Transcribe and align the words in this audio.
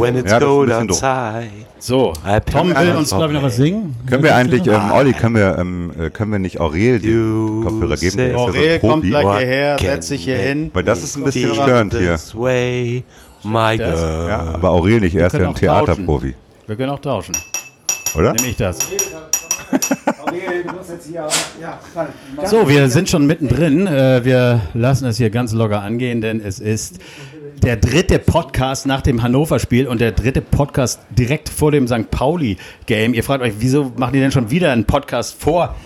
When 0.00 0.16
it's 0.16 0.30
Ja, 0.32 0.38
cold 0.38 0.72
outside. 0.72 1.50
So, 1.78 2.12
Tom 2.52 2.74
will 2.74 2.96
uns, 2.96 3.10
glaube 3.10 3.28
ich, 3.28 3.32
noch 3.32 3.42
was 3.42 3.56
singen. 3.56 3.94
Können 4.08 4.22
wir 4.22 4.34
eigentlich, 4.34 4.66
ähm, 4.66 4.90
Olli, 4.92 5.12
können 5.12 5.34
wir, 5.36 5.56
ähm, 5.58 5.92
äh, 5.98 6.10
können 6.10 6.32
wir 6.32 6.38
nicht 6.38 6.60
Aurel 6.60 6.98
die 6.98 7.08
You 7.10 7.62
Kopfhörer 7.62 7.96
geben? 7.96 8.16
Der 8.16 8.26
ist 8.26 8.32
ja 8.32 8.38
so 8.38 8.38
Aurel 8.44 8.78
kommt 8.80 9.04
gleich 9.04 9.38
hierher, 9.38 9.78
setzt 9.78 10.08
sich 10.08 10.24
hier 10.24 10.36
hin. 10.38 10.70
Weil 10.74 10.84
das 10.84 11.02
ist 11.02 11.16
ein 11.16 11.24
bisschen 11.24 11.54
störend 11.54 11.94
hier. 11.94 12.18
way, 12.34 13.04
my 13.42 13.76
girl. 13.76 14.28
Ja, 14.28 14.40
aber 14.54 14.70
Aurel 14.70 15.00
nicht, 15.00 15.14
er 15.14 15.26
ist 15.28 15.34
ja 15.34 15.48
ein. 15.48 15.54
Theaterprofi, 15.54 16.34
Wir 16.66 16.76
können 16.76 16.90
auch 16.90 17.00
tauschen. 17.00 17.34
oder? 18.14 18.32
Nehme 18.32 18.48
ich 18.48 18.56
das. 18.56 18.78
So, 22.46 22.68
wir 22.68 22.88
sind 22.88 23.08
schon 23.08 23.26
mittendrin. 23.26 23.86
Äh, 23.86 24.24
Wir 24.24 24.60
lassen 24.74 25.06
es 25.06 25.16
hier 25.16 25.30
ganz 25.30 25.52
locker 25.52 25.82
angehen, 25.82 26.20
denn 26.20 26.40
es 26.40 26.58
ist 26.58 26.98
der 27.62 27.76
dritte 27.76 28.18
Podcast 28.18 28.86
nach 28.86 29.02
dem 29.02 29.22
Hannover-Spiel 29.22 29.86
und 29.86 30.00
der 30.00 30.12
dritte 30.12 30.40
Podcast 30.40 31.00
direkt 31.10 31.48
vor 31.48 31.70
dem 31.70 31.86
St. 31.86 32.10
Pauli-Game. 32.10 33.12
Ihr 33.12 33.22
fragt 33.22 33.42
euch, 33.42 33.54
wieso 33.58 33.92
machen 33.96 34.14
die 34.14 34.20
denn 34.20 34.32
schon 34.32 34.50
wieder 34.50 34.72
einen 34.72 34.86
Podcast 34.86 35.40
vor 35.40 35.76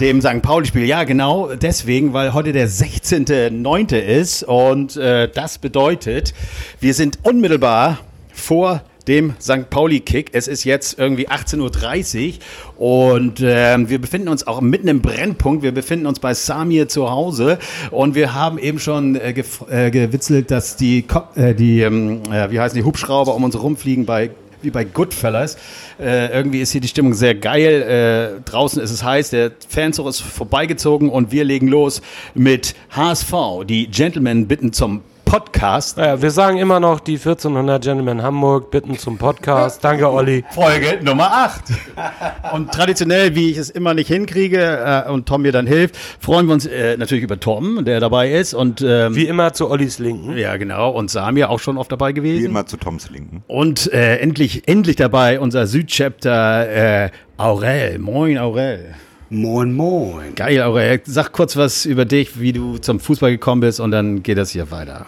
dem 0.00 0.20
St. 0.20 0.42
Pauli-Spiel? 0.42 0.84
Ja, 0.84 1.04
genau 1.04 1.54
deswegen, 1.54 2.12
weil 2.12 2.34
heute 2.34 2.52
der 2.52 2.68
16.09. 2.68 3.96
ist 3.96 4.42
und 4.42 4.96
äh, 4.96 5.28
das 5.32 5.58
bedeutet, 5.58 6.34
wir 6.80 6.94
sind 6.94 7.20
unmittelbar 7.22 7.98
vor 8.32 8.82
dem 9.08 9.34
St. 9.40 9.70
Pauli-Kick. 9.70 10.30
Es 10.32 10.48
ist 10.48 10.64
jetzt 10.64 10.98
irgendwie 10.98 11.28
18.30 11.28 12.34
Uhr 12.78 13.14
und 13.14 13.40
ähm, 13.42 13.88
wir 13.88 14.00
befinden 14.00 14.28
uns 14.28 14.46
auch 14.46 14.60
mitten 14.60 14.88
im 14.88 15.02
Brennpunkt. 15.02 15.62
Wir 15.62 15.72
befinden 15.72 16.06
uns 16.06 16.20
bei 16.20 16.34
Samir 16.34 16.88
zu 16.88 17.10
Hause 17.10 17.58
und 17.90 18.14
wir 18.14 18.34
haben 18.34 18.58
eben 18.58 18.78
schon 18.78 19.16
äh, 19.16 19.30
äh, 19.68 19.90
gewitzelt, 19.90 20.50
dass 20.50 20.76
die, 20.76 21.02
Ko 21.02 21.22
äh, 21.34 21.54
die 21.54 21.80
ähm, 21.80 22.22
äh, 22.32 22.50
wie 22.50 22.60
heißen 22.60 22.76
die, 22.76 22.84
Hubschrauber 22.84 23.34
um 23.34 23.44
uns 23.44 23.60
rumfliegen 23.60 24.06
bei 24.06 24.30
wie 24.62 24.70
bei 24.70 24.84
Goodfellas. 24.84 25.56
Äh, 25.98 26.32
irgendwie 26.32 26.60
ist 26.60 26.72
hier 26.72 26.80
die 26.80 26.88
Stimmung 26.88 27.14
sehr 27.14 27.34
geil. 27.34 28.40
Äh, 28.42 28.48
draußen 28.48 28.82
ist 28.82 28.90
es 28.90 29.02
heiß, 29.02 29.30
der 29.30 29.52
Fanzug 29.68 30.06
ist 30.06 30.20
vorbeigezogen 30.20 31.08
und 31.08 31.32
wir 31.32 31.44
legen 31.44 31.68
los 31.68 32.02
mit 32.34 32.74
HSV. 32.90 33.32
Die 33.66 33.86
Gentlemen 33.88 34.46
bitten 34.46 34.72
zum 34.72 35.02
Podcast. 35.30 35.96
Ja, 35.96 36.20
wir 36.20 36.32
sagen 36.32 36.58
immer 36.58 36.80
noch 36.80 36.98
die 36.98 37.12
1400 37.14 37.84
Gentlemen 37.84 38.20
Hamburg 38.20 38.72
bitten 38.72 38.98
zum 38.98 39.16
Podcast. 39.16 39.84
Danke, 39.84 40.10
Olli. 40.10 40.42
Folge 40.50 40.98
Nummer 41.04 41.30
8. 41.30 41.62
Und 42.52 42.72
traditionell, 42.72 43.36
wie 43.36 43.48
ich 43.52 43.56
es 43.56 43.70
immer 43.70 43.94
nicht 43.94 44.08
hinkriege 44.08 45.04
äh, 45.06 45.08
und 45.08 45.26
Tom 45.26 45.42
mir 45.42 45.52
dann 45.52 45.68
hilft, 45.68 45.96
freuen 45.96 46.48
wir 46.48 46.54
uns 46.54 46.66
äh, 46.66 46.96
natürlich 46.96 47.22
über 47.22 47.38
Tom, 47.38 47.84
der 47.84 48.00
dabei 48.00 48.32
ist. 48.32 48.54
Und 48.54 48.82
ähm, 48.84 49.14
Wie 49.14 49.28
immer 49.28 49.52
zu 49.52 49.70
Ollis 49.70 50.00
Linken. 50.00 50.36
ja, 50.36 50.56
genau. 50.56 50.90
Und 50.90 51.12
Samir 51.12 51.50
auch 51.50 51.60
schon 51.60 51.78
oft 51.78 51.92
dabei 51.92 52.08
Wie 52.08 52.14
gewesen. 52.14 52.46
immer 52.46 52.66
zu 52.66 52.76
Toms 52.76 53.08
Linken. 53.10 53.44
Und 53.46 53.92
äh, 53.92 54.16
endlich, 54.16 54.66
endlich 54.66 54.96
dabei 54.96 55.38
unser 55.38 55.68
Südchapter 55.68 57.04
äh, 57.04 57.10
Aurel. 57.36 58.00
Moin, 58.00 58.36
Aurel. 58.36 58.96
Moin, 59.28 59.72
moin. 59.72 60.34
Geil, 60.34 60.60
Aurel. 60.60 61.02
Sag 61.04 61.30
kurz 61.30 61.56
was 61.56 61.86
über 61.86 62.04
dich, 62.04 62.40
wie 62.40 62.52
du 62.52 62.78
zum 62.78 62.98
Fußball 62.98 63.30
gekommen 63.30 63.60
bist 63.60 63.78
und 63.78 63.92
dann 63.92 64.24
geht 64.24 64.36
das 64.36 64.50
hier 64.50 64.72
weiter. 64.72 65.06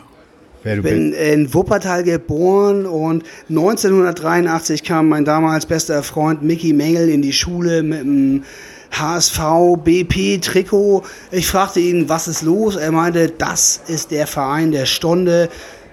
Wer 0.62 0.76
du 0.76 0.82
Ich 0.82 0.94
bin 0.94 1.12
in 1.12 1.52
Wuppertal 1.54 2.04
geboren 2.04 2.86
und 2.86 3.24
1983 3.48 4.84
kam 4.84 5.08
mein 5.08 5.24
damals 5.24 5.66
bester 5.66 6.02
Freund 6.02 6.42
Mickey 6.42 6.72
Mengel 6.72 7.08
in 7.08 7.22
die 7.22 7.32
Schule 7.32 7.82
mit 7.82 8.00
einem 8.00 8.44
HSV 8.92 9.40
BP 9.82 10.40
Trikot. 10.40 11.02
Ich 11.30 11.46
fragte 11.46 11.80
ihn, 11.80 12.08
was 12.08 12.28
ist 12.28 12.42
los? 12.42 12.76
Er 12.76 12.92
meinte, 12.92 13.30
das 13.30 13.80
ist 13.88 14.10
der 14.10 14.26
Verein 14.26 14.70
der 14.70 14.86
Stunde. 14.86 15.48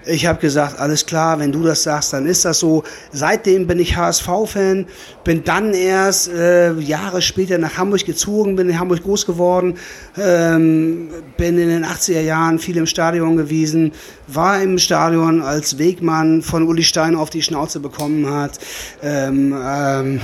Ich 0.06 0.24
habe 0.24 0.40
gesagt, 0.40 0.78
alles 0.78 1.04
klar, 1.04 1.38
wenn 1.38 1.52
du 1.52 1.62
das 1.62 1.82
sagst, 1.82 2.14
dann 2.14 2.26
ist 2.26 2.44
das 2.46 2.58
so. 2.58 2.84
Seitdem 3.12 3.66
bin 3.66 3.78
ich 3.78 3.96
HSV-Fan, 3.96 4.86
bin 5.24 5.44
dann 5.44 5.74
erst 5.74 6.28
äh, 6.28 6.72
Jahre 6.78 7.20
später 7.20 7.58
nach 7.58 7.76
Hamburg 7.76 8.06
gezogen, 8.06 8.56
bin 8.56 8.70
in 8.70 8.80
Hamburg 8.80 9.02
groß 9.02 9.26
geworden, 9.26 9.74
ähm, 10.16 11.10
bin 11.36 11.58
in 11.58 11.68
den 11.68 11.84
80er 11.84 12.22
Jahren 12.22 12.58
viel 12.58 12.78
im 12.78 12.86
Stadion 12.86 13.36
gewesen, 13.36 13.92
war 14.26 14.62
im 14.62 14.78
Stadion, 14.78 15.42
als 15.42 15.78
Wegmann 15.78 16.40
von 16.40 16.66
Uli 16.66 16.82
Stein 16.82 17.14
auf 17.14 17.28
die 17.28 17.42
Schnauze 17.42 17.78
bekommen 17.80 18.28
hat. 18.32 18.58
Ähm, 19.02 19.54
ähm, 19.62 20.20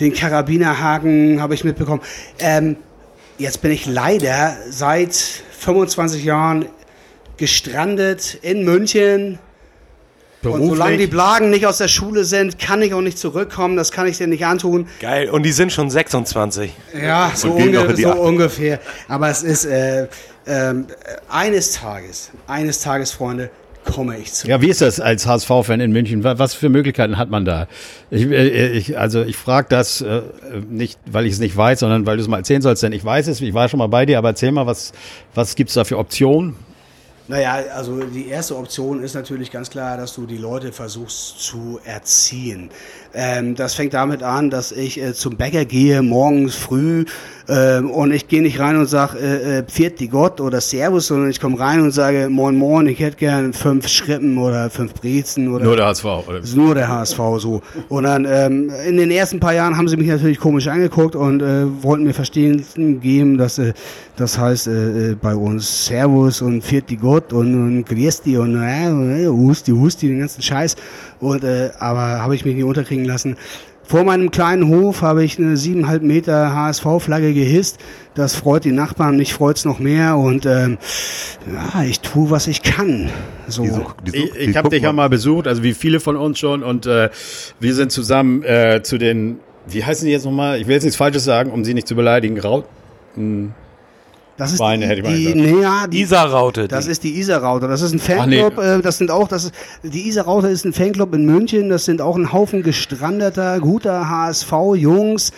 den 0.00 0.12
Karabinerhaken 0.12 1.40
habe 1.40 1.54
ich 1.54 1.62
mitbekommen. 1.62 2.02
Ähm, 2.40 2.76
jetzt 3.38 3.62
bin 3.62 3.70
ich 3.70 3.86
leider 3.86 4.56
seit 4.70 5.14
25 5.14 6.24
Jahren 6.24 6.66
gestrandet 7.36 8.38
in 8.42 8.64
München. 8.64 9.38
Und 10.42 10.66
solange 10.66 10.98
die 10.98 11.06
Blagen 11.06 11.48
nicht 11.48 11.66
aus 11.66 11.78
der 11.78 11.88
Schule 11.88 12.24
sind, 12.24 12.58
kann 12.58 12.82
ich 12.82 12.92
auch 12.92 13.00
nicht 13.00 13.18
zurückkommen. 13.18 13.78
Das 13.78 13.92
kann 13.92 14.06
ich 14.06 14.18
dir 14.18 14.26
nicht 14.26 14.44
antun. 14.44 14.86
Geil. 15.00 15.30
Und 15.30 15.42
die 15.42 15.52
sind 15.52 15.72
schon 15.72 15.88
26. 15.88 16.70
Ja, 17.02 17.32
so, 17.34 17.50
unge 17.52 17.96
so 17.96 18.12
ungefähr. 18.12 18.78
Aber 19.08 19.30
es 19.30 19.42
ist 19.42 19.64
äh, 19.64 20.06
ähm, 20.46 20.86
eines 21.30 21.72
Tages, 21.72 22.30
eines 22.46 22.80
Tages, 22.82 23.12
Freunde, 23.12 23.48
komme 23.90 24.18
ich 24.18 24.34
zurück. 24.34 24.50
Ja, 24.50 24.60
wie 24.60 24.68
ist 24.68 24.82
das 24.82 25.00
als 25.00 25.26
HSV-Fan 25.26 25.80
in 25.80 25.92
München? 25.92 26.22
Wa- 26.24 26.38
Was 26.38 26.52
für 26.52 26.68
Möglichkeiten 26.68 27.16
hat 27.16 27.30
man 27.30 27.46
da? 27.46 27.66
Ich, 28.10 28.24
äh, 28.26 28.68
ich, 28.72 28.98
also 28.98 29.22
ich 29.22 29.38
frage 29.38 29.68
das 29.70 30.02
äh, 30.02 30.20
nicht, 30.68 30.98
weil 31.10 31.24
ich 31.24 31.32
es 31.32 31.38
nicht 31.38 31.56
weiß, 31.56 31.80
sondern 31.80 32.04
weil 32.04 32.18
du 32.18 32.22
es 32.22 32.28
mal 32.28 32.36
erzählen 32.36 32.60
sollst, 32.60 32.82
denn 32.82 32.92
ich 32.92 33.02
weiß 33.04 33.28
es, 33.28 33.40
ich 33.40 33.54
war 33.54 33.70
schon 33.70 33.78
mal 33.78 33.86
bei 33.88 34.04
dir, 34.04 34.18
aber 34.18 34.28
erzähl 34.28 34.52
mal, 34.52 34.66
was, 34.66 34.92
was 35.34 35.54
gibt's 35.54 35.72
da 35.72 35.84
für 35.84 35.96
Optionen? 35.96 36.54
Naja, 37.26 37.56
also 37.74 38.00
die 38.00 38.28
erste 38.28 38.54
Option 38.54 39.02
ist 39.02 39.14
natürlich 39.14 39.50
ganz 39.50 39.70
klar, 39.70 39.96
dass 39.96 40.14
du 40.14 40.26
die 40.26 40.36
Leute 40.36 40.72
versuchst 40.72 41.38
zu 41.38 41.80
erziehen. 41.82 42.68
Ähm, 43.14 43.54
das 43.54 43.74
fängt 43.74 43.94
damit 43.94 44.22
an, 44.22 44.50
dass 44.50 44.72
ich 44.72 45.00
äh, 45.00 45.14
zum 45.14 45.36
Bäcker 45.36 45.64
gehe 45.64 46.02
morgens 46.02 46.54
früh 46.54 47.06
ähm, 47.48 47.90
und 47.90 48.12
ich 48.12 48.28
gehe 48.28 48.42
nicht 48.42 48.58
rein 48.58 48.76
und 48.76 48.86
sage 48.86 49.18
äh, 49.18 49.58
äh, 49.58 49.62
Pfiat 49.62 50.00
die 50.00 50.08
Gott 50.08 50.40
oder 50.40 50.60
Servus, 50.60 51.06
sondern 51.06 51.30
ich 51.30 51.40
komme 51.40 51.58
rein 51.58 51.80
und 51.80 51.92
sage 51.92 52.28
Moin 52.28 52.56
Moin, 52.56 52.86
ich 52.88 52.98
hätte 52.98 53.16
gern 53.16 53.52
fünf 53.52 53.88
Schrippen 53.88 54.36
oder 54.36 54.68
fünf 54.68 54.94
Brezen 54.94 55.48
oder 55.48 55.64
Nur 55.64 55.76
der 55.76 55.86
HSV. 55.86 56.04
Oder? 56.04 56.40
nur 56.54 56.74
der 56.74 56.88
HSV 56.88 57.18
so. 57.38 57.62
Und 57.88 58.04
dann 58.04 58.26
ähm, 58.28 58.70
in 58.86 58.96
den 58.96 59.10
ersten 59.10 59.40
paar 59.40 59.54
Jahren 59.54 59.76
haben 59.76 59.88
sie 59.88 59.96
mich 59.96 60.08
natürlich 60.08 60.40
komisch 60.40 60.66
angeguckt 60.66 61.14
und 61.16 61.40
äh, 61.40 61.64
wollten 61.82 62.04
mir 62.04 62.14
verstehen 62.14 62.64
geben, 63.00 63.38
dass 63.38 63.58
äh, 63.58 63.72
das 64.16 64.38
heißt 64.38 64.66
äh, 64.66 65.16
bei 65.20 65.34
uns 65.34 65.86
Servus 65.86 66.42
und 66.42 66.62
Viert 66.62 66.90
die 66.90 66.96
Gott 66.96 67.13
und, 67.32 67.54
und 67.54 67.84
Griesti 67.84 68.36
und 68.38 68.60
äh, 68.60 69.24
äh, 69.24 69.28
Husti, 69.28 69.70
Husti, 69.72 70.08
den 70.08 70.18
ganzen 70.20 70.42
Scheiß. 70.42 70.76
Und 71.20 71.44
äh, 71.44 71.70
aber 71.78 72.20
habe 72.22 72.34
ich 72.34 72.44
mich 72.44 72.54
nicht 72.54 72.64
unterkriegen 72.64 73.04
lassen. 73.04 73.36
Vor 73.86 74.02
meinem 74.04 74.30
kleinen 74.30 74.68
Hof 74.68 75.02
habe 75.02 75.24
ich 75.24 75.38
eine 75.38 75.58
siebeneinhalb 75.58 76.02
Meter 76.02 76.54
HSV-Flagge 76.54 77.34
gehisst. 77.34 77.76
Das 78.14 78.34
freut 78.34 78.64
die 78.64 78.72
Nachbarn, 78.72 79.18
mich 79.18 79.34
freut's 79.34 79.66
noch 79.66 79.78
mehr. 79.78 80.16
Und 80.16 80.46
ähm, 80.46 80.78
ja, 81.74 81.82
ich 81.84 82.00
tue, 82.00 82.30
was 82.30 82.46
ich 82.46 82.62
kann. 82.62 83.10
So. 83.46 83.62
Die 83.62 83.68
such- 83.68 83.94
die 84.06 84.10
such- 84.10 84.16
Ich, 84.26 84.32
die 84.32 84.38
ich 84.38 84.56
habe 84.56 84.70
dich 84.70 84.82
ja 84.82 84.92
mal 84.94 85.10
besucht, 85.10 85.46
also 85.46 85.62
wie 85.62 85.74
viele 85.74 86.00
von 86.00 86.16
uns 86.16 86.38
schon, 86.38 86.62
und 86.62 86.86
äh, 86.86 87.10
wir 87.60 87.74
sind 87.74 87.92
zusammen 87.92 88.42
äh, 88.42 88.80
zu 88.82 88.96
den, 88.96 89.36
wie 89.66 89.84
heißen 89.84 90.06
die 90.06 90.12
jetzt 90.12 90.24
nochmal? 90.24 90.58
Ich 90.58 90.66
will 90.66 90.72
jetzt 90.74 90.84
nichts 90.84 90.96
Falsches 90.96 91.24
sagen, 91.24 91.50
um 91.50 91.62
sie 91.62 91.74
nicht 91.74 91.86
zu 91.86 91.94
beleidigen. 91.94 92.40
Raut, 92.40 92.64
Das 94.36 94.52
ist 94.52 94.58
Weine 94.58 94.94
die, 94.96 95.02
die, 95.02 95.34
nee, 95.34 95.60
ja, 95.62 95.86
die, 95.86 96.00
Isar-Raute. 96.00 96.66
Das 96.66 96.86
die- 96.86 96.90
ist 96.90 97.04
die 97.04 97.18
Isar-Raute. 97.20 97.68
Das 97.68 97.82
ist 97.82 97.92
ein 97.92 98.00
Ach, 98.18 98.26
nee. 98.26 98.40
Fanclub. 98.40 98.64
äh, 98.64 98.82
das 98.82 98.98
sind 98.98 99.10
auch, 99.10 99.28
das 99.28 99.44
ist, 99.44 99.54
die 99.84 100.08
Isar-Raute 100.08 100.48
ist 100.48 100.64
ein 100.64 100.72
Fanclub 100.72 101.14
in 101.14 101.24
München. 101.24 101.68
Das 101.68 101.84
sind 101.84 102.00
auch 102.00 102.16
ein 102.16 102.32
Haufen 102.32 102.62
gestrandeter, 102.64 103.60
guter 103.60 104.08
HSV-Jungs, 104.08 105.30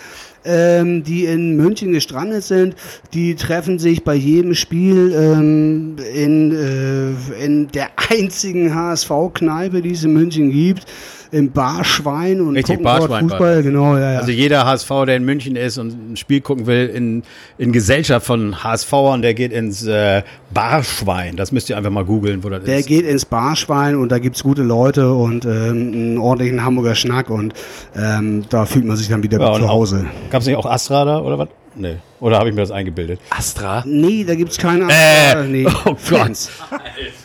ähm, 0.46 1.02
die 1.02 1.26
in 1.26 1.56
München 1.56 1.92
gestrandet 1.92 2.44
sind. 2.44 2.74
Die 3.12 3.34
treffen 3.34 3.78
sich 3.78 4.02
bei 4.04 4.14
jedem 4.14 4.54
Spiel 4.54 5.12
ähm, 5.12 5.96
in, 6.14 6.52
äh, 6.52 7.44
in 7.44 7.68
der 7.68 7.88
einzigen 8.10 8.74
HSV-Kneipe, 8.74 9.82
die 9.82 9.92
es 9.92 10.04
in 10.04 10.12
München 10.14 10.50
gibt. 10.50 10.84
Im 11.32 11.50
Barschwein 11.52 12.40
und 12.40 12.54
Richtig, 12.56 12.76
gucken 12.78 12.84
Barschwein, 12.84 13.28
Fußball, 13.28 13.62
genau, 13.62 13.96
ja, 13.96 14.12
ja. 14.12 14.18
Also 14.20 14.30
jeder 14.30 14.64
HSV, 14.64 14.88
der 15.06 15.16
in 15.16 15.24
München 15.24 15.56
ist 15.56 15.78
und 15.78 16.12
ein 16.12 16.16
Spiel 16.16 16.40
gucken 16.40 16.66
will, 16.66 16.86
in, 16.94 17.22
in 17.58 17.72
Gesellschaft 17.72 18.26
von 18.26 18.62
HSVern, 18.62 19.22
der 19.22 19.34
geht 19.34 19.52
ins 19.52 19.86
äh, 19.86 20.22
Barschwein. 20.54 21.36
Das 21.36 21.52
müsst 21.52 21.68
ihr 21.70 21.76
einfach 21.76 21.90
mal 21.90 22.04
googeln, 22.04 22.42
wo 22.44 22.48
das 22.48 22.64
Der 22.64 22.78
ist. 22.78 22.86
geht 22.88 23.04
ins 23.06 23.24
Barschwein 23.24 23.96
und 23.96 24.10
da 24.12 24.18
gibt's 24.18 24.42
gute 24.42 24.62
Leute 24.62 25.12
und 25.12 25.44
ähm, 25.44 25.50
einen 25.50 26.18
ordentlichen 26.18 26.64
Hamburger 26.64 26.94
Schnack 26.94 27.30
und 27.30 27.54
ähm, 27.96 28.44
da 28.48 28.66
fühlt 28.66 28.84
man 28.84 28.96
sich 28.96 29.08
dann 29.08 29.22
wieder 29.22 29.40
Ja, 29.40 29.54
zu 29.54 29.68
Hause. 29.68 30.06
Gab's 30.30 30.46
nicht 30.46 30.56
auch 30.56 30.66
Astra 30.66 31.04
da 31.04 31.20
oder 31.20 31.38
was? 31.38 31.48
Nee. 31.76 31.96
Oder 32.20 32.38
habe 32.38 32.48
ich 32.48 32.54
mir 32.54 32.62
das 32.62 32.70
eingebildet? 32.70 33.20
Astra? 33.28 33.82
Nee, 33.86 34.24
da 34.24 34.34
gibt's 34.34 34.56
keine 34.56 34.88
Äh, 34.90 35.44
nee. 35.46 35.66
oh 35.66 35.90
Gott. 35.90 36.00
Flens. 36.00 36.50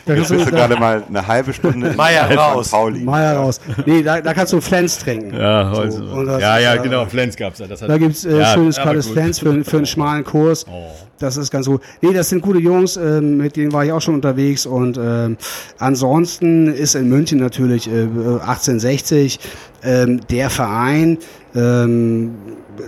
Da 0.05 0.15
kannst 0.15 0.31
Bist 0.31 0.45
du 0.45 0.49
du, 0.49 0.51
gerade 0.51 0.75
mal 0.77 1.03
eine 1.07 1.25
halbe 1.25 1.53
Stunde 1.53 1.87
in 1.91 1.95
Meier 1.95 2.29
raus. 2.35 2.69
Pauli. 2.71 2.99
Meier 3.01 3.37
raus. 3.37 3.61
Nee, 3.85 4.03
da, 4.03 4.19
da 4.19 4.33
kannst 4.33 4.51
du 4.51 4.59
Flens 4.59 4.97
trinken. 4.99 5.33
Ja, 5.33 5.73
So, 5.73 5.81
also, 5.81 6.03
und 6.03 6.25
das 6.25 6.41
ja, 6.41 6.59
ja, 6.59 6.75
äh, 6.75 6.79
genau. 6.79 7.05
Flens 7.05 7.37
gab's 7.37 7.59
ja. 7.59 7.67
Das 7.67 7.81
hat, 7.81 7.89
Da 7.89 7.97
gibt's 7.97 8.25
äh, 8.25 8.37
ja, 8.39 8.53
schönes 8.53 8.75
kaltes. 8.75 9.07
Flens 9.07 9.39
für, 9.39 9.63
für 9.63 9.77
einen 9.77 9.85
schmalen 9.85 10.25
Kurs. 10.25 10.65
Oh. 10.69 10.91
Das 11.19 11.37
ist 11.37 11.51
ganz 11.51 11.67
gut. 11.67 11.81
Nee, 12.01 12.13
das 12.13 12.29
sind 12.29 12.41
gute 12.41 12.59
Jungs, 12.59 12.97
ähm, 12.97 13.37
mit 13.37 13.55
denen 13.55 13.71
war 13.71 13.85
ich 13.85 13.91
auch 13.91 14.01
schon 14.01 14.15
unterwegs. 14.15 14.65
Und 14.65 14.97
ähm, 15.01 15.37
ansonsten 15.77 16.67
ist 16.73 16.95
in 16.95 17.07
München 17.09 17.39
natürlich 17.39 17.87
äh, 17.87 18.01
1860 18.01 19.39
ähm, 19.83 20.19
der 20.29 20.49
Verein, 20.49 21.17
ähm, 21.55 22.35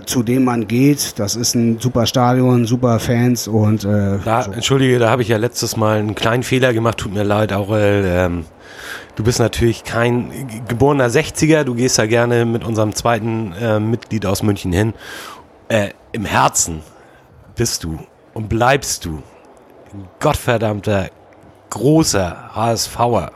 zu 0.06 0.22
dem 0.22 0.44
man 0.44 0.66
geht. 0.66 1.18
Das 1.18 1.36
ist 1.36 1.54
ein 1.54 1.78
super 1.78 2.06
Stadion, 2.06 2.66
super 2.66 2.98
Fans 2.98 3.48
und 3.48 3.84
äh, 3.84 4.18
Da, 4.24 4.42
so. 4.42 4.52
Entschuldige, 4.52 4.98
da 4.98 5.10
habe 5.10 5.22
ich 5.22 5.28
ja 5.28 5.36
letztes 5.36 5.76
Mal 5.76 5.98
einen 5.98 6.14
kleinen 6.14 6.42
Fehler 6.42 6.72
gemacht. 6.72 6.98
Tut 6.98 7.12
mir 7.12 7.24
leid, 7.24 7.52
Aurel. 7.52 8.04
Ähm, 8.06 8.44
du 9.16 9.24
bist 9.24 9.38
natürlich 9.38 9.84
kein 9.84 10.30
geborener 10.68 11.08
60er. 11.08 11.64
Du 11.64 11.74
gehst 11.74 11.98
da 11.98 12.06
gerne 12.06 12.44
mit 12.44 12.64
unserem 12.64 12.94
zweiten 12.94 13.52
äh, 13.52 13.80
Mitglied 13.80 14.26
aus 14.26 14.42
München 14.42 14.72
hin. 14.72 14.94
Äh, 15.68 15.90
Im 16.12 16.24
Herzen 16.24 16.80
bist 17.56 17.84
du 17.84 17.98
und 18.32 18.48
bleibst 18.48 19.04
du 19.04 19.22
ein 19.92 20.08
gottverdammter 20.20 21.10
großer 21.70 22.50
HSVer. 22.54 23.32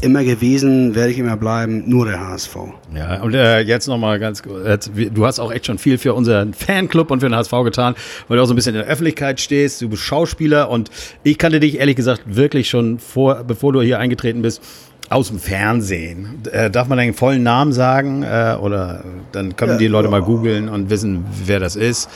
Immer 0.00 0.24
gewesen, 0.24 0.94
werde 0.94 1.10
ich 1.10 1.18
immer 1.18 1.36
bleiben, 1.36 1.84
nur 1.86 2.06
der 2.06 2.20
HSV. 2.20 2.56
Ja, 2.94 3.20
und 3.22 3.34
äh, 3.34 3.60
jetzt 3.60 3.88
nochmal 3.88 4.18
ganz 4.18 4.42
kurz. 4.42 4.90
Du 4.94 5.26
hast 5.26 5.38
auch 5.40 5.52
echt 5.52 5.66
schon 5.66 5.78
viel 5.78 5.98
für 5.98 6.14
unseren 6.14 6.54
Fanclub 6.54 7.10
und 7.10 7.20
für 7.20 7.28
den 7.28 7.34
HSV 7.34 7.52
getan, 7.64 7.94
weil 8.28 8.36
du 8.36 8.42
auch 8.42 8.46
so 8.46 8.52
ein 8.52 8.56
bisschen 8.56 8.74
in 8.74 8.82
der 8.82 8.90
Öffentlichkeit 8.90 9.40
stehst. 9.40 9.82
Du 9.82 9.88
bist 9.88 10.02
Schauspieler 10.02 10.70
und 10.70 10.90
ich 11.22 11.38
kannte 11.38 11.60
dich 11.60 11.78
ehrlich 11.78 11.96
gesagt 11.96 12.22
wirklich 12.26 12.68
schon 12.68 12.98
vor, 12.98 13.44
bevor 13.44 13.72
du 13.72 13.82
hier 13.82 13.98
eingetreten 13.98 14.42
bist, 14.42 14.62
aus 15.10 15.28
dem 15.28 15.38
Fernsehen. 15.38 16.42
Äh, 16.52 16.70
darf 16.70 16.88
man 16.88 16.98
deinen 16.98 17.14
vollen 17.14 17.42
Namen 17.42 17.72
sagen? 17.72 18.22
Äh, 18.22 18.56
oder 18.60 19.04
dann 19.32 19.56
können 19.56 19.78
die 19.78 19.86
Leute 19.86 20.08
mal 20.08 20.22
googeln 20.22 20.68
und 20.68 20.90
wissen, 20.90 21.24
wer 21.44 21.60
das 21.60 21.76
ist. 21.76 22.08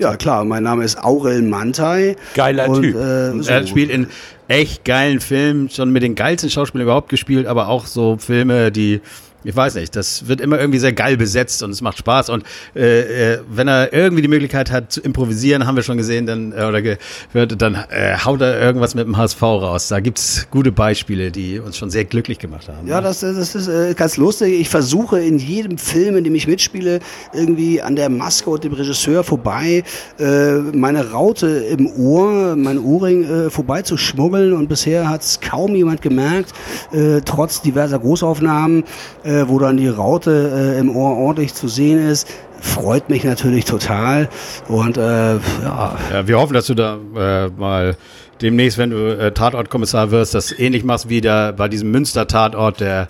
Ja, 0.00 0.16
klar, 0.16 0.46
mein 0.46 0.62
Name 0.62 0.82
ist 0.82 0.98
Aurel 1.04 1.42
Mantai. 1.42 2.16
Geiler 2.34 2.70
und, 2.70 2.80
Typ. 2.80 2.94
Äh, 2.96 3.42
so. 3.42 3.50
Er 3.50 3.66
spielt 3.66 3.90
in 3.90 4.06
echt 4.48 4.86
geilen 4.86 5.20
Filmen, 5.20 5.68
schon 5.68 5.90
mit 5.90 6.02
den 6.02 6.14
geilsten 6.14 6.48
Schauspielern 6.48 6.84
überhaupt 6.84 7.10
gespielt, 7.10 7.46
aber 7.46 7.68
auch 7.68 7.84
so 7.84 8.16
Filme, 8.16 8.72
die, 8.72 9.02
ich 9.44 9.56
weiß 9.56 9.74
nicht, 9.76 9.96
das 9.96 10.28
wird 10.28 10.40
immer 10.40 10.58
irgendwie 10.58 10.78
sehr 10.78 10.92
geil 10.92 11.16
besetzt 11.16 11.62
und 11.62 11.70
es 11.70 11.80
macht 11.80 11.98
Spaß. 11.98 12.28
Und 12.28 12.44
äh, 12.74 13.34
äh, 13.34 13.38
wenn 13.48 13.68
er 13.68 13.92
irgendwie 13.92 14.22
die 14.22 14.28
Möglichkeit 14.28 14.70
hat 14.70 14.92
zu 14.92 15.00
improvisieren, 15.00 15.66
haben 15.66 15.76
wir 15.76 15.82
schon 15.82 15.96
gesehen, 15.96 16.26
dann 16.26 16.52
äh, 16.52 16.64
oder 16.64 16.82
gehört, 16.82 17.60
dann 17.60 17.74
äh, 17.74 18.16
haut 18.24 18.40
er 18.40 18.60
irgendwas 18.60 18.94
mit 18.94 19.06
dem 19.06 19.16
HSV 19.16 19.42
raus. 19.42 19.88
Da 19.88 20.00
gibt's 20.00 20.46
gute 20.50 20.72
Beispiele, 20.72 21.30
die 21.30 21.58
uns 21.58 21.76
schon 21.76 21.90
sehr 21.90 22.04
glücklich 22.04 22.38
gemacht 22.38 22.68
haben. 22.68 22.86
Ja, 22.86 23.00
das, 23.00 23.20
das 23.20 23.54
ist 23.54 23.68
äh, 23.68 23.94
ganz 23.94 24.16
lustig. 24.16 24.60
Ich 24.60 24.68
versuche 24.68 25.20
in 25.20 25.38
jedem 25.38 25.78
Film, 25.78 26.16
in 26.16 26.24
dem 26.24 26.34
ich 26.34 26.46
mitspiele, 26.46 27.00
irgendwie 27.32 27.80
an 27.80 27.96
der 27.96 28.10
Maske 28.10 28.50
und 28.50 28.64
dem 28.64 28.72
Regisseur 28.72 29.24
vorbei, 29.24 29.84
äh, 30.18 30.52
meine 30.58 31.10
Raute 31.12 31.46
im 31.46 31.86
Ohr, 31.86 32.56
mein 32.56 32.78
Ohrring 32.78 33.24
äh, 33.24 33.50
vorbei 33.50 33.82
zu 33.82 33.96
schmuggeln. 33.96 34.52
Und 34.52 34.68
bisher 34.68 35.08
hat 35.08 35.22
es 35.22 35.40
kaum 35.40 35.74
jemand 35.74 36.02
gemerkt, 36.02 36.52
äh, 36.92 37.20
trotz 37.24 37.62
diverser 37.62 37.98
Großaufnahmen, 37.98 38.84
äh, 39.24 39.29
wo 39.46 39.58
dann 39.58 39.76
die 39.76 39.88
Raute 39.88 40.74
äh, 40.76 40.78
im 40.78 40.94
Ohr 40.94 41.16
ordentlich 41.16 41.54
zu 41.54 41.68
sehen 41.68 41.98
ist. 41.98 42.28
Freut 42.60 43.08
mich 43.08 43.24
natürlich 43.24 43.64
total. 43.64 44.28
Und 44.68 44.96
äh, 44.98 45.34
ja, 45.34 45.96
Ja, 46.12 46.28
wir 46.28 46.38
hoffen, 46.38 46.54
dass 46.54 46.66
du 46.66 46.74
da 46.74 46.98
äh, 47.16 47.48
mal 47.48 47.96
demnächst, 48.42 48.78
wenn 48.78 48.90
du 48.90 49.18
äh, 49.18 49.32
Tatortkommissar 49.32 50.10
wirst, 50.10 50.34
das 50.34 50.52
ähnlich 50.58 50.84
machst 50.84 51.08
wie 51.08 51.20
da 51.20 51.52
bei 51.52 51.68
diesem 51.68 51.90
Münster-Tatort, 51.90 52.80
der, 52.80 53.08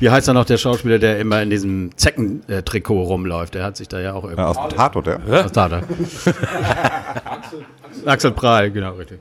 wie 0.00 0.10
heißt 0.10 0.26
da 0.28 0.32
noch 0.32 0.44
der 0.44 0.56
Schauspieler, 0.56 0.98
der 0.98 1.18
immer 1.20 1.42
in 1.42 1.50
diesem 1.50 1.90
Zeckentrikot 1.96 3.02
rumläuft? 3.02 3.54
Der 3.54 3.64
hat 3.64 3.76
sich 3.76 3.88
da 3.88 4.00
ja 4.00 4.14
auch 4.14 4.24
irgendwie. 4.24 4.42
Ja, 4.42 4.48
aus 4.48 4.56
dem 4.60 4.76
Tatort, 4.76 5.06
ja. 5.06 5.18
Was 5.26 5.52
da 5.52 5.68
da? 5.68 5.82
Axel 8.06 8.32
Prahl, 8.32 8.70
genau, 8.70 8.92
richtig. 8.92 9.18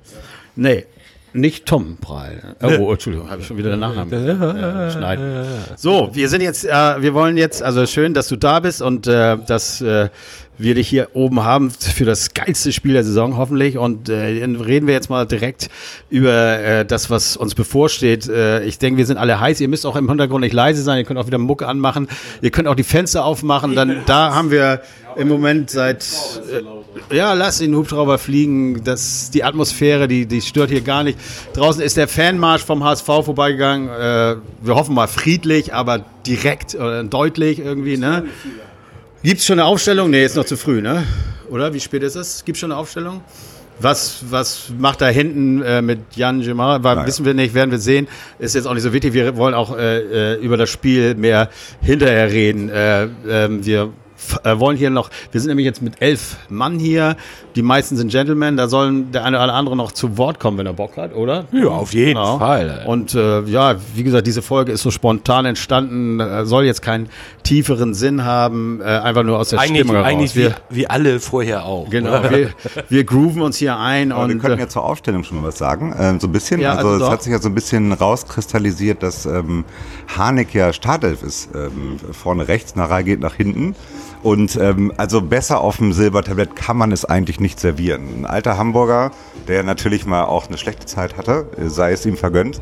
Nee, 0.56 0.86
nicht 1.34 1.66
Tom 1.66 1.98
Prahl. 1.98 2.56
Oh, 2.62 2.92
Entschuldigung, 2.92 3.30
habe 3.30 3.42
ich 3.42 3.48
schon 3.48 3.58
wieder 3.58 3.70
den 3.72 3.80
Nachnamen 3.80 4.12
äh, 4.14 4.92
schneiden. 4.92 5.46
So, 5.76 6.10
wir 6.14 6.30
sind 6.30 6.42
jetzt, 6.42 6.66
äh, 6.66 7.02
wir 7.02 7.14
wollen 7.14 7.38
jetzt, 7.38 7.62
also 7.62 7.86
schön, 7.86 8.14
dass 8.14 8.28
du 8.28 8.36
da 8.36 8.60
bist 8.60 8.82
und 8.82 9.08
äh, 9.08 9.38
dass 9.46 9.82
äh, 9.82 10.10
wir 10.58 10.76
dich 10.76 10.88
hier 10.88 11.10
oben 11.14 11.44
haben 11.44 11.72
für 11.72 12.06
das 12.06 12.34
geilste 12.34 12.72
Spiel 12.72 12.94
der 12.94 13.04
Saison 13.04 13.38
hoffentlich. 13.38 13.78
Und 13.78 14.10
äh, 14.10 14.40
dann 14.40 14.56
reden 14.56 14.88
wir 14.88 14.94
jetzt 14.94 15.10
mal 15.10 15.26
direkt 15.26 15.70
über 16.10 16.60
äh, 16.60 16.86
das, 16.86 17.10
was 17.10 17.38
uns 17.38 17.56
bevorsteht. 17.56 18.28
Äh, 18.28 18.64
ich 18.64 18.80
denke, 18.80 18.98
wir 18.98 19.06
sind 19.06 19.18
alle 19.18 19.40
heiß. 19.40 19.62
Ihr 19.62 19.68
müsst 19.68 19.86
auch 19.86 19.96
im 19.96 20.10
Hintergrund 20.10 20.42
nicht 20.42 20.54
leise 20.54 20.82
sein. 20.82 20.98
Ihr 20.98 21.06
könnt 21.06 21.20
auch 21.20 21.28
wieder 21.28 21.38
Mucke 21.38 21.68
anmachen. 21.68 22.08
Ihr 22.42 22.50
könnt 22.50 22.68
auch 22.68 22.76
die 22.76 22.84
Fenster 22.84 23.24
aufmachen. 23.24 23.76
Dann 23.76 24.02
da 24.06 24.34
haben 24.34 24.52
wir 24.52 24.82
im 25.16 25.28
Moment 25.28 25.70
seit 25.70 26.04
äh, 26.52 27.16
ja, 27.16 27.34
lass 27.34 27.60
den 27.60 27.76
Hubschrauber 27.76 28.18
fliegen. 28.18 28.84
Das 28.84 29.32
die 29.32 29.44
Atmosphäre, 29.44 30.08
die 30.08 30.26
die 30.26 30.42
stört 30.42 30.70
hier 30.70 30.82
gar 30.82 31.04
nicht. 31.04 31.20
Draußen 31.54 31.82
ist 31.82 31.98
der 31.98 32.08
Fanmarsch 32.08 32.64
vom 32.64 32.84
HSV 32.84 33.06
vorbeigegangen. 33.06 33.90
Äh, 33.90 34.36
wir 34.62 34.76
hoffen 34.76 34.96
mal 34.96 35.08
friedlich, 35.08 35.74
aber 35.74 36.04
direkt 36.26 36.76
oder 36.76 37.04
deutlich 37.04 37.60
irgendwie. 37.60 37.98
Ne? 37.98 38.26
Gibt's 39.24 39.46
schon 39.46 39.60
eine 39.60 39.68
Aufstellung? 39.68 40.12
Nee, 40.12 40.24
ist 40.24 40.36
noch 40.36 40.46
zu 40.46 40.58
früh, 40.58 40.80
ne? 40.80 41.04
Oder 41.50 41.74
wie 41.74 41.80
spät 41.80 42.04
ist 42.04 42.16
es? 42.16 42.46
Gibt's 42.46 42.60
schon 42.60 42.72
eine 42.72 42.80
Aufstellung? 42.80 43.22
Was, 43.80 44.24
was 44.30 44.72
macht 44.78 45.02
da 45.02 45.08
hinten 45.08 45.62
äh, 45.64 45.82
mit 45.82 46.00
Jan 46.16 46.42
Gemar? 46.42 46.84
War, 46.84 47.06
Wissen 47.06 47.26
wir 47.26 47.34
nicht, 47.34 47.54
werden 47.56 47.72
wir 47.72 47.80
sehen. 47.80 48.08
Ist 48.38 48.54
jetzt 48.54 48.68
auch 48.68 48.74
nicht 48.74 48.84
so 48.84 48.94
wichtig. 48.94 49.14
Wir 49.14 49.36
wollen 49.36 49.56
auch 49.56 49.76
äh, 49.76 50.34
äh, 50.34 50.40
über 50.40 50.56
das 50.56 50.70
Spiel 50.70 51.16
mehr 51.16 51.50
hinterher 51.82 52.32
reden. 52.32 52.70
Äh, 52.70 53.08
ähm, 53.28 53.66
wir 53.66 53.92
äh, 54.44 54.58
wollen 54.60 54.78
hier 54.78 54.90
noch, 54.90 55.10
wir 55.32 55.40
sind 55.42 55.50
nämlich 55.50 55.66
jetzt 55.66 55.82
mit 55.82 56.02
elf 56.02 56.38
Mann 56.50 56.80
hier. 56.80 57.16
Die 57.56 57.62
meisten 57.62 57.96
sind 57.98 58.12
Gentlemen. 58.12 58.58
Da 58.58 58.68
sollen 58.68 59.12
der 59.12 59.24
eine 59.26 59.38
oder 59.42 59.54
andere 59.54 59.76
noch 59.76 59.92
zu 59.92 60.18
Wort 60.18 60.40
kommen, 60.40 60.58
wenn 60.58 60.66
er 60.66 60.74
Bock 60.74 60.98
hat, 60.98 61.14
oder? 61.16 61.46
Ja, 61.52 61.68
auf 61.68 61.94
jeden 61.94 62.16
Genau. 62.16 62.38
Fall. 62.40 62.84
Und 62.86 63.14
äh, 63.16 63.42
ja, 63.44 63.76
wie 63.96 64.04
gesagt, 64.04 64.28
diese 64.28 64.42
Folge 64.42 64.72
ist 64.72 64.82
so 64.82 64.92
spontan 64.92 65.46
entstanden, 65.46 66.20
äh, 66.20 66.46
soll 66.46 66.66
jetzt 66.66 66.82
keinen 66.82 67.10
tieferen 67.44 67.94
Sinn 67.94 68.24
haben, 68.26 68.82
äh, 68.82 68.86
einfach 68.86 69.24
nur 69.24 69.40
aus 69.40 69.50
der 69.50 69.60
eigentlich 69.60 69.80
Stimmung 69.80 69.96
heraus. 69.96 70.08
eigentlich 70.12 70.36
wie, 70.36 70.42
wir, 70.42 70.56
wie 70.70 70.88
alle 70.88 71.20
vorher 71.20 71.66
auch. 71.66 71.90
genau, 71.90 72.30
wir, 72.30 72.50
wir 72.90 73.04
grooven 73.04 73.42
uns 73.42 73.58
hier 73.58 73.78
ein 73.78 74.12
Aber 74.12 74.28
wir 74.28 74.36
und 74.36 74.42
könnten 74.42 74.58
äh, 74.60 74.64
ja 74.64 74.68
zur 74.70 74.84
Aufstellung 74.84 75.24
schon 75.24 75.42
mal 75.42 75.48
was 75.48 75.58
sagen. 75.58 75.96
Ähm, 75.98 76.20
so 76.20 76.28
ein 76.28 76.32
bisschen, 76.32 76.60
Ja, 76.60 76.74
also, 76.74 76.90
also 76.90 77.06
es 77.06 77.12
hat 77.12 77.24
sich 77.24 77.32
ja 77.32 77.40
so 77.40 77.50
ein 77.50 77.56
bisschen 77.56 77.92
rauskristallisiert, 77.92 79.02
dass 79.04 79.26
ähm, 79.26 79.64
Harnik 80.16 80.54
ja 80.54 80.74
Startelf 80.74 81.24
ist. 81.24 81.50
Ähm, 81.56 81.98
vorne 82.12 82.48
rechts, 82.48 82.76
Narei 82.76 83.04
geht 83.04 83.20
nach 83.20 83.34
hinten. 83.36 83.76
Und 84.28 84.58
ähm, 84.58 84.92
also 84.98 85.22
besser 85.22 85.62
auf 85.62 85.78
dem 85.78 85.94
Silbertablett 85.94 86.54
kann 86.54 86.76
man 86.76 86.92
es 86.92 87.06
eigentlich 87.06 87.40
nicht 87.40 87.62
servieren. 87.62 88.10
Ein 88.14 88.26
alter 88.26 88.58
Hamburger, 88.58 89.12
der 89.48 89.64
natürlich 89.64 90.06
mal 90.06 90.26
auch 90.26 90.50
eine 90.50 90.58
schlechte 90.58 90.86
Zeit 90.86 91.16
hatte, 91.16 91.48
äh, 91.58 91.70
sei 91.70 91.94
es 91.94 92.06
ihm 92.06 92.18
vergönnt, 92.18 92.60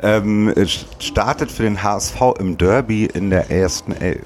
ähm, 0.00 0.48
äh, 0.50 0.64
startet 1.00 1.50
für 1.50 1.64
den 1.64 1.82
HSV 1.82 2.20
im 2.38 2.56
Derby 2.56 3.06
in 3.06 3.30
der 3.30 3.50
ersten 3.50 3.90
Elf. 3.90 4.22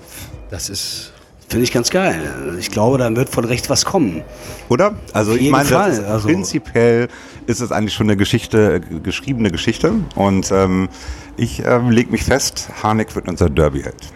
das 0.50 0.68
ist 0.68 1.14
finde 1.48 1.64
ich 1.64 1.72
ganz 1.72 1.88
geil. 1.88 2.56
Ich 2.58 2.70
glaube, 2.70 2.98
da 2.98 3.14
wird 3.16 3.30
von 3.30 3.46
rechts 3.46 3.70
was 3.70 3.86
kommen. 3.86 4.22
Oder? 4.68 4.94
Also 5.14 5.34
ich 5.34 5.50
meine, 5.50 5.64
ist, 5.64 5.72
also- 5.72 6.28
prinzipiell 6.28 7.08
ist 7.46 7.60
es 7.60 7.72
eigentlich 7.72 7.94
schon 7.94 8.08
eine 8.08 8.18
Geschichte, 8.18 8.74
äh, 8.76 9.00
geschriebene 9.00 9.50
Geschichte. 9.50 9.94
Und 10.14 10.52
ähm, 10.52 10.90
ich 11.38 11.62
ähm, 11.64 11.88
leg 11.88 12.10
mich 12.10 12.24
fest, 12.24 12.68
Harnik 12.82 13.14
wird 13.14 13.28
unser 13.28 13.48
Derby-Held. 13.48 14.12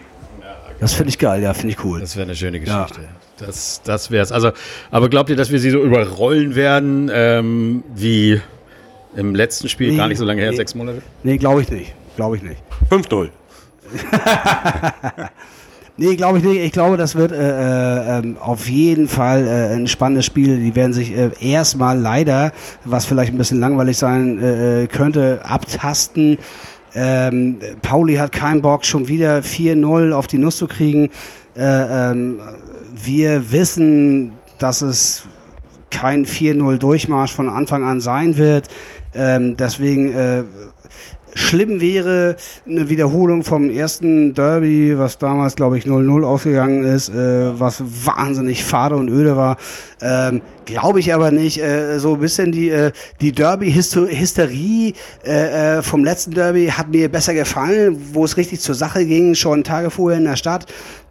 Das 0.79 0.93
finde 0.93 1.09
ich 1.09 1.17
geil, 1.19 1.41
ja, 1.41 1.53
finde 1.53 1.69
ich 1.69 1.83
cool. 1.83 1.99
Das 1.99 2.15
wäre 2.15 2.25
eine 2.25 2.35
schöne 2.35 2.59
Geschichte. 2.59 3.01
Das, 3.39 3.81
das 3.83 4.11
wäre 4.11 4.23
es. 4.23 4.31
Also, 4.31 4.51
aber 4.91 5.09
glaubt 5.09 5.29
ihr, 5.29 5.35
dass 5.35 5.51
wir 5.51 5.59
sie 5.59 5.69
so 5.69 5.81
überrollen 5.81 6.55
werden, 6.55 7.09
ähm, 7.13 7.83
wie 7.95 8.41
im 9.15 9.33
letzten 9.35 9.69
Spiel, 9.69 9.91
Nee, 9.91 9.97
gar 9.97 10.07
nicht 10.07 10.17
so 10.17 10.25
lange 10.25 10.41
her, 10.41 10.51
nee. 10.51 10.57
sechs 10.57 10.75
Monate? 10.75 11.01
Nee, 11.23 11.37
glaube 11.37 11.61
ich 11.61 11.71
nicht. 11.71 11.93
Glaube 12.15 12.37
ich 12.37 12.43
nicht. 12.43 12.61
5-0. 12.91 13.29
Nee, 15.99 16.15
glaube 16.15 16.37
ich 16.37 16.43
nicht. 16.43 16.59
Ich 16.61 16.71
glaube, 16.71 16.95
das 16.95 17.15
wird 17.15 17.31
äh, 17.31 17.37
äh, 17.37 18.19
ähm, 18.19 18.37
auf 18.39 18.69
jeden 18.69 19.07
Fall 19.07 19.47
äh, 19.47 19.73
ein 19.73 19.87
spannendes 19.87 20.25
Spiel. 20.27 20.59
Die 20.59 20.75
werden 20.75 20.93
sich 20.93 21.11
äh, 21.11 21.31
erstmal 21.41 21.97
leider, 21.97 22.51
was 22.85 23.05
vielleicht 23.05 23.33
ein 23.33 23.37
bisschen 23.39 23.59
langweilig 23.59 23.97
sein 23.97 24.39
äh, 24.39 24.83
äh, 24.83 24.87
könnte, 24.87 25.41
abtasten. 25.43 26.37
Ähm, 26.95 27.59
Pauli 27.81 28.15
hat 28.15 28.31
keinen 28.31 28.61
Bock, 28.61 28.85
schon 28.85 29.07
wieder 29.07 29.39
4-0 29.39 30.13
auf 30.13 30.27
die 30.27 30.37
Nuss 30.37 30.57
zu 30.57 30.67
kriegen. 30.67 31.09
Äh, 31.55 32.11
ähm, 32.11 32.39
wir 32.93 33.51
wissen, 33.51 34.33
dass 34.59 34.81
es 34.81 35.23
kein 35.89 36.25
4-0 36.25 36.77
Durchmarsch 36.77 37.33
von 37.33 37.49
Anfang 37.49 37.83
an 37.83 38.01
sein 38.01 38.37
wird. 38.37 38.67
Ähm, 39.13 39.57
deswegen 39.57 40.13
äh, 40.13 40.43
schlimm 41.37 41.79
wäre 41.79 42.35
eine 42.67 42.89
Wiederholung 42.89 43.43
vom 43.43 43.69
ersten 43.69 44.33
Derby, 44.33 44.97
was 44.97 45.17
damals, 45.17 45.55
glaube 45.55 45.77
ich, 45.77 45.85
0-0 45.85 46.23
ausgegangen 46.23 46.83
ist, 46.83 47.09
äh, 47.09 47.59
was 47.59 47.81
wahnsinnig 48.05 48.63
fade 48.63 48.95
und 48.95 49.09
öde 49.09 49.37
war. 49.37 49.57
Ähm, 50.01 50.41
Glaube 50.65 50.99
ich 50.99 51.13
aber 51.13 51.31
nicht. 51.31 51.61
Äh, 51.61 51.97
so 51.99 52.15
ein 52.15 52.19
bisschen 52.19 52.51
die, 52.51 52.69
äh, 52.69 52.91
die 53.21 53.31
Derby-Hysterie 53.31 54.93
äh, 55.25 55.77
äh, 55.77 55.81
vom 55.81 56.03
letzten 56.03 56.31
Derby 56.31 56.67
hat 56.67 56.89
mir 56.89 57.09
besser 57.09 57.33
gefallen, 57.33 57.97
wo 58.11 58.25
es 58.25 58.35
richtig 58.35 58.59
zur 58.59 58.75
Sache 58.75 59.05
ging, 59.05 59.33
schon 59.33 59.63
Tage 59.63 59.89
vorher 59.89 60.17
in 60.19 60.25
der 60.25 60.35
Stadt. 60.35 60.65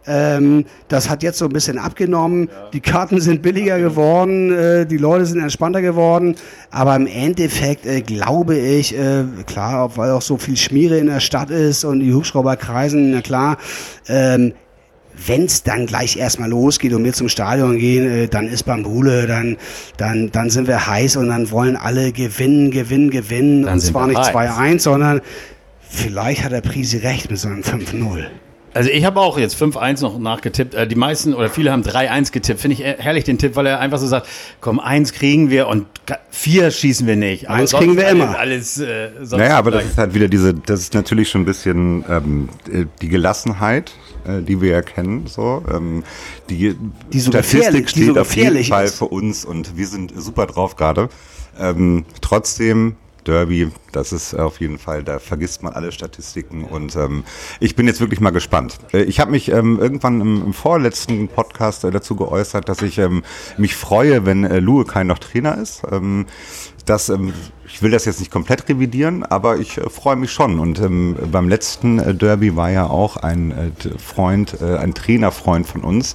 Ähm, 0.07 0.65
das 0.89 1.11
hat 1.11 1.23
jetzt 1.23 1.39
so 1.39 1.47
ein 1.47 1.53
bisschen 1.53 1.79
abgenommen. 1.79 2.49
Die 2.73 2.81
Karten 2.81 3.21
sind 3.21 3.43
billiger 3.43 3.79
geworden, 3.79 4.53
äh, 4.53 4.87
die 4.87 4.99
Leute 4.99 5.27
sind 5.27 5.41
entspannter 5.41 5.83
geworden. 5.83 6.37
Aber 6.71 6.95
im 6.95 7.07
Endeffekt 7.07 7.87
äh, 7.87 8.03
glaube 8.03 8.57
ich, 8.57 8.97
äh, 8.97 9.25
klar, 9.47 9.97
weil 9.97 10.11
auch 10.13 10.23
so 10.23 10.37
viel 10.37 10.57
Schmiere 10.57 10.99
in 10.99 11.07
der 11.07 11.21
Stadt 11.21 11.51
ist 11.51 11.85
und 11.85 12.01
die 12.01 12.15
Hubschrauber 12.15 12.57
kreisen, 12.57 13.11
na 13.11 13.21
klar, 13.21 13.59
ähm, 14.09 14.53
wenn 15.27 15.47
es 15.47 15.63
dann 15.63 15.87
gleich 15.87 16.17
erstmal 16.17 16.51
losgeht 16.51 16.93
und 16.93 17.05
wir 17.05 17.13
zum 17.13 17.29
Stadion 17.29 17.79
gehen, 17.79 18.07
äh, 18.09 18.29
dann 18.29 18.49
ist 18.49 18.65
Bambule, 18.65 19.27
dann, 19.27 19.57
dann, 19.97 20.31
dann 20.31 20.51
sind 20.51 20.69
wir 20.69 20.87
heiß 20.87 21.17
und 21.17 21.29
dann 21.29 21.51
wollen 21.51 21.77
alle 21.77 22.13
gewinnen, 22.13 22.71
gewinnen, 22.71 23.11
gewinnen. 23.11 23.63
Dann 23.63 23.75
und 23.75 23.81
zwar 23.81 24.07
nicht 24.07 24.19
heiß. 24.19 24.35
2-1, 24.35 24.81
sondern 24.81 25.21
vielleicht 25.81 26.45
hat 26.45 26.53
der 26.53 26.61
Prisi 26.61 26.99
recht 26.99 27.31
mit 27.31 27.39
seinem 27.39 27.63
5-0. 27.63 28.27
Also 28.77 28.91
ich 28.91 29.05
habe 29.05 29.21
auch 29.21 29.39
jetzt 29.39 29.61
5-1 29.61 30.03
noch 30.03 30.19
nachgetippt. 30.19 30.75
Äh, 30.75 30.87
Die 30.87 30.95
meisten 30.95 31.35
oder 31.35 31.49
viele 31.51 31.73
haben 31.73 31.83
3-1 31.83 32.31
getippt. 32.33 32.61
Finde 32.61 32.75
ich 32.75 32.81
herrlich 32.85 33.25
den 33.25 33.39
Tipp, 33.39 33.57
weil 33.57 33.67
er 33.67 33.81
einfach 33.81 33.99
so 33.99 34.07
sagt, 34.07 34.27
komm, 34.61 34.79
eins 34.79 35.13
kriegen 35.13 35.51
wir 35.51 35.67
und 35.69 35.87
ga- 36.07 36.19
vier 36.31 36.71
schießen 36.71 37.07
wir 37.07 37.17
nicht. 37.17 37.49
Aber 37.49 37.59
Eins 37.59 37.71
sonst 37.71 37.83
kriegen 37.85 37.97
wir 37.97 38.09
immer. 38.09 38.39
Alles, 38.39 38.79
äh, 38.79 39.09
Naja, 39.31 39.57
aber 39.59 39.71
das 39.73 39.85
ist 39.87 39.99
halt 39.99 40.15
wieder 40.15 40.29
diese, 40.29 40.55
das 40.55 40.81
ist 40.81 40.95
natürlich 40.95 41.29
schon 41.31 41.43
ein 41.43 41.47
bisschen 41.47 42.05
ähm, 42.09 42.49
äh, 42.71 42.85
die 43.03 43.09
Gelassenheit, 43.09 43.93
äh, 44.27 44.43
die 44.43 44.61
wir 44.61 44.71
ja 44.71 44.83
kennen. 44.83 45.27
So. 45.27 45.63
Ähm, 45.73 46.05
die, 46.51 46.77
Die 47.13 47.21
so 47.21 47.31
Statistik 47.31 47.61
gefährlich- 47.63 47.93
die 47.95 48.05
so 48.05 48.11
steht 48.13 48.19
auf 48.19 48.37
jeden 48.37 48.65
Fall 48.65 48.85
ist. 48.85 48.99
für 48.99 49.07
uns 49.07 49.45
und 49.45 49.77
wir 49.77 49.87
sind 49.87 50.13
super 50.17 50.47
drauf 50.47 50.77
gerade. 50.77 51.09
Ähm, 51.59 52.05
trotzdem, 52.21 52.97
Derby, 53.27 53.71
das 53.93 54.13
ist 54.13 54.35
auf 54.35 54.61
jeden 54.61 54.79
Fall, 54.79 55.03
da 55.03 55.19
vergisst 55.19 55.63
man 55.63 55.73
alle 55.73 55.93
Statistiken 55.93 56.65
und 56.65 56.97
ähm, 56.97 57.25
ich 57.61 57.77
bin 57.77 57.87
jetzt 57.87 58.01
wirklich 58.01 58.21
mal 58.21 58.31
gespannt. 58.31 58.79
Äh, 58.93 59.03
ich 59.03 59.21
habe 59.21 59.31
mich 59.31 59.51
ähm, 59.51 59.79
irgendwann 59.81 60.21
im, 60.21 60.45
im 60.47 60.53
vorletzten 60.53 61.29
Podcast 61.29 61.85
äh, 61.85 61.91
dazu 61.91 62.17
geäußert, 62.17 62.69
dass 62.69 62.83
ich 62.83 62.99
ähm, 62.99 63.23
mich 63.59 63.75
freue, 63.75 64.27
wenn 64.27 64.45
äh, 64.45 64.61
Luekai 64.61 65.05
noch 65.05 65.19
Trainer 65.19 65.59
ist. 65.59 65.83
Ähm, 65.91 66.27
das, 66.85 67.09
ähm, 67.09 67.33
ich 67.77 67.83
will 67.83 67.91
das 67.91 68.07
jetzt 68.07 68.21
nicht 68.21 68.31
komplett 68.31 68.67
revidieren, 68.71 69.23
aber 69.23 69.59
ich 69.59 69.77
äh, 69.77 69.91
freue 69.91 70.17
mich 70.17 70.33
schon. 70.33 70.61
Und 70.61 70.81
ähm, 70.81 71.15
beim 71.31 71.47
letzten 71.47 71.99
äh, 71.99 72.15
Derby 72.15 72.57
war 72.57 72.71
ja 72.71 72.87
auch 72.87 73.19
ein 73.19 73.51
äh, 73.51 73.99
Freund, 73.99 74.57
äh, 74.63 74.79
ein 74.79 74.95
Trainerfreund 74.95 75.67
von 75.67 75.83
uns. 75.83 76.15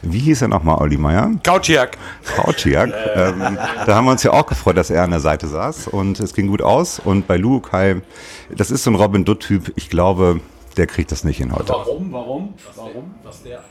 Wie 0.00 0.20
hieß 0.20 0.40
er 0.40 0.48
nochmal, 0.48 0.78
Olli 0.78 0.96
Meier? 0.96 1.32
Kautschak. 1.44 1.98
Krautschjak. 2.24 2.94
ähm, 3.14 3.58
da 3.84 3.94
haben 3.94 4.06
wir 4.06 4.12
uns 4.12 4.22
ja 4.22 4.32
auch 4.32 4.46
gefreut, 4.46 4.78
dass 4.78 4.88
er 4.88 5.02
an 5.02 5.10
der 5.10 5.20
Seite 5.20 5.48
saß 5.48 5.88
und 5.88 6.18
es 6.18 6.32
ging 6.32 6.46
gut 6.46 6.62
aus. 6.62 6.98
Und 6.98 7.26
bei 7.26 7.36
Luukai, 7.36 8.00
das 8.48 8.70
ist 8.70 8.84
so 8.84 8.90
ein 8.90 8.94
Robin 8.94 9.26
Dutt-Typ. 9.26 9.70
Ich 9.76 9.90
glaube, 9.90 10.40
der 10.76 10.86
kriegt 10.86 11.12
das 11.12 11.24
nicht 11.24 11.38
hin 11.38 11.52
heute. 11.52 11.68
Warum, 11.68 12.12
warum, 12.12 12.54
warum? 12.76 13.14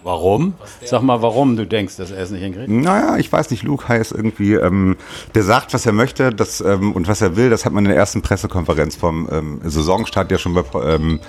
Warum? 0.03 0.53
Sag 0.83 1.01
mal, 1.01 1.21
warum 1.21 1.55
du 1.55 1.65
denkst, 1.65 1.97
dass 1.97 2.11
er 2.11 2.23
es 2.23 2.31
nicht 2.31 2.41
hinkriegt. 2.41 2.69
Naja, 2.69 3.17
ich 3.17 3.31
weiß 3.31 3.49
nicht, 3.51 3.63
Luke 3.63 3.93
ist 3.95 4.11
irgendwie, 4.11 4.53
ähm, 4.53 4.97
der 5.35 5.43
sagt, 5.43 5.73
was 5.73 5.85
er 5.85 5.93
möchte 5.93 6.31
das, 6.31 6.61
ähm, 6.61 6.93
und 6.93 7.07
was 7.07 7.21
er 7.21 7.35
will, 7.35 7.49
das 7.49 7.65
hat 7.65 7.73
man 7.73 7.85
in 7.85 7.89
der 7.89 7.97
ersten 7.97 8.21
Pressekonferenz 8.21 8.95
vom 8.95 9.27
ähm, 9.31 9.61
Saisonstart 9.63 10.31
ja 10.31 10.37
schon 10.37 10.53
bei, 10.53 10.63
ähm, 10.83 11.19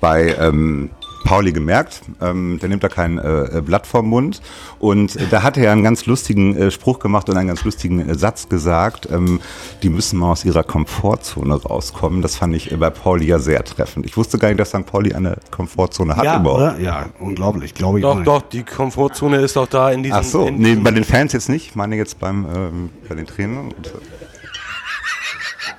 bei 0.00 0.34
ähm, 0.38 0.90
Pauli 1.24 1.52
gemerkt. 1.52 2.02
Ähm, 2.20 2.58
der 2.60 2.68
nimmt 2.68 2.82
da 2.82 2.88
kein 2.88 3.18
äh, 3.18 3.62
Blatt 3.64 3.86
vom 3.86 4.08
Mund. 4.08 4.40
Und 4.78 5.16
äh, 5.16 5.26
da 5.30 5.42
hat 5.42 5.56
er 5.56 5.64
ja 5.64 5.72
einen 5.72 5.82
ganz 5.84 6.06
lustigen 6.06 6.56
äh, 6.56 6.70
Spruch 6.70 6.98
gemacht 6.98 7.28
und 7.28 7.36
einen 7.36 7.48
ganz 7.48 7.64
lustigen 7.64 8.08
äh, 8.08 8.14
Satz 8.16 8.48
gesagt. 8.48 9.08
Ähm, 9.12 9.40
die 9.82 9.90
müssen 9.90 10.18
mal 10.18 10.32
aus 10.32 10.44
ihrer 10.44 10.62
Komfortzone 10.64 11.54
rauskommen. 11.54 12.22
Das 12.22 12.36
fand 12.36 12.54
ich 12.56 12.72
äh, 12.72 12.76
bei 12.76 12.90
Pauli 12.90 13.26
ja 13.26 13.38
sehr 13.38 13.64
treffend. 13.64 14.06
Ich 14.06 14.16
wusste 14.16 14.38
gar 14.38 14.48
nicht, 14.48 14.60
dass 14.60 14.70
St. 14.70 14.86
Pauli 14.86 15.12
eine 15.14 15.36
Komfortzone 15.50 16.16
hat 16.16 16.24
Ja, 16.24 16.40
überhaupt. 16.40 16.60
oder? 16.60 16.78
Ja, 16.80 17.06
unglaublich, 17.18 17.74
glaube 17.74 17.98
ich. 17.98 18.04
auch 18.04 18.10
Doch, 18.10 18.16
nicht. 18.16 18.26
doch, 18.26 18.42
die 18.42 18.62
Komfortzone 18.64 19.36
ist 19.38 19.56
doch 19.56 19.66
da 19.68 19.90
in 19.90 20.02
diesem. 20.02 20.18
Ach 20.18 20.24
so, 20.24 20.46
in 20.46 20.56
nee, 20.58 20.74
bei 20.76 20.90
den 20.90 21.04
Fans 21.04 21.32
jetzt 21.32 21.48
nicht. 21.48 21.66
Ich 21.68 21.74
meine 21.74 21.96
jetzt 21.96 22.18
beim, 22.18 22.46
ähm, 22.54 22.90
bei 23.08 23.14
den 23.14 23.26
Trainern. 23.26 23.66
Und, 23.76 23.86
äh, 23.86 23.90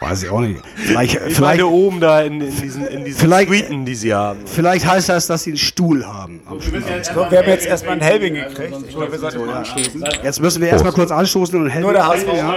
Weiß 0.02 0.24
ich 0.24 0.30
auch 0.32 0.40
nicht. 0.40 0.60
Vielleicht, 0.78 1.14
Ich 1.14 1.20
vielleicht, 1.22 1.40
meine 1.42 1.68
oben 1.68 2.00
da 2.00 2.22
in, 2.22 2.42
in 2.42 2.60
diesen, 2.60 2.88
in 2.88 3.06
diesen 3.06 3.20
Vielleicht- 3.20 3.50
Suiten, 3.52 3.86
die 3.86 3.94
sie 3.94 4.14
haben. 4.16 4.40
vielleicht 4.48 4.86
heißt 4.88 5.10
das, 5.10 5.28
dass 5.28 5.44
sie 5.44 5.52
einen 5.52 5.58
Stuhl 5.60 6.04
haben. 6.08 6.42
am 6.48 6.60
Spiel. 6.60 6.82
Wir 7.30 7.38
haben 7.40 7.48
jetzt 7.48 7.68
erstmal 7.68 7.94
einen 7.94 8.02
Helbing 8.02 8.34
gekriegt. 8.34 8.74
Ich 8.90 8.96
glaube, 8.96 9.12
wir 9.12 9.20
sollten 9.20 9.46
mal 9.46 9.58
anstoßen. 9.58 10.04
Jetzt 10.24 10.42
müssen 10.42 10.60
wir 10.60 10.70
erstmal 10.70 10.92
kurz 10.94 11.12
anstoßen 11.12 11.62
und 11.62 11.70
helfen. 11.70 11.84
Nur 11.84 11.94
der 11.94 12.08
HSV. 12.08 12.28
Ja. 12.36 12.56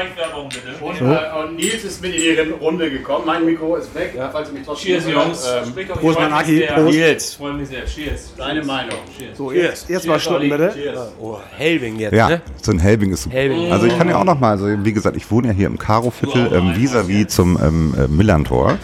Und, 0.80 1.00
äh, 1.00 1.02
und 1.44 1.56
Nils 1.56 1.84
ist 1.84 2.00
mit 2.00 2.14
in 2.14 2.20
die 2.46 2.50
Runde 2.64 2.90
gekommen. 2.90 3.24
Mein 3.26 3.44
Mikro 3.44 3.76
ist 3.76 3.94
weg, 3.94 4.14
falls 4.32 4.48
ihr 4.48 4.54
mich 4.54 4.62
trotzdem 4.64 4.86
Cheers, 5.00 5.04
Jungs. 5.10 5.46
Ähm, 5.76 5.86
Prost, 6.00 6.18
Manaki. 6.18 6.66
Prost. 6.74 6.94
Nils, 6.96 7.34
Freue 7.34 7.52
mich 7.52 7.68
sehr. 7.68 7.84
Cheers. 7.84 8.32
deine 8.38 8.64
Meinung. 8.64 8.98
So, 9.36 9.52
jetzt, 9.52 9.88
jetzt 9.90 10.06
mal 10.06 10.18
stoppen, 10.18 10.48
bitte. 10.48 10.74
Oh, 11.20 11.36
Helving 11.58 11.98
jetzt, 11.98 12.14
Ja, 12.14 12.28
ne? 12.30 12.42
so 12.62 12.72
ein 12.72 12.78
Helbing 12.78 13.12
ist 13.12 13.24
super. 13.24 13.36
Helbing. 13.36 13.70
Also 13.70 13.86
ich 13.86 13.98
kann 13.98 14.08
ja 14.08 14.16
auch 14.16 14.24
noch 14.24 14.40
mal, 14.40 14.52
also 14.52 14.66
wie 14.82 14.92
gesagt, 14.94 15.16
ich 15.16 15.30
wohne 15.30 15.48
ja 15.48 15.52
hier 15.52 15.66
im 15.66 15.78
Karo-Viertel, 15.78 16.50
ähm, 16.54 16.74
vis-à-vis 16.74 17.33
zum 17.34 17.58
ähm, 17.62 17.94
äh, 17.98 18.08
Millantor. 18.08 18.78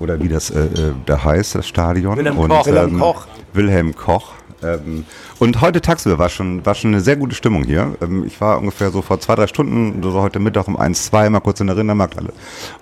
Oder 0.00 0.20
wie 0.20 0.28
das 0.28 0.50
äh, 0.50 0.64
äh, 0.64 0.92
da 1.06 1.22
heißt, 1.22 1.54
das 1.54 1.66
Stadion. 1.66 2.16
Wilhelm 2.16 2.38
und, 2.38 2.50
Koch. 2.50 2.66
Wilhelm 2.66 2.90
ähm, 2.90 2.98
Koch. 3.00 3.26
Wilhelm 3.52 3.96
Koch. 3.96 4.32
Ähm, 4.62 5.04
und 5.38 5.60
heute 5.60 5.80
tagsüber 5.80 6.18
war 6.18 6.28
schon, 6.28 6.64
war 6.64 6.74
schon 6.74 6.92
eine 6.92 7.00
sehr 7.00 7.16
gute 7.16 7.34
Stimmung 7.34 7.64
hier. 7.64 7.96
Ähm, 8.00 8.24
ich 8.26 8.40
war 8.40 8.58
ungefähr 8.58 8.90
so 8.90 9.02
vor 9.02 9.20
zwei, 9.20 9.34
drei 9.34 9.46
Stunden, 9.46 10.02
so 10.02 10.12
heute 10.20 10.38
Mittag 10.38 10.68
um 10.68 10.76
eins, 10.76 11.06
zwei, 11.06 11.28
mal 11.30 11.40
kurz 11.40 11.60
in 11.60 11.66
der 11.66 11.76
Rindermarkt, 11.76 12.18
alle, 12.18 12.32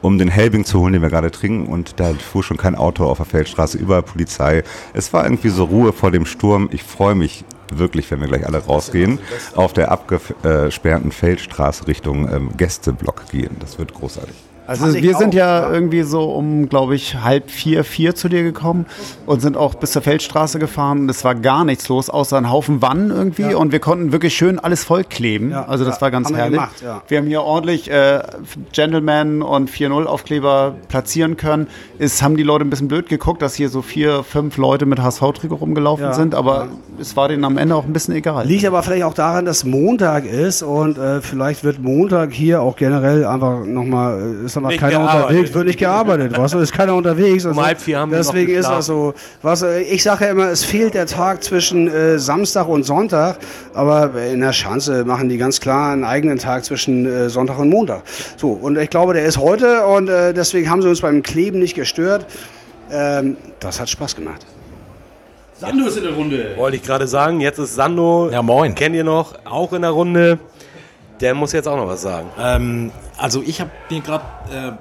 um 0.02 0.18
den 0.18 0.28
Helbing 0.28 0.64
zu 0.64 0.80
holen, 0.80 0.92
den 0.92 1.02
wir 1.02 1.08
gerade 1.08 1.30
trinken. 1.30 1.70
Und 1.70 1.98
da 2.00 2.12
fuhr 2.14 2.42
schon 2.42 2.56
kein 2.56 2.74
Auto 2.74 3.04
auf 3.04 3.18
der 3.18 3.26
Feldstraße, 3.26 3.78
überall 3.78 4.02
Polizei. 4.02 4.62
Es 4.92 5.12
war 5.12 5.24
irgendwie 5.24 5.50
so 5.50 5.64
Ruhe 5.64 5.92
vor 5.92 6.10
dem 6.10 6.26
Sturm. 6.26 6.68
Ich 6.72 6.82
freue 6.82 7.14
mich 7.14 7.44
wirklich, 7.72 8.10
wenn 8.10 8.20
wir 8.20 8.28
gleich 8.28 8.46
alle 8.46 8.58
rausgehen, 8.58 9.20
auf 9.54 9.72
der 9.72 9.92
abgesperrten 9.92 11.12
Feldstraße 11.12 11.86
Richtung 11.86 12.28
ähm, 12.32 12.50
Gästeblock 12.56 13.30
gehen. 13.30 13.56
Das 13.60 13.78
wird 13.78 13.94
großartig. 13.94 14.34
Also 14.70 14.94
wir 14.94 15.16
sind 15.16 15.30
auch, 15.30 15.38
ja, 15.38 15.62
ja. 15.62 15.72
irgendwie 15.72 16.02
so 16.02 16.30
um, 16.30 16.68
glaube 16.68 16.94
ich, 16.94 17.16
halb 17.16 17.50
vier, 17.50 17.82
vier 17.82 18.14
zu 18.14 18.28
dir 18.28 18.44
gekommen 18.44 18.86
und 19.26 19.42
sind 19.42 19.56
auch 19.56 19.74
bis 19.74 19.90
zur 19.90 20.02
Feldstraße 20.02 20.60
gefahren. 20.60 21.08
Es 21.08 21.24
war 21.24 21.34
gar 21.34 21.64
nichts 21.64 21.88
los, 21.88 22.08
außer 22.08 22.36
ein 22.36 22.48
Haufen 22.50 22.80
Wannen 22.80 23.10
irgendwie. 23.10 23.52
Und 23.54 23.72
wir 23.72 23.80
konnten 23.80 24.12
wirklich 24.12 24.34
schön 24.36 24.60
alles 24.60 24.84
vollkleben. 24.84 25.50
Ja, 25.50 25.66
also 25.66 25.84
das 25.84 25.96
ja, 25.96 26.02
war 26.02 26.10
ganz 26.12 26.28
haben 26.28 26.34
wir 26.34 26.38
herrlich. 26.38 26.60
gemacht, 26.60 26.82
ja. 26.82 27.02
Wir 27.08 27.18
haben 27.18 27.26
hier 27.26 27.42
ordentlich 27.42 27.90
äh, 27.90 28.22
Gentleman 28.72 29.42
und 29.42 29.70
4-0 29.70 30.04
Aufkleber 30.04 30.76
platzieren 30.86 31.36
können. 31.36 31.66
Es 31.98 32.22
haben 32.22 32.36
die 32.36 32.44
Leute 32.44 32.64
ein 32.64 32.70
bisschen 32.70 32.86
blöd 32.86 33.08
geguckt, 33.08 33.42
dass 33.42 33.56
hier 33.56 33.70
so 33.70 33.82
vier, 33.82 34.22
fünf 34.22 34.56
Leute 34.56 34.86
mit 34.86 35.00
HSV-Trikot 35.00 35.56
rumgelaufen 35.56 36.04
Ja, 36.04 36.12
sind. 36.12 36.36
Aber 36.36 36.68
es 37.00 37.16
war 37.16 37.26
denen 37.26 37.44
am 37.44 37.58
Ende 37.58 37.74
auch 37.74 37.86
ein 37.86 37.92
bisschen 37.92 38.14
egal. 38.14 38.46
Liegt 38.46 38.64
aber 38.64 38.84
vielleicht 38.84 39.02
auch 39.02 39.14
daran, 39.14 39.46
dass 39.46 39.64
Montag 39.64 40.26
ist 40.26 40.62
und 40.62 40.96
äh, 40.96 41.20
vielleicht 41.20 41.64
wird 41.64 41.80
Montag 41.80 42.32
hier 42.32 42.62
auch 42.62 42.76
generell 42.76 43.24
einfach 43.24 43.64
nochmal, 43.64 44.20
äh, 44.44 44.44
ist 44.60 44.66
einfach 44.66 44.70
Nicht 44.70 44.80
keiner 44.80 44.98
gearbeitet. 44.98 45.28
unterwegs, 45.30 45.54
wird 45.54 45.66
nicht 45.66 45.78
gearbeitet, 45.78 46.36
du, 46.36 46.58
ist 46.58 46.72
keiner 46.72 46.94
unterwegs. 46.94 47.46
Also, 47.46 47.58
Um 47.60 47.66
halb 47.66 47.80
vier 47.80 47.98
haben 47.98 48.10
wir 48.10 48.18
noch 48.18 48.26
Deswegen 48.26 48.52
ist 48.54 48.68
das 48.68 48.86
so, 48.86 49.14
was, 49.42 49.62
äh, 49.62 49.80
ich 49.82 50.02
sage 50.02 50.24
ja 50.24 50.30
immer, 50.30 50.48
es 50.48 50.64
fehlt 50.64 50.94
der 50.94 51.06
Tag 51.06 51.42
zwischen 51.42 51.88
äh, 51.88 52.18
Samstag 52.18 52.68
und 52.68 52.84
Sonntag, 52.84 53.38
aber 53.74 54.10
in 54.22 54.40
der 54.40 54.52
Schanze 54.52 55.04
machen 55.04 55.28
die 55.28 55.38
ganz 55.38 55.60
klar 55.60 55.92
einen 55.92 56.04
eigenen 56.04 56.38
Tag 56.38 56.64
zwischen 56.64 57.06
äh, 57.06 57.28
Sonntag 57.28 57.58
und 57.58 57.70
Montag. 57.70 58.02
So, 58.36 58.50
und 58.50 58.78
ich 58.78 58.90
glaube, 58.90 59.14
der 59.14 59.24
ist 59.24 59.38
heute 59.38 59.86
und 59.86 60.08
äh, 60.08 60.32
deswegen 60.32 60.70
haben 60.70 60.82
sie 60.82 60.88
uns 60.88 61.00
beim 61.00 61.22
Kleben 61.22 61.58
nicht 61.58 61.74
gestört. 61.74 62.26
Ähm, 62.92 63.36
das 63.60 63.80
hat 63.80 63.88
Spaß 63.88 64.16
gemacht. 64.16 64.46
Sando 65.60 65.86
ist 65.86 65.98
in 65.98 66.04
der 66.04 66.14
Runde. 66.14 66.54
Wollte 66.56 66.78
ich 66.78 66.82
gerade 66.82 67.06
sagen, 67.06 67.40
jetzt 67.40 67.58
ist 67.58 67.74
Sando. 67.74 68.30
Ja, 68.32 68.40
moin. 68.42 68.74
Kennt 68.74 68.96
ihr 68.96 69.04
noch? 69.04 69.34
Auch 69.44 69.74
in 69.74 69.82
der 69.82 69.90
Runde. 69.90 70.38
Der 71.20 71.34
muss 71.34 71.52
jetzt 71.52 71.68
auch 71.68 71.76
noch 71.76 71.86
was 71.86 72.02
sagen. 72.02 72.28
Ähm, 72.38 72.92
also 73.16 73.42
ich 73.44 73.60
habe 73.60 73.70
mir 73.90 74.00
gerade 74.00 74.24
äh, 74.52 74.72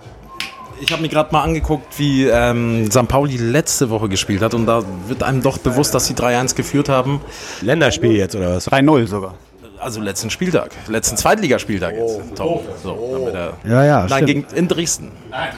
ich 0.82 0.92
habe 0.92 1.02
mir 1.02 1.10
gerade 1.10 1.32
mal 1.34 1.44
angeguckt, 1.44 2.00
wie 2.00 2.26
ähm, 2.26 2.90
St. 2.90 3.08
Pauli 3.08 3.36
letzte 3.38 3.90
Woche 3.90 4.08
gespielt 4.08 4.42
hat 4.42 4.54
und 4.54 4.66
da 4.66 4.82
wird 5.08 5.24
einem 5.24 5.42
doch 5.42 5.58
bewusst, 5.58 5.94
dass 5.94 6.08
sie 6.08 6.14
3-1 6.14 6.56
geführt 6.56 6.88
haben. 6.90 7.22
Länderspiel 7.62 8.14
jetzt 8.14 8.36
oder 8.36 8.56
was? 8.56 8.70
3-0 8.70 9.08
sogar. 9.08 9.36
Also 9.80 10.02
letzten 10.02 10.30
Spieltag, 10.30 10.72
letzten 10.88 11.16
Zweitligaspieltag 11.16 11.96
jetzt. 11.96 12.20
Tom. 12.36 12.60
So, 12.84 13.10
damit 13.14 13.34
er, 13.34 13.54
Ja, 13.64 13.86
ja, 13.86 14.00
Nein, 14.10 14.10
stimmt. 14.10 14.28
gegen, 14.28 14.46
in 14.56 14.68
Dresden. 14.68 15.12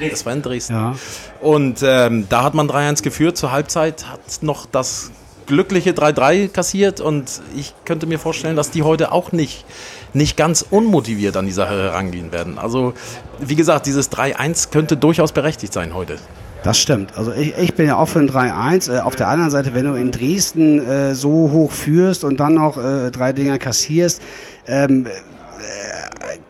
Das 0.10 0.26
war 0.26 0.34
in 0.34 0.42
Dresden. 0.44 0.74
Ja. 0.74 0.96
Und 1.42 1.80
ähm, 1.84 2.28
da 2.30 2.44
hat 2.44 2.54
man 2.54 2.70
3-1 2.70 3.02
geführt. 3.02 3.38
Zur 3.38 3.52
Halbzeit 3.52 4.08
hat 4.08 4.20
noch 4.42 4.68
das 4.68 5.12
glückliche 5.48 5.92
3-3 5.92 6.50
kassiert. 6.50 7.02
Und 7.02 7.42
ich 7.56 7.74
könnte 7.84 8.06
mir 8.06 8.20
vorstellen, 8.20 8.56
dass 8.56 8.70
die 8.70 8.84
heute 8.84 9.12
auch 9.12 9.32
nicht, 9.32 9.66
nicht 10.14 10.38
ganz 10.38 10.66
unmotiviert 10.70 11.38
an 11.38 11.46
die 11.46 11.52
Sache 11.52 11.82
herangehen 11.84 12.32
werden. 12.32 12.58
Also, 12.58 12.94
wie 13.40 13.56
gesagt, 13.56 13.86
dieses 13.86 14.12
3-1 14.12 14.72
könnte 14.72 14.98
durchaus 14.98 15.32
berechtigt 15.32 15.74
sein 15.74 15.94
heute. 15.94 16.18
Das 16.64 16.78
stimmt. 16.78 17.18
Also 17.18 17.34
ich, 17.34 17.58
ich 17.58 17.74
bin 17.74 17.88
ja 17.88 17.98
auch 17.98 18.08
für 18.08 18.20
ein 18.20 18.30
3-1. 18.30 18.94
Äh, 18.94 19.00
auf 19.00 19.16
der 19.16 19.28
anderen 19.28 19.50
Seite, 19.50 19.74
wenn 19.74 19.86
du 19.86 19.96
in 19.96 20.12
Dresden 20.12 20.86
äh, 20.86 21.16
so 21.16 21.50
hoch 21.52 21.72
führst 21.72 22.24
und 22.24 22.40
dann 22.40 22.54
noch 22.54 22.78
äh, 22.78 23.10
drei 23.10 23.34
Dinger 23.34 23.58
kassierst, 23.58 24.22
ähm, 24.68 25.08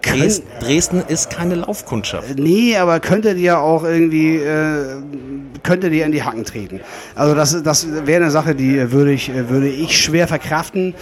Dresden, 0.01 0.47
Dresden 0.59 1.03
ist 1.07 1.29
keine 1.29 1.55
Laufkundschaft. 1.55 2.37
Nee, 2.37 2.75
aber 2.77 2.99
könnte 2.99 3.35
dir 3.35 3.59
auch 3.59 3.83
irgendwie, 3.83 4.37
äh, 4.37 5.01
könnte 5.63 5.89
dir 5.89 6.05
in 6.05 6.11
die 6.11 6.23
Hacken 6.23 6.43
treten. 6.43 6.81
Also 7.15 7.35
das, 7.35 7.61
das 7.63 7.87
wäre 8.05 8.23
eine 8.23 8.31
Sache, 8.31 8.55
die 8.55 8.91
würde 8.91 9.11
ich, 9.11 9.31
würde 9.33 9.69
ich 9.69 9.97
schwer 10.01 10.27
verkraften. 10.27 10.95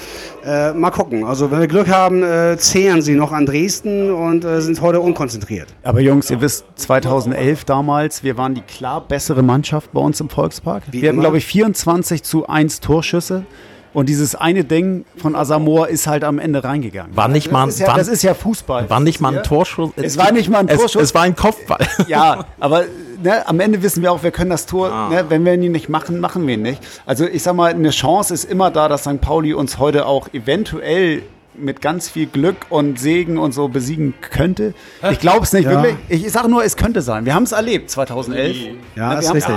Äh, 0.46 0.74
mal 0.74 0.92
gucken. 0.92 1.24
Also 1.24 1.50
wenn 1.52 1.60
wir 1.60 1.68
Glück 1.68 1.90
haben, 1.90 2.24
äh, 2.24 2.58
zehren 2.58 3.02
sie 3.02 3.16
noch 3.16 3.32
an 3.32 3.46
Dresden 3.46 4.12
und 4.12 4.44
äh, 4.44 4.62
sind 4.62 4.82
heute 4.82 5.00
unkonzentriert. 5.00 5.68
Aber 5.84 6.02
Jungs, 6.02 6.30
ihr 6.30 6.42
wisst, 6.42 6.66
2011 6.76 7.66
damals, 7.66 8.24
wir 8.24 8.38
waren 8.38 8.54
die 8.54 8.62
klar 8.62 9.02
bessere 9.08 9.44
Mannschaft 9.44 9.92
bei 9.94 10.02
uns 10.02 10.20
im 10.20 10.30
Volkspark. 10.30 10.84
Wie 10.92 11.02
wir 11.02 11.10
hatten, 11.10 11.16
immer. 11.16 11.24
glaube 11.24 11.38
ich, 11.38 11.46
24 11.46 12.24
zu 12.24 12.48
1 12.48 12.82
Torschüsse. 12.82 13.46
Und 13.94 14.08
dieses 14.10 14.36
eine 14.36 14.64
Ding 14.64 15.06
von 15.18 15.36
Asamoah 15.36 15.88
ist 15.88 16.06
halt 16.08 16.24
am 16.24 16.38
Ende 16.40 16.64
reingegangen. 16.64 17.16
War 17.16 17.28
nicht 17.28 17.52
mal, 17.52 17.66
das, 17.66 17.76
ist 17.76 17.80
ja, 17.80 17.88
war, 17.88 17.98
das 17.98 18.08
ist 18.08 18.22
ja 18.24 18.34
Fußball. 18.34 18.90
war 18.90 19.00
nicht 19.00 19.20
mal 19.20 19.36
ein 19.38 19.44
Torschuss. 19.44 19.92
Es 19.96 20.18
war 20.18 20.32
nicht 20.32 20.50
mal 20.50 20.60
ein 20.60 20.68
es, 20.68 20.80
Torschuss. 20.80 21.02
Es 21.02 21.16
war 21.16 21.24
ein 21.24 21.36
Kopfball. 21.36 21.80
Ja, 22.08 22.46
aber 22.60 22.86
ne, 23.22 23.48
am 23.48 23.60
Ende 23.60 23.82
wissen 23.82 24.02
wir 24.04 24.12
auch, 24.12 24.24
wir 24.24 24.32
können 24.32 24.50
das 24.50 24.66
Tor, 24.66 24.92
Ah. 24.92 25.10
ne, 25.10 25.26
wenn 25.30 25.44
wir 25.46 25.54
ihn 25.54 25.72
nicht 25.72 25.90
machen, 25.90 26.20
machen 26.20 26.46
wir 26.48 26.54
ihn 26.56 26.62
nicht. 26.62 26.82
Also 27.06 27.26
ich 27.26 27.44
sag 27.44 27.56
mal, 27.56 27.74
eine 27.74 27.90
Chance 27.90 28.34
ist 28.34 28.46
immer 28.46 28.72
da, 28.72 28.88
dass 28.88 29.02
St. 29.02 29.22
Pauli 29.22 29.54
uns 29.54 29.78
heute 29.80 30.06
auch 30.06 30.28
eventuell 30.34 31.24
mit 31.56 31.82
ganz 31.82 32.10
viel 32.10 32.26
Glück 32.28 32.56
und 32.70 33.00
Segen 33.00 33.38
und 33.38 33.54
so 33.54 33.68
besiegen 33.68 34.14
könnte. 34.22 34.74
Ich 35.12 35.20
glaube 35.20 35.44
es 35.44 35.52
nicht 35.52 35.66
Ja. 35.66 35.84
wirklich. 35.84 36.24
Ich 36.26 36.32
sage 36.32 36.48
nur, 36.50 36.64
es 36.64 36.78
könnte 36.78 37.02
sein. 37.02 37.26
Wir 37.26 37.34
haben 37.36 37.44
es 37.44 37.52
erlebt 37.52 37.90
2011. 37.92 38.56
Ja, 38.96 39.14
Ne, 39.14 39.20
ist 39.20 39.28
wir 39.28 39.36
richtig. 39.36 39.56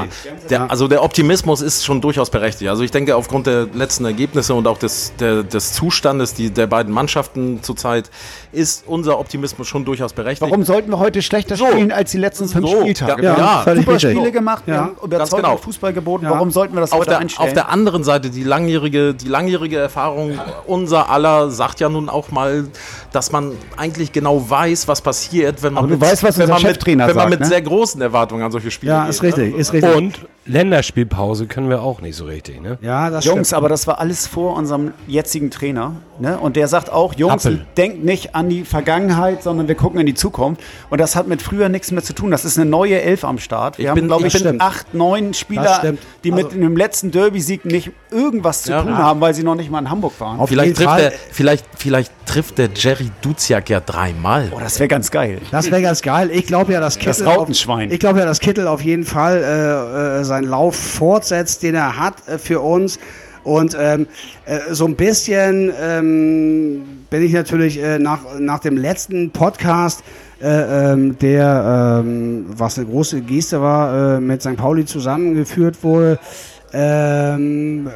Der, 0.50 0.70
also 0.70 0.88
der 0.88 1.02
Optimismus 1.04 1.60
ist 1.60 1.84
schon 1.84 2.00
durchaus 2.00 2.30
berechtigt. 2.30 2.68
Also 2.70 2.82
ich 2.82 2.90
denke, 2.90 3.14
aufgrund 3.14 3.46
der 3.46 3.66
letzten 3.72 4.04
Ergebnisse 4.04 4.54
und 4.54 4.66
auch 4.66 4.78
des, 4.78 5.12
der, 5.20 5.42
des 5.44 5.74
Zustandes 5.74 6.34
die, 6.34 6.50
der 6.50 6.66
beiden 6.66 6.92
Mannschaften 6.92 7.62
zurzeit 7.62 8.10
ist 8.52 8.84
unser 8.86 9.18
Optimismus 9.20 9.68
schon 9.68 9.84
durchaus 9.84 10.12
berechtigt. 10.12 10.42
Warum 10.50 10.64
sollten 10.64 10.90
wir 10.90 10.98
heute 10.98 11.22
schlechter 11.22 11.56
spielen 11.56 11.92
als 11.92 12.10
die 12.10 12.18
letzten 12.18 12.48
fünf 12.48 12.68
So, 12.68 12.80
Spieltage? 12.80 13.22
ja, 13.22 13.36
Wir 13.36 13.44
haben 13.44 13.56
ja, 13.58 13.62
völlig 13.62 13.84
super. 13.84 14.00
Spiele 14.00 14.32
gemacht, 14.32 14.62
wir 14.66 14.74
Ja, 14.74 14.80
haben 14.80 14.96
überzeugend 15.04 15.46
genau. 15.46 15.56
Fußball 15.58 15.92
geboten. 15.92 16.24
Ja. 16.24 16.30
Warum 16.32 16.50
sollten 16.50 16.74
wir 16.74 16.80
das 16.80 16.92
auf 16.92 17.00
heute 17.00 17.10
der, 17.10 17.18
einstellen? 17.20 17.48
auf 17.48 17.54
der 17.54 17.68
anderen 17.68 18.02
Seite, 18.02 18.30
die 18.30 18.42
langjährige, 18.44 19.14
die 19.14 19.28
langjährige 19.28 19.78
Erfahrung 19.78 20.38
unser 20.66 21.08
aller 21.10 21.50
sagt 21.50 21.80
ja 21.82 21.88
nun 21.88 22.08
auch 22.08 22.30
mal, 22.30 22.64
dass 23.12 23.30
man 23.32 23.52
eigentlich 23.76 24.12
genau 24.12 24.48
weiß, 24.48 24.88
was 24.88 25.00
passiert, 25.02 25.62
wenn 25.62 25.74
man, 25.74 25.84
Aber 25.84 25.94
du 25.94 26.00
weißt, 26.00 26.22
was 26.22 26.38
wenn 26.38 26.48
man, 26.48 26.62
mit, 26.62 26.86
wenn 26.86 26.96
man 26.98 27.14
sagt, 27.14 27.30
mit 27.30 27.40
ne? 27.40 27.46
sehr 27.46 27.62
großen 27.62 28.00
Erwartungen 28.00 28.42
an 28.42 28.50
solche 28.50 28.70
Spiele 28.70 28.92
Ja, 28.92 29.00
geht. 29.02 29.10
ist 29.10 29.22
ne? 29.22 29.28
richtig, 29.28 29.54
ist 29.56 29.72
richtig. 29.72 29.94
Und 29.94 30.26
Länderspielpause 30.44 31.46
können 31.46 31.68
wir 31.68 31.82
auch 31.82 32.00
nicht 32.00 32.16
so 32.16 32.24
richtig, 32.24 32.60
ne? 32.60 32.78
ja, 32.80 33.10
das 33.10 33.24
Jungs, 33.24 33.48
stimmt. 33.48 33.58
aber 33.58 33.68
das 33.68 33.86
war 33.86 34.00
alles 34.00 34.26
vor 34.26 34.56
unserem 34.56 34.92
jetzigen 35.06 35.50
Trainer. 35.50 35.96
Ne? 36.18 36.38
Und 36.38 36.56
der 36.56 36.68
sagt 36.68 36.90
auch, 36.90 37.14
Jungs, 37.14 37.44
Appel. 37.46 37.64
denkt 37.76 38.04
nicht 38.04 38.34
an 38.34 38.48
die 38.48 38.64
Vergangenheit, 38.64 39.42
sondern 39.42 39.66
wir 39.68 39.74
gucken 39.74 39.98
in 40.00 40.06
die 40.06 40.14
Zukunft. 40.14 40.60
Und 40.90 41.00
das 41.00 41.16
hat 41.16 41.26
mit 41.26 41.42
früher 41.42 41.68
nichts 41.68 41.90
mehr 41.90 42.02
zu 42.02 42.12
tun. 42.12 42.30
Das 42.30 42.44
ist 42.44 42.58
eine 42.58 42.68
neue 42.68 43.00
Elf 43.00 43.24
am 43.24 43.38
Start. 43.38 43.78
Wir 43.78 43.84
Ich 43.84 43.88
haben, 43.90 43.96
bin- 43.96 44.06
glaube 44.06 44.26
ich 44.26 44.32
bin- 44.42 44.60
acht, 44.60 44.94
neun 44.94 45.28
Das 45.28 45.38
Spieler, 45.38 45.74
stimmt. 45.78 45.98
die 46.24 46.30
mit 46.30 46.52
dem 46.52 46.76
letzten 46.76 47.10
Derby-Sieg 47.10 47.64
nicht 47.64 47.90
irgendwas 48.10 48.62
zu 48.62 48.72
Ja. 48.72 48.82
tun 48.82 48.96
haben, 48.96 49.20
weil 49.20 49.34
sie 49.34 49.42
noch 49.42 49.54
nicht 49.54 49.70
mal 49.70 49.78
in 49.80 49.90
Hamburg 49.90 50.12
waren. 50.20 50.38
Auf 50.38 50.48
Vielleicht 50.48 50.66
jeden 50.68 50.76
trifft, 50.76 50.90
Fall. 50.90 51.00
der, 51.00 51.12
vielleicht, 51.30 51.66
vielleicht 51.76 52.12
trifft 52.26 52.58
der 52.58 52.68
Jerry 52.74 53.10
Duziak 53.22 53.68
ja 53.70 53.80
dreimal. 53.80 54.52
Oh, 54.54 54.60
das 54.60 54.78
wäre 54.78 54.88
ganz 54.88 55.10
geil. 55.10 55.38
Das 55.50 55.70
wäre 55.70 55.82
ganz 55.82 56.02
geil. 56.02 56.30
Ich 56.32 56.46
glaube 56.46 56.72
ja, 56.72 56.80
dass 56.80 56.96
Kittel, 56.98 57.24
Das 57.24 57.24
Rautenschwein. 57.26 57.88
Auf, 57.88 57.92
ich 57.94 58.00
glaube 58.00 58.20
ja, 58.20 58.26
dass 58.26 58.38
Kittel 58.38 58.68
auf 58.68 58.80
jeden 58.82 59.04
Fall 59.04 59.38
äh, 59.42 60.20
äh, 60.20 60.24
seinen 60.32 60.48
Lauf 60.48 60.74
fortsetzt, 60.76 61.62
den 61.62 61.74
er 61.74 61.98
hat 61.98 62.14
äh, 62.28 62.38
für 62.38 62.60
uns. 62.60 62.98
Und 63.44 63.76
ähm, 63.78 64.06
äh, 64.46 64.58
so 64.72 64.86
ein 64.86 64.94
bisschen 64.96 65.72
ähm, 65.80 66.82
bin 67.10 67.22
ich 67.24 67.32
natürlich 67.32 67.82
äh, 67.82 67.98
nach, 67.98 68.20
nach 68.38 68.60
dem 68.60 68.76
letzten 68.76 69.30
Podcast, 69.32 70.04
äh, 70.40 70.92
ähm, 70.92 71.18
der, 71.18 72.02
ähm, 72.04 72.46
was 72.56 72.78
eine 72.78 72.86
große 72.86 73.20
Geste 73.22 73.60
war, 73.60 74.16
äh, 74.16 74.20
mit 74.20 74.42
St. 74.42 74.56
Pauli 74.56 74.84
zusammengeführt 74.84 75.82
wurde, 75.82 76.18
ähm, 76.72 77.88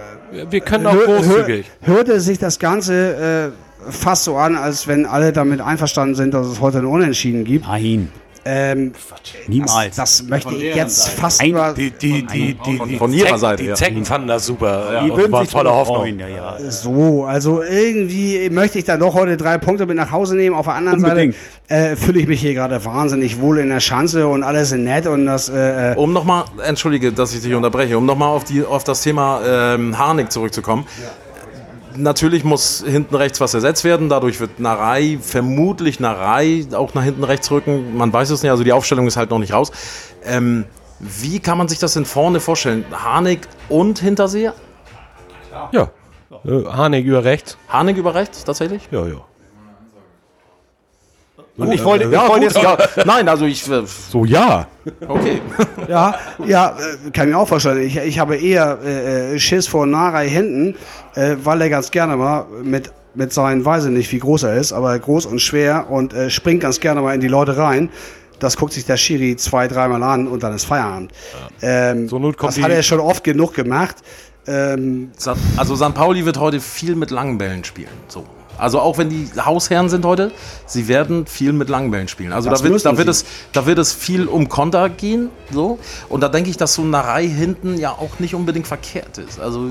Wir 0.51 0.61
können 0.61 0.87
auch 0.87 0.95
hör- 0.95 1.07
großzügig. 1.23 1.67
hör- 1.83 1.95
hörte 1.97 2.21
sich 2.21 2.39
das 2.39 2.59
Ganze 2.59 3.53
äh, 3.87 3.91
fast 3.91 4.25
so 4.25 4.37
an, 4.37 4.57
als 4.57 4.87
wenn 4.89 5.07
alle 5.07 5.33
damit 5.33 5.61
einverstanden 5.61 6.15
sind, 6.17 6.35
dass 6.35 6.47
es 6.49 6.61
heute 6.61 6.79
ein 6.79 6.87
Unentschieden 6.87 7.45
gibt. 7.45 7.67
Nein, 7.67 8.09
Ähm, 8.47 8.93
niemals. 9.49 9.97
das, 9.97 10.19
das 10.19 10.23
möchte 10.29 10.55
ich 10.55 10.75
jetzt 10.77 11.09
fast 11.09 11.41
Ein- 11.41 11.51
über, 11.51 11.75
Die, 11.77 11.91
die, 11.91 12.23
die, 12.27 12.55
die, 12.55 12.77
Von- 12.77 12.89
die 12.89 12.97
von 12.97 13.13
ihrer 13.13 13.27
Zecken- 13.27 13.39
Seite, 13.41 13.63
Die 13.63 13.69
ja. 13.71 13.75
Zecken 13.75 14.05
fanden 14.05 14.29
das 14.29 14.47
super. 14.47 15.03
die 15.05 15.11
und 15.11 15.33
waren 15.33 15.47
voller 15.47 15.73
Hoffnung. 15.75 15.97
freuen, 15.99 16.19
ja, 16.21 16.29
ja. 16.29 16.57
so. 16.71 17.25
Also 17.25 17.63
irgendwie 17.63 18.49
möchte 18.51 18.79
ich 18.79 18.85
dann 18.85 19.01
doch 19.01 19.15
heute 19.15 19.37
drei 19.37 19.59
Punkte 19.59 19.87
mit 19.87 19.97
nach 19.97 20.11
Hause 20.13 20.37
nehmen. 20.37 20.55
Auf 20.55 20.67
der 20.67 20.75
anderen 20.75 21.03
Unbedingt. 21.03 21.35
Seite 21.69 21.93
äh, 21.93 21.97
fühle 21.97 22.21
ich 22.21 22.29
mich 22.29 22.41
hier 22.41 22.55
gerade 22.55 22.85
wahnsinnig 22.85 23.41
wohl 23.41 23.59
in 23.59 23.69
der 23.71 23.81
Schanze 23.81 24.29
und 24.29 24.43
alles 24.45 24.71
ist 24.73 24.79
nett 24.79 25.07
und 25.07 25.27
das 25.27 25.49
äh, 25.49 25.93
äh, 25.93 25.97
Um 25.97 26.13
nochmal, 26.13 26.45
entschuldige, 26.65 27.13
dass 27.13 27.35
ich 27.35 27.43
dich 27.43 27.55
unterbreche, 27.55 27.99
um 27.99 28.07
nochmal 28.07 28.29
auf, 28.29 28.45
die- 28.45 28.65
auf 28.65 28.85
das 28.85 29.03
Thema 29.03 29.41
ähm, 29.75 29.99
Harnik 29.99 30.31
zurückzukommen. 30.31 30.87
Natürlich 31.97 32.45
muss 32.45 32.85
hinten 32.87 33.15
rechts 33.15 33.41
was 33.41 33.55
ersetzt 33.55 33.85
werden. 33.85 34.09
Dadurch 34.09 34.41
wird 34.41 34.61
Narei, 34.61 35.19
vermutlich 35.21 36.01
Narei, 36.01 36.67
auch 36.73 36.95
nach 36.95 37.03
hinten 37.03 37.25
rechts 37.25 37.51
rücken. 37.51 37.97
Man 37.97 38.13
weiß 38.13 38.31
es 38.31 38.43
nicht, 38.43 38.51
also 38.51 38.65
die 38.65 38.73
Aufstellung 38.73 39.07
ist 39.07 39.17
halt 39.17 39.31
noch 39.31 39.39
nicht 39.39 39.53
raus. 39.53 39.73
Ähm, 40.25 40.65
wie 41.01 41.41
kann 41.41 41.59
man 41.59 41.69
sich 41.69 41.79
das 41.79 41.95
denn 41.95 42.05
vorne 42.05 42.41
vorstellen? 42.41 42.85
Harnik 42.93 43.49
und 43.69 43.99
Hinterseher? 43.99 44.55
Ja. 45.73 45.91
Äh, 46.45 46.65
Harnik 46.65 47.05
über 47.05 47.25
rechts. 47.25 47.57
Harnik 47.69 47.97
über 47.97 48.15
rechts 48.15 48.45
tatsächlich? 48.45 48.89
Ja, 48.91 49.07
ja. 49.07 49.25
Und 51.57 51.73
ich 51.73 51.83
wollte, 51.85 52.05
ich 52.05 52.11
wollte 52.29 52.45
jetzt, 52.45 52.57
Ja, 52.63 52.77
nein, 53.05 53.29
also 53.29 53.47
ich. 53.47 53.67
äh, 53.71 53.83
So, 54.11 54.25
ja. 54.25 54.67
Okay. 55.09 55.41
Ja, 55.89 56.15
ja, 56.45 56.71
äh, 56.71 57.11
kann 57.13 57.29
ich 57.29 57.35
mir 57.35 57.39
auch 57.41 57.47
vorstellen. 57.49 57.81
Ich, 57.87 57.97
ich 57.97 58.19
habe 58.19 58.37
eher 58.37 58.79
äh, 58.85 59.35
äh, 59.35 59.39
Schiss 59.39 59.67
vor 59.69 59.87
Narei 59.87 60.29
hinten, 60.29 60.75
äh, 61.15 61.37
weil 61.45 61.61
er 61.63 61.71
ganz 61.71 61.91
gerne 61.93 62.17
mal 62.17 62.45
mit, 62.63 62.91
mit 63.15 63.33
seinen, 63.33 63.65
weiß 63.65 63.85
ich 63.85 63.91
nicht, 63.93 64.11
wie 64.13 64.19
groß 64.19 64.43
er 64.43 64.55
ist, 64.57 64.73
aber 64.73 64.99
groß 64.99 65.27
und 65.27 65.41
schwer 65.41 65.87
und 65.91 66.13
äh, 66.13 66.29
springt 66.29 66.61
ganz 66.63 66.81
gerne 66.81 67.01
mal 67.03 67.15
in 67.15 67.21
die 67.21 67.29
Leute 67.29 67.57
rein. 67.57 67.89
Das 68.41 68.57
guckt 68.57 68.73
sich 68.75 68.85
der 68.85 68.97
Schiri 68.99 69.37
zwei, 69.37 69.67
dreimal 69.69 70.03
an 70.03 70.27
und 70.29 70.43
dann 70.43 70.55
ist 70.55 70.65
Feierabend. 70.67 71.13
Ähm, 71.63 72.09
Zur 72.09 72.21
Not 72.21 72.37
kommt 72.37 72.57
das 72.57 72.63
hat 72.63 72.71
er 72.71 72.83
schon 72.83 73.01
oft 73.01 73.25
genug 73.25 73.55
gemacht. 73.55 73.97
Ähm, 74.47 75.13
Also 75.57 75.75
St. 75.77 75.95
Pauli 75.95 76.25
wird 76.27 76.39
heute 76.39 76.61
viel 76.61 76.97
mit 76.97 77.11
langen 77.11 77.39
Bällen 77.39 77.65
spielen. 77.65 77.89
So. 78.09 78.25
Also 78.59 78.81
auch 78.81 78.99
wenn 78.99 79.11
die 79.11 79.29
Hausherren 79.39 79.89
sind 79.89 80.05
heute, 80.05 80.33
sie 80.67 80.89
werden 80.89 81.27
viel 81.27 81.53
mit 81.53 81.69
langen 81.69 81.91
Bällen 81.91 82.09
spielen. 82.09 82.33
Also 82.33 82.51
Das 82.51 82.63
da 82.63 82.69
wird, 82.69 82.85
da, 82.85 82.99
wird 82.99 83.09
es, 83.09 83.25
da 83.53 83.67
wird 83.67 83.79
es 83.79 83.93
viel 83.93 84.27
um 84.27 84.49
Konter 84.49 84.89
gehen. 84.89 85.31
So. 85.53 85.79
Und 86.09 86.21
da 86.23 86.29
denke 86.29 86.51
ich, 86.51 86.57
dass 86.57 86.75
so 86.75 86.83
eine 86.83 86.99
Reihe 86.99 87.29
hinten 87.29 87.79
ja 87.79 87.91
auch 87.93 88.19
nicht 88.19 88.35
unbedingt 88.35 88.67
verkehrt 88.67 89.19
ist. 89.19 89.41
Also 89.41 89.71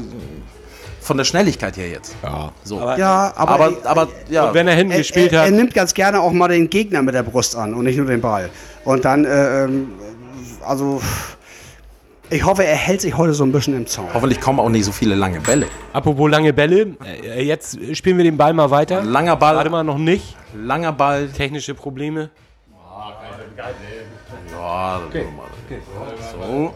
von 1.05 1.17
der 1.17 1.23
Schnelligkeit 1.23 1.77
her 1.77 1.87
jetzt. 1.87 2.15
Ja. 2.23 2.51
So. 2.63 2.79
ja, 2.79 3.31
aber, 3.35 3.53
aber, 3.53 3.73
aber 3.83 4.07
ja. 4.27 4.53
Wenn 4.53 4.67
er 4.67 4.75
hinten 4.75 4.93
er, 4.93 4.97
gespielt 4.97 5.31
er, 5.33 5.41
hat. 5.41 5.45
er 5.45 5.51
nimmt 5.51 5.73
ganz 5.73 5.93
gerne 5.93 6.19
auch 6.19 6.31
mal 6.31 6.47
den 6.47 6.69
Gegner 6.69 7.03
mit 7.03 7.13
der 7.13 7.23
Brust 7.23 7.55
an 7.55 7.75
und 7.75 7.85
nicht 7.85 7.97
nur 7.97 8.07
den 8.07 8.21
Ball. 8.21 8.49
Und 8.83 9.05
dann, 9.05 9.23
äh, 9.23 9.65
ähm, 9.65 9.89
also, 10.65 11.01
ich 12.29 12.43
hoffe, 12.45 12.63
er 12.65 12.75
hält 12.75 13.01
sich 13.01 13.15
heute 13.17 13.33
so 13.33 13.43
ein 13.43 13.51
bisschen 13.51 13.75
im 13.75 13.85
Zaun. 13.87 14.07
hoffentlich 14.13 14.39
kommen 14.41 14.59
auch 14.59 14.69
nicht 14.69 14.85
so 14.85 14.91
viele 14.91 15.15
lange 15.15 15.39
Bälle. 15.41 15.67
Apropos 15.93 16.29
lange 16.29 16.53
Bälle. 16.53 16.95
Äh, 17.23 17.43
Jetzt 17.43 17.77
spielen 17.95 18.17
wir 18.17 18.23
den 18.23 18.37
Ball 18.37 18.53
mal 18.53 18.69
weiter. 18.71 19.03
Langer 19.03 19.35
Ball, 19.35 19.55
Warte 19.55 19.69
mal, 19.69 19.83
noch 19.83 19.97
nicht. 19.97 20.35
langer 20.55 20.91
Ball. 20.91 21.27
Technische 21.29 21.73
Probleme. 21.75 22.29
Ja, 24.51 25.01
so. 26.31 26.73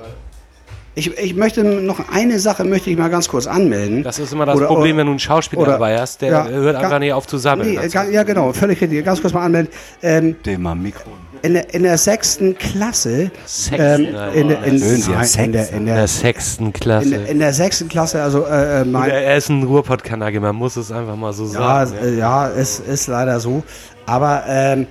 Ich, 0.95 1.17
ich 1.17 1.33
möchte 1.35 1.63
noch 1.63 2.09
eine 2.11 2.39
Sache 2.39 2.65
möchte 2.65 2.89
ich 2.89 2.97
mal 2.97 3.09
ganz 3.09 3.29
kurz 3.29 3.47
anmelden. 3.47 4.03
Das 4.03 4.19
ist 4.19 4.33
immer 4.33 4.45
das 4.45 4.57
Oder- 4.57 4.67
Problem, 4.67 4.97
wenn 4.97 5.05
du 5.05 5.11
einen 5.11 5.19
Schauspieler 5.19 5.61
oder- 5.61 5.71
dabei 5.73 5.97
hast. 5.97 6.21
Der 6.21 6.29
ja, 6.31 6.47
hört 6.47 6.75
einfach 6.75 6.99
nicht 6.99 7.13
auf 7.13 7.25
zu 7.25 7.37
sabbeln. 7.37 7.75
Nee, 7.75 7.87
ja, 8.11 8.23
genau, 8.23 8.51
völlig 8.51 8.81
richtig. 8.81 9.05
Ganz 9.05 9.21
kurz 9.21 9.33
mal 9.33 9.45
anmelden. 9.45 9.71
Ähm, 10.01 10.41
Thema 10.43 10.75
Mikro. 10.75 11.09
In, 11.41 11.53
der, 11.53 11.73
in 11.73 11.83
der 11.83 11.97
sechsten 11.97 12.57
Klasse, 12.57 13.31
Sex, 13.45 13.81
ähm, 13.81 14.07
in, 14.33 14.47
der- 14.49 14.63
in, 14.63 14.77
Sie 14.79 15.11
nein, 15.11 15.27
in, 15.37 15.53
in, 15.53 15.87
in 15.87 16.07
sechsten 16.07 16.65
in, 16.67 16.73
Klasse. 16.73 17.09
der, 17.09 17.27
in 17.27 17.39
der 17.39 17.53
sechsten 17.53 17.87
Klasse, 17.87 18.21
also 18.21 18.45
äh, 18.45 18.81
äh, 18.81 18.85
mein, 18.85 19.09
er 19.09 19.37
ist 19.37 19.49
ein 19.49 19.63
Ruhrpott-Kanake, 19.63 20.39
man 20.39 20.55
muss 20.55 20.75
es 20.75 20.91
einfach 20.91 21.15
mal 21.15 21.33
so 21.33 21.45
Ja, 21.45 21.85
sagen. 21.85 21.93
äh, 22.03 22.17
ja, 22.17 22.47
ist, 22.47 22.79
ist 22.87 23.07
leider 23.07 23.39
so. 23.39 23.63
Aber 24.05 24.43
ähm, 24.47 24.87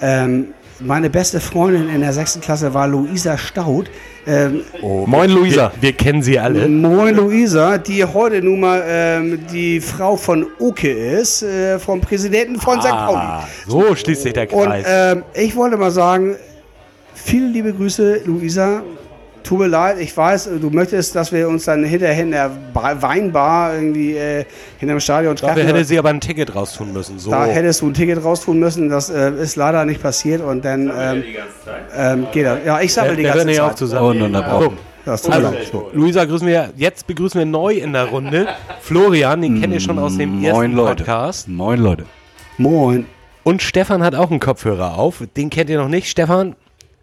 ähm, 0.00 0.46
meine 0.80 1.10
beste 1.10 1.40
Freundin 1.40 1.88
in 1.88 2.00
der 2.00 2.12
sechsten 2.12 2.40
Klasse 2.40 2.74
war 2.74 2.88
Luisa 2.88 3.38
Staud. 3.38 3.90
Ähm, 4.26 4.62
Moin, 5.06 5.30
Luisa. 5.30 5.72
Wir, 5.80 5.82
wir 5.88 5.92
kennen 5.94 6.22
sie 6.22 6.38
alle. 6.38 6.68
Moin 6.68 7.14
Luisa, 7.16 7.78
die 7.78 8.04
heute 8.04 8.40
nun 8.42 8.60
mal 8.60 8.82
ähm, 8.86 9.40
die 9.52 9.80
Frau 9.80 10.16
von 10.16 10.46
Oke 10.58 10.90
ist, 10.90 11.42
äh, 11.42 11.78
vom 11.78 12.00
Präsidenten 12.00 12.60
von 12.60 12.80
St. 12.80 12.88
Pauli. 12.90 13.18
Ah, 13.20 13.48
so 13.66 13.94
schließt 13.94 14.22
sich 14.22 14.32
der 14.32 14.52
Und 14.52 14.64
Kreis. 14.66 14.86
ähm, 14.88 15.24
ich 15.34 15.54
wollte 15.56 15.76
mal 15.76 15.90
sagen, 15.90 16.36
viele 17.14 17.48
liebe 17.48 17.72
Grüße, 17.72 18.20
Luisa. 18.24 18.82
Tut 19.42 19.58
mir 19.58 19.66
leid, 19.66 19.96
ich 19.98 20.16
weiß, 20.16 20.50
du 20.60 20.70
möchtest, 20.70 21.14
dass 21.16 21.32
wir 21.32 21.48
uns 21.48 21.64
dann 21.64 21.84
hinterher 21.84 22.22
in 22.22 22.30
der 22.30 22.50
Ba- 22.72 22.96
Weinbar 23.00 23.74
irgendwie 23.74 24.16
äh, 24.16 24.44
hinterm 24.78 25.00
Stadion 25.00 25.34
treffen. 25.36 25.56
Dafür 25.56 25.66
hätte 25.74 25.84
sie 25.84 25.98
aber 25.98 26.10
ein 26.10 26.20
Ticket 26.20 26.54
raustun 26.54 26.92
müssen. 26.92 27.18
So. 27.18 27.30
da 27.30 27.44
hättest 27.46 27.80
du 27.82 27.88
ein 27.88 27.94
Ticket 27.94 28.22
raustun 28.24 28.58
müssen. 28.58 28.88
Das 28.88 29.10
äh, 29.10 29.30
ist 29.32 29.56
leider 29.56 29.84
nicht 29.84 30.02
passiert 30.02 30.40
und 30.42 30.64
dann 30.64 30.90
ähm, 30.96 31.24
ähm, 31.96 32.26
geht 32.32 32.46
das. 32.46 32.58
Ja, 32.64 32.80
ich 32.80 32.92
sammle 32.92 33.16
die 33.16 33.22
ganze 33.24 33.38
hört 33.38 33.46
nicht 33.48 33.56
Zeit. 33.56 33.64
auf 33.70 33.74
zusammen. 33.74 34.10
Ununterbrochen. 34.22 34.78
Das 35.04 35.22
tut 35.22 35.30
mir 35.30 35.36
Also, 35.48 35.50
leid. 35.56 35.94
Luisa 35.94 36.24
grüßen 36.24 36.46
wir, 36.46 36.70
jetzt 36.76 37.06
begrüßen 37.08 37.38
wir 37.38 37.46
neu 37.46 37.74
in 37.74 37.92
der 37.92 38.04
Runde 38.04 38.46
Florian, 38.80 39.42
den 39.42 39.60
kennt 39.60 39.72
ihr 39.74 39.80
schon 39.80 39.98
aus 39.98 40.16
dem 40.16 40.42
ersten 40.44 40.56
Moin 40.58 40.72
Leute. 40.74 41.02
Podcast. 41.02 41.48
Moin 41.48 41.80
Leute. 41.80 42.04
Moin. 42.58 43.06
Und 43.42 43.60
Stefan 43.62 44.04
hat 44.04 44.14
auch 44.14 44.30
einen 44.30 44.38
Kopfhörer 44.38 44.96
auf. 44.96 45.24
Den 45.36 45.50
kennt 45.50 45.68
ihr 45.70 45.78
noch 45.78 45.88
nicht. 45.88 46.08
Stefan, 46.08 46.54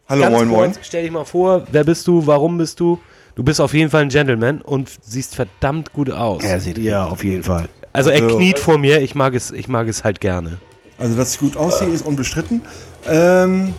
Hallo, 0.09 0.21
ganz 0.23 0.35
moin, 0.35 0.47
moin. 0.47 0.71
kurz, 0.73 0.79
stell 0.87 1.03
dich 1.03 1.11
mal 1.11 1.23
vor, 1.25 1.63
wer 1.71 1.83
bist 1.83 2.07
du, 2.07 2.25
warum 2.25 2.57
bist 2.57 2.79
du? 2.79 2.99
Du 3.35 3.43
bist 3.43 3.61
auf 3.61 3.73
jeden 3.73 3.89
Fall 3.91 4.01
ein 4.01 4.09
Gentleman 4.09 4.59
und 4.61 4.89
siehst 5.03 5.35
verdammt 5.35 5.93
gut 5.93 6.09
aus. 6.11 6.43
Er 6.43 6.59
sieht 6.59 6.77
ja 6.79 7.05
auf 7.05 7.23
jeden 7.23 7.43
Fall. 7.43 7.69
Also 7.93 8.09
er 8.09 8.23
Also- 8.23 8.37
kniet 8.37 8.59
vor 8.59 8.77
mir, 8.77 9.01
ich 9.01 9.15
mag 9.15 9.33
es, 9.35 9.51
ich 9.51 9.67
mag 9.67 9.87
es 9.87 10.03
halt 10.03 10.19
gerne. 10.19 10.57
Also, 10.97 11.15
dass 11.15 11.33
ich 11.35 11.39
gut 11.39 11.55
aussehe, 11.55 11.87
ist 11.87 12.05
unbestritten. 12.05 12.61
Ähm, 13.07 13.73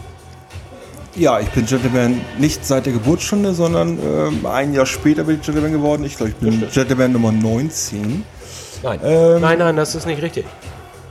ja, 1.16 1.38
ich 1.40 1.49
bin 1.49 1.66
Gentleman 1.66 2.21
nicht 2.38 2.64
seit 2.64 2.87
der 2.87 2.95
Geburtsstunde, 2.95 3.53
sondern 3.53 3.99
ähm, 3.99 4.47
ein 4.47 4.73
Jahr 4.73 4.87
später 4.87 5.25
bin 5.25 5.37
ich 5.37 5.43
Gentleman 5.43 5.73
geworden. 5.73 6.05
Ich 6.05 6.16
glaube, 6.16 6.31
ich 6.31 6.37
bin 6.37 6.62
Gentleman 6.73 7.12
Nummer 7.12 7.33
19. 7.33 8.25
Nein. 8.83 9.01
Ähm, 9.05 9.40
nein, 9.43 9.59
nein, 9.59 9.77
das 9.77 9.95
ist 9.95 10.07
nicht 10.07 10.23
richtig. 10.23 10.47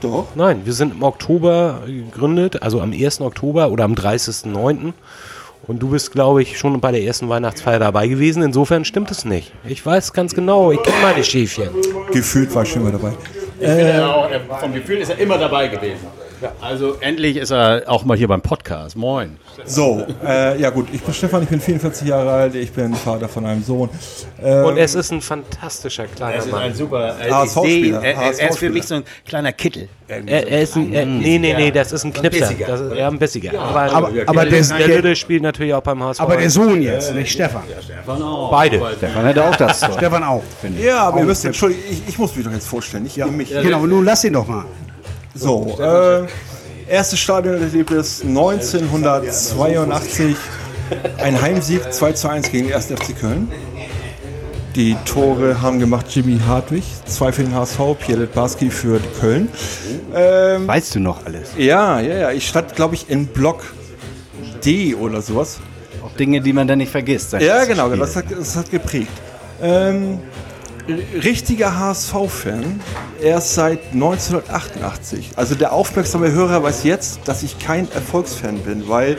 Doch. 0.00 0.28
Nein, 0.34 0.62
wir 0.64 0.72
sind 0.72 0.94
im 0.94 1.02
Oktober 1.02 1.82
gegründet, 1.86 2.62
also 2.62 2.80
am 2.80 2.92
1. 2.92 3.20
Oktober 3.20 3.70
oder 3.70 3.84
am 3.84 3.94
30.09. 3.94 4.92
Und 5.66 5.78
du 5.80 5.90
bist, 5.90 6.12
glaube 6.12 6.42
ich, 6.42 6.58
schon 6.58 6.80
bei 6.80 6.90
der 6.90 7.02
ersten 7.02 7.28
Weihnachtsfeier 7.28 7.78
dabei 7.78 8.08
gewesen. 8.08 8.42
Insofern 8.42 8.84
stimmt 8.84 9.10
es 9.10 9.24
nicht. 9.24 9.52
Ich 9.64 9.84
weiß 9.84 10.12
ganz 10.12 10.34
genau, 10.34 10.72
ich 10.72 10.82
kenne 10.82 10.96
meine 11.02 11.22
Schäfchen. 11.22 11.68
Gefühlt 12.12 12.54
war 12.54 12.62
ich 12.62 12.72
schon 12.72 12.82
mal 12.82 12.92
dabei. 12.92 13.12
vom 14.58 14.72
Gefühl 14.72 14.98
ist 14.98 15.10
er 15.10 15.18
immer 15.18 15.38
dabei 15.38 15.68
gewesen. 15.68 16.06
Also 16.60 16.96
endlich 17.00 17.36
ist 17.36 17.50
er 17.50 17.84
auch 17.86 18.04
mal 18.04 18.16
hier 18.16 18.28
beim 18.28 18.40
Podcast. 18.40 18.96
Moin. 18.96 19.36
So, 19.64 20.06
äh, 20.24 20.60
ja 20.60 20.70
gut, 20.70 20.88
ich 20.92 21.02
bin 21.02 21.12
Stefan, 21.14 21.42
ich 21.42 21.48
bin 21.48 21.60
44 21.60 22.08
Jahre 22.08 22.30
alt, 22.30 22.54
ich 22.54 22.72
bin 22.72 22.94
Vater 22.94 23.28
von 23.28 23.44
einem 23.46 23.62
Sohn. 23.62 23.90
Ähm, 24.42 24.64
Und 24.64 24.76
es 24.78 24.94
ist 24.94 25.12
ein 25.12 25.20
fantastischer 25.20 26.06
kleiner 26.06 26.44
Mann. 26.46 26.74
super. 26.74 27.16
HSV-Spieler, 27.18 28.02
er, 28.02 28.14
er 28.38 28.50
ist 28.50 28.58
für 28.58 28.70
mich 28.70 28.86
so 28.86 28.96
ein 28.96 29.04
kleiner 29.26 29.52
Kittel. 29.52 29.88
Er, 30.08 30.48
er 30.48 30.62
ist 30.62 30.76
ein, 30.76 30.92
er, 30.92 31.06
nee, 31.06 31.38
nee, 31.38 31.54
nee, 31.54 31.70
das 31.70 31.92
ist 31.92 32.04
ein 32.04 32.12
Knipser. 32.12 32.52
Das 32.66 32.80
ist, 32.80 32.96
ja, 32.96 33.08
ein 33.08 33.18
bissiger. 33.18 33.60
Aber, 33.60 33.80
Aber, 33.92 34.10
aber, 34.26 34.44
der, 34.46 34.62
der, 34.62 34.88
Lüde 34.88 35.14
spielt 35.14 35.42
natürlich 35.42 35.74
auch 35.74 35.82
beim 35.82 36.02
HSV. 36.02 36.20
aber 36.20 36.36
der 36.36 36.50
Sohn 36.50 36.82
jetzt, 36.82 37.14
nicht 37.14 37.32
Stefan. 37.32 37.62
Beide. 38.50 38.80
Stefan 38.96 39.24
hätte 39.24 39.44
auch 39.44 39.56
das. 39.56 39.78
Stefan 39.96 40.24
auch. 40.24 40.42
ja, 40.82 41.04
aber 41.04 41.20
ihr 41.20 41.26
müsst, 41.26 41.44
Entschuldigung, 41.44 41.84
ich, 41.90 42.02
ich 42.08 42.18
muss 42.18 42.34
mich 42.34 42.44
doch 42.44 42.52
jetzt 42.52 42.66
vorstellen, 42.66 43.04
nicht 43.04 43.16
ihr 43.16 43.26
mich. 43.26 43.50
Genau, 43.50 43.86
nun 43.86 44.04
lass 44.04 44.24
ihn 44.24 44.32
doch 44.32 44.46
mal. 44.46 44.64
So, 45.34 45.78
äh, 45.80 46.26
erstes 46.88 47.18
Stadionerlebnis 47.20 48.22
1982. 48.22 50.36
Ein 51.18 51.40
Heimsieg 51.40 51.92
2 51.92 52.12
zu 52.12 52.28
1 52.28 52.50
gegen 52.50 52.66
den 52.68 52.76
1. 52.76 52.86
FC 52.86 53.18
Köln. 53.18 53.50
Die 54.74 54.96
Tore 55.04 55.60
haben 55.62 55.78
gemacht 55.80 56.06
Jimmy 56.10 56.38
Hartwig, 56.46 56.84
zwei 57.04 57.32
für 57.32 57.42
den 57.42 57.54
HSV, 57.54 57.78
Pierre 57.98 58.20
Litbarski 58.22 58.70
für 58.70 59.00
Köln. 59.20 59.48
Ähm, 60.14 60.68
Weißt 60.68 60.94
du 60.94 61.00
noch 61.00 61.26
alles? 61.26 61.50
ja, 61.56 61.98
ja, 62.00 62.16
ja. 62.16 62.30
Ich 62.30 62.46
stand, 62.48 62.76
glaube 62.76 62.94
ich, 62.94 63.10
in 63.10 63.26
Block 63.26 63.64
D 64.64 64.94
oder 64.94 65.22
sowas. 65.22 65.58
Auch 66.04 66.12
Dinge, 66.16 66.40
die 66.40 66.52
man 66.52 66.68
dann 66.68 66.78
nicht 66.78 66.92
vergisst. 66.92 67.32
Ja, 67.32 67.64
genau, 67.64 67.88
das 67.96 68.14
hat, 68.14 68.26
das 68.30 68.54
hat 68.56 68.70
geprägt. 68.70 69.10
Ähm, 69.60 70.20
richtiger 71.22 71.78
HSV-Fan, 71.78 72.80
erst 73.22 73.54
seit 73.54 73.80
1988. 73.92 75.32
Also 75.36 75.54
der 75.54 75.72
aufmerksame 75.72 76.32
Hörer 76.32 76.62
weiß 76.62 76.84
jetzt, 76.84 77.20
dass 77.26 77.42
ich 77.42 77.58
kein 77.58 77.90
Erfolgsfan 77.92 78.58
bin, 78.58 78.88
weil 78.88 79.16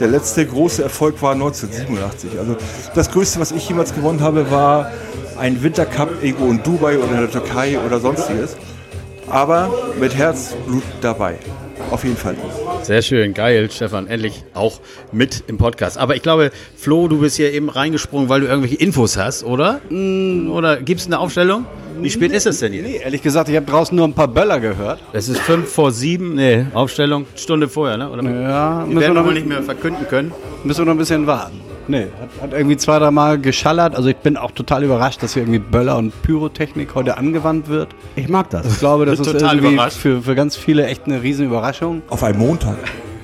der 0.00 0.08
letzte 0.08 0.44
große 0.46 0.82
Erfolg 0.82 1.22
war 1.22 1.32
1987. 1.32 2.38
Also 2.38 2.56
das 2.94 3.10
Größte, 3.10 3.40
was 3.40 3.52
ich 3.52 3.68
jemals 3.68 3.94
gewonnen 3.94 4.20
habe, 4.20 4.50
war 4.50 4.90
ein 5.38 5.62
Wintercup 5.62 6.22
irgendwo 6.22 6.50
in 6.50 6.62
Dubai 6.62 6.98
oder 6.98 7.12
in 7.12 7.20
der 7.20 7.30
Türkei 7.30 7.78
oder 7.78 8.00
sonstiges. 8.00 8.56
Aber 9.28 9.70
mit 9.98 10.14
Herzblut 10.14 10.82
dabei. 11.00 11.38
Auf 11.90 12.04
jeden 12.04 12.16
Fall. 12.16 12.36
Sehr 12.84 13.00
schön, 13.00 13.32
geil, 13.32 13.70
Stefan. 13.70 14.06
Endlich 14.08 14.44
auch 14.52 14.78
mit 15.10 15.44
im 15.46 15.56
Podcast. 15.56 15.96
Aber 15.96 16.16
ich 16.16 16.22
glaube, 16.22 16.50
Flo, 16.76 17.08
du 17.08 17.18
bist 17.20 17.36
hier 17.36 17.50
eben 17.52 17.70
reingesprungen, 17.70 18.28
weil 18.28 18.42
du 18.42 18.46
irgendwelche 18.46 18.76
Infos 18.76 19.16
hast, 19.16 19.42
oder? 19.42 19.80
Mm, 19.88 20.50
Oder 20.50 20.76
gibt 20.82 21.00
es 21.00 21.06
eine 21.06 21.18
Aufstellung? 21.18 21.64
Wie 22.00 22.10
spät 22.10 22.32
ist 22.32 22.44
es 22.46 22.58
denn 22.58 22.72
hier? 22.74 22.82
Nee, 22.82 23.00
ehrlich 23.02 23.22
gesagt, 23.22 23.48
ich 23.48 23.56
habe 23.56 23.64
draußen 23.64 23.96
nur 23.96 24.06
ein 24.06 24.12
paar 24.12 24.28
Böller 24.28 24.60
gehört. 24.60 25.00
Es 25.14 25.28
ist 25.30 25.40
fünf 25.40 25.70
vor 25.70 25.92
sieben. 25.92 26.34
Nee, 26.34 26.66
Aufstellung, 26.74 27.24
Stunde 27.36 27.68
vorher, 27.68 27.96
ne? 27.96 28.10
Oder? 28.10 28.22
Ja, 28.22 28.84
Die 28.86 28.92
müssen 28.92 28.94
wir, 28.94 29.00
werden 29.00 29.14
wir 29.14 29.20
noch, 29.22 29.26
wohl 29.28 29.34
nicht 29.34 29.46
mehr 29.46 29.62
verkünden 29.62 30.06
können. 30.08 30.32
müssen 30.64 30.80
wir 30.80 30.84
noch 30.84 30.92
ein 30.92 30.98
bisschen 30.98 31.26
warten. 31.26 31.60
Nee, 31.86 32.06
hat, 32.20 32.42
hat 32.42 32.52
irgendwie 32.54 32.76
zwei, 32.78 32.98
drei 32.98 33.10
Mal 33.10 33.38
geschallert. 33.38 33.94
Also 33.94 34.08
ich 34.08 34.16
bin 34.16 34.36
auch 34.38 34.52
total 34.52 34.84
überrascht, 34.84 35.22
dass 35.22 35.34
hier 35.34 35.42
irgendwie 35.42 35.58
Böller 35.58 35.96
und 35.98 36.12
Pyrotechnik 36.22 36.94
heute 36.94 37.18
angewandt 37.18 37.68
wird. 37.68 37.88
Ich 38.16 38.28
mag 38.28 38.48
das. 38.50 38.66
Ich 38.66 38.78
glaube, 38.78 39.04
das 39.04 39.20
ist 39.20 39.26
total 39.30 39.56
irgendwie 39.56 39.74
überrascht. 39.74 39.98
für, 39.98 40.22
für 40.22 40.34
ganz 40.34 40.56
viele 40.56 40.86
echt 40.86 41.04
eine 41.06 41.22
riesen 41.22 41.46
Überraschung. 41.46 42.02
Auf 42.08 42.22
einem 42.24 42.38
Montag. 42.38 42.76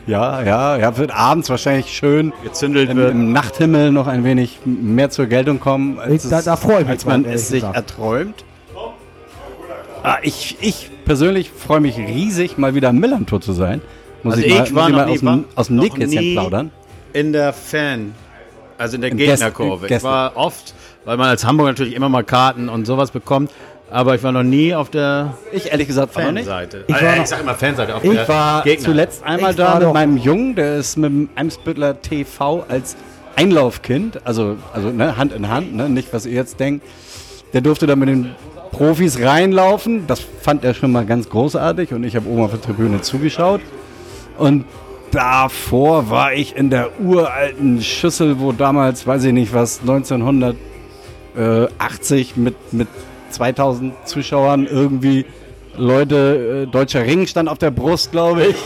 Ja, 0.06 0.42
ja, 0.42 0.76
ja, 0.76 0.96
wird 0.98 1.10
abends 1.14 1.48
wahrscheinlich 1.50 1.86
schön 1.86 2.32
Gezündelt 2.42 2.90
im, 2.90 2.96
wird. 2.96 3.12
im 3.12 3.32
Nachthimmel 3.32 3.92
noch 3.92 4.06
ein 4.08 4.24
wenig 4.24 4.58
mehr 4.64 5.08
zur 5.10 5.26
Geltung 5.26 5.60
kommen, 5.60 5.98
als, 5.98 6.24
Ich- 6.24 6.30
da- 6.30 6.42
da 6.42 6.56
freue 6.56 6.76
ich 6.76 6.80
mich 6.82 6.88
als 6.90 7.06
man 7.06 7.24
es 7.24 7.48
sich 7.48 7.60
gesagt. 7.60 7.76
erträumt. 7.76 8.44
Ah, 10.02 10.16
ich, 10.22 10.56
ich 10.60 10.90
persönlich 11.04 11.50
freue 11.50 11.80
mich 11.80 11.96
riesig, 11.98 12.56
mal 12.58 12.74
wieder 12.74 12.88
im 12.90 12.98
Millantor 12.98 13.40
zu 13.40 13.52
sein. 13.52 13.82
Muss 14.22 14.34
Also 14.34 14.46
ich, 14.46 14.54
mal, 14.54 14.64
ich 14.64 14.70
muss 14.72 14.74
war 14.80 14.88
ich 14.88 14.92
noch 14.94 14.98
mal 15.00 15.06
nie- 15.06 15.12
aus 15.12 15.20
dem, 15.20 15.44
aus 15.54 15.66
dem 15.68 15.76
Nähkästchen 15.76 16.32
plaudern. 16.32 16.70
In 17.12 17.32
der 17.32 17.52
Fan, 17.52 18.14
also 18.80 18.96
in 18.96 19.02
der 19.02 19.10
Gegnerkurve. 19.10 19.86
Ich 19.88 20.02
war 20.02 20.36
oft, 20.36 20.74
weil 21.04 21.16
man 21.16 21.28
als 21.28 21.44
Hamburger 21.44 21.72
natürlich 21.72 21.94
immer 21.94 22.08
mal 22.08 22.24
Karten 22.24 22.68
und 22.68 22.86
sowas 22.86 23.10
bekommt, 23.10 23.50
aber 23.90 24.14
ich 24.14 24.22
war 24.22 24.32
noch 24.32 24.42
nie 24.42 24.74
auf 24.74 24.90
der 24.90 25.34
Ich 25.52 25.70
ehrlich 25.70 25.86
gesagt 25.88 26.14
war 26.16 26.24
noch 26.24 26.32
nicht. 26.32 26.46
Fanseite. 26.46 26.84
Ich 26.86 26.94
noch- 26.94 27.16
ich 27.22 27.26
sag 27.28 27.40
immer 27.40 27.54
Fanseite. 27.54 27.94
Auf 27.96 28.04
Ich 28.04 28.10
der 28.12 28.28
war 28.28 28.62
Gegner. 28.62 28.84
zuletzt 28.84 29.22
einmal 29.24 29.50
Ich 29.50 29.56
da 29.56 29.78
mit 29.78 29.92
meinem 29.92 30.16
Jungen, 30.16 30.54
der 30.54 30.76
ist 30.76 30.96
mit 30.96 31.10
dem 31.10 31.28
Eimsbüttler 31.34 32.00
TV 32.00 32.64
als 32.68 32.96
Einlaufkind, 33.36 34.20
also, 34.26 34.56
also 34.72 34.90
ne, 34.90 35.16
Hand 35.16 35.32
in 35.32 35.48
Hand, 35.48 35.74
ne, 35.74 35.88
nicht 35.88 36.12
was 36.12 36.26
ihr 36.26 36.32
jetzt 36.34 36.60
denkt. 36.60 36.84
Der 37.52 37.60
durfte 37.60 37.86
da 37.86 37.96
mit 37.96 38.08
den 38.08 38.34
Profis 38.70 39.20
reinlaufen. 39.20 40.06
Das 40.06 40.20
fand 40.42 40.64
er 40.64 40.74
schon 40.74 40.92
mal 40.92 41.04
ganz 41.04 41.28
großartig 41.28 41.92
und 41.92 42.04
ich 42.04 42.14
habe 42.16 42.28
oben 42.28 42.42
auf 42.44 42.50
der 42.52 42.60
Tribüne 42.60 43.00
zugeschaut. 43.00 43.60
Und 44.38 44.64
davor 45.10 46.10
war 46.10 46.32
ich 46.32 46.56
in 46.56 46.70
der 46.70 47.00
uralten 47.00 47.82
Schüssel, 47.82 48.40
wo 48.40 48.52
damals, 48.52 49.06
weiß 49.06 49.24
ich 49.24 49.32
nicht 49.32 49.54
was, 49.54 49.80
1980 49.80 52.36
mit, 52.36 52.72
mit 52.72 52.88
2000 53.30 53.94
Zuschauern 54.06 54.66
irgendwie 54.66 55.24
Leute, 55.76 56.66
äh, 56.66 56.70
deutscher 56.70 57.04
Ring 57.04 57.26
stand 57.26 57.48
auf 57.48 57.58
der 57.58 57.70
Brust, 57.70 58.12
glaube 58.12 58.46
ich. 58.46 58.56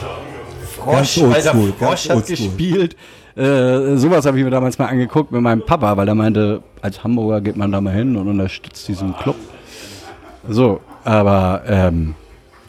Frosch, 0.76 1.22
alter 1.22 1.54
Frosch 1.78 2.09
hat 2.09 2.26
gespielt. 2.26 2.96
Äh, 3.37 3.96
sowas 3.96 4.26
habe 4.26 4.38
ich 4.38 4.44
mir 4.44 4.50
damals 4.50 4.78
mal 4.78 4.87
angeguckt 4.87 5.33
mit 5.33 5.40
meinem 5.40 5.64
Papa, 5.64 5.96
weil 5.96 6.07
er 6.07 6.14
meinte, 6.14 6.62
als 6.83 7.02
Hamburger 7.02 7.40
geht 7.40 7.57
man 7.57 7.72
da 7.72 7.80
mal 7.80 7.92
hin 7.92 8.16
und 8.16 8.28
unterstützt 8.28 8.87
diesen 8.87 9.16
Club. 9.16 9.37
So, 10.48 10.80
aber 11.04 11.62
ähm, 11.66 12.14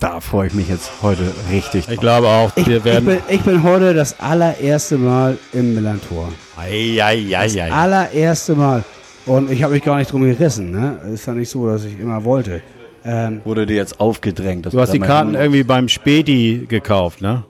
da 0.05 0.19
freue 0.21 0.47
ich 0.47 0.53
mich 0.53 0.69
jetzt 0.69 0.91
heute 1.01 1.23
richtig 1.51 1.81
Ich 1.81 1.95
drauf. 1.95 1.99
glaube 1.99 2.27
auch, 2.27 2.51
Ich, 2.55 2.67
wir 2.67 2.77
ich, 2.77 2.85
werden. 2.85 3.05
bin, 3.05 3.17
ich 3.27 3.41
bin 3.41 3.63
heute 3.63 3.93
das 3.95 4.19
allererste 4.19 4.97
Mal 4.99 5.37
im 5.51 5.73
Millantor. 5.73 6.29
Eieieiei. 6.57 7.71
Allererste 7.71 8.53
Mal. 8.55 8.83
Und 9.25 9.49
ich 9.51 9.63
habe 9.63 9.73
mich 9.73 9.83
gar 9.83 9.97
nicht 9.97 10.11
drum 10.11 10.21
gerissen. 10.21 10.69
Ne? 10.69 10.99
Ist 11.11 11.25
ja 11.25 11.33
nicht 11.33 11.49
so, 11.49 11.67
dass 11.67 11.83
ich 11.85 11.99
immer 11.99 12.23
wollte. 12.23 12.61
Ähm, 13.03 13.41
Wurde 13.45 13.65
dir 13.65 13.75
jetzt 13.77 13.99
aufgedrängt. 13.99 14.67
dass 14.67 14.73
Du 14.73 14.79
hast 14.79 14.93
die 14.93 14.99
Karten 14.99 15.31
hin- 15.31 15.39
irgendwie 15.39 15.63
beim 15.63 15.87
Späti 15.87 16.65
gekauft, 16.69 17.21
ne? 17.21 17.43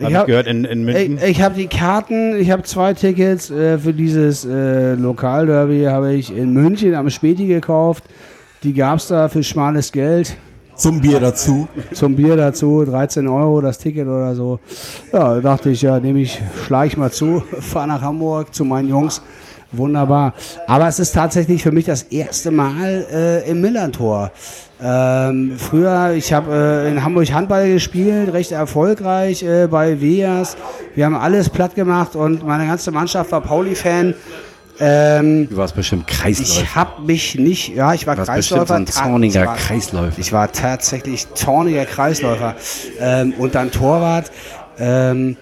Hab 0.00 0.10
ich, 0.10 0.16
hab- 0.16 0.26
gehört 0.26 0.46
in, 0.46 0.64
in 0.64 0.84
München. 0.84 1.18
Ich, 1.18 1.24
ich 1.24 1.42
habe 1.42 1.54
die 1.54 1.66
Karten, 1.66 2.36
ich 2.40 2.50
habe 2.50 2.62
zwei 2.62 2.94
Tickets 2.94 3.50
äh, 3.50 3.78
für 3.78 3.92
dieses 3.92 4.44
äh, 4.46 4.94
Lokalderby 4.94 5.84
habe 5.84 6.14
ich 6.14 6.34
in 6.34 6.52
München 6.54 6.94
am 6.94 7.10
Späti 7.10 7.46
gekauft. 7.46 8.04
Die 8.62 8.72
gab 8.72 8.96
es 8.98 9.08
da 9.08 9.28
für 9.28 9.42
schmales 9.42 9.92
Geld. 9.92 10.36
Zum 10.74 11.00
Bier 11.00 11.20
dazu. 11.20 11.68
Zum 11.92 12.16
Bier 12.16 12.36
dazu, 12.36 12.84
13 12.84 13.28
Euro 13.28 13.60
das 13.60 13.78
Ticket 13.78 14.06
oder 14.06 14.34
so. 14.34 14.58
Ja, 15.12 15.34
da 15.34 15.40
dachte 15.40 15.70
ich, 15.70 15.82
ja, 15.82 16.00
nehme 16.00 16.20
ich, 16.20 16.40
schlage 16.64 16.88
ich 16.88 16.96
mal 16.96 17.12
zu, 17.12 17.42
fahre 17.60 17.88
nach 17.88 18.02
Hamburg 18.02 18.54
zu 18.54 18.64
meinen 18.64 18.88
Jungs. 18.88 19.22
Wunderbar. 19.72 20.34
Aber 20.66 20.88
es 20.88 20.98
ist 20.98 21.12
tatsächlich 21.12 21.62
für 21.62 21.72
mich 21.72 21.86
das 21.86 22.02
erste 22.04 22.50
Mal 22.50 23.06
äh, 23.10 23.50
im 23.50 23.60
Millantor. 23.62 24.30
Ähm, 24.82 25.54
früher, 25.56 26.12
ich 26.12 26.32
habe 26.32 26.52
äh, 26.52 26.90
in 26.90 27.02
Hamburg 27.02 27.32
Handball 27.32 27.72
gespielt, 27.72 28.32
recht 28.32 28.52
erfolgreich 28.52 29.42
äh, 29.42 29.68
bei 29.68 30.00
Vias. 30.00 30.56
Wir 30.94 31.06
haben 31.06 31.14
alles 31.14 31.48
platt 31.48 31.74
gemacht 31.74 32.16
und 32.16 32.46
meine 32.46 32.66
ganze 32.66 32.90
Mannschaft 32.90 33.32
war 33.32 33.40
Pauli-Fan. 33.40 34.14
Ähm, 34.80 35.48
Du 35.48 35.56
warst 35.56 35.76
bestimmt 35.76 36.06
Kreisläufer. 36.06 36.62
ich 36.62 36.74
habe 36.74 37.02
mich 37.02 37.34
nicht, 37.38 37.74
ja, 37.74 37.94
ich 37.94 38.06
war 38.06 38.14
Du 38.16 38.20
warst 38.26 38.32
bestimmt 38.34 38.60
Kreisläufer. 38.66 38.66
so 38.68 38.74
ein 38.74 38.86
zorniger 38.86 39.40
ich 39.42 39.46
war- 39.48 39.56
Kreisläufer. 39.56 40.18
Ich 40.18 40.32
war 40.32 40.50
tatsächlich 40.52 41.32
zorniger 41.34 41.84
Kreisläufer 41.84 42.54
ähm, 43.00 43.34
und 43.38 43.54
dann 43.54 43.70
Torwart. 43.70 44.30
Ähm, 44.78 45.36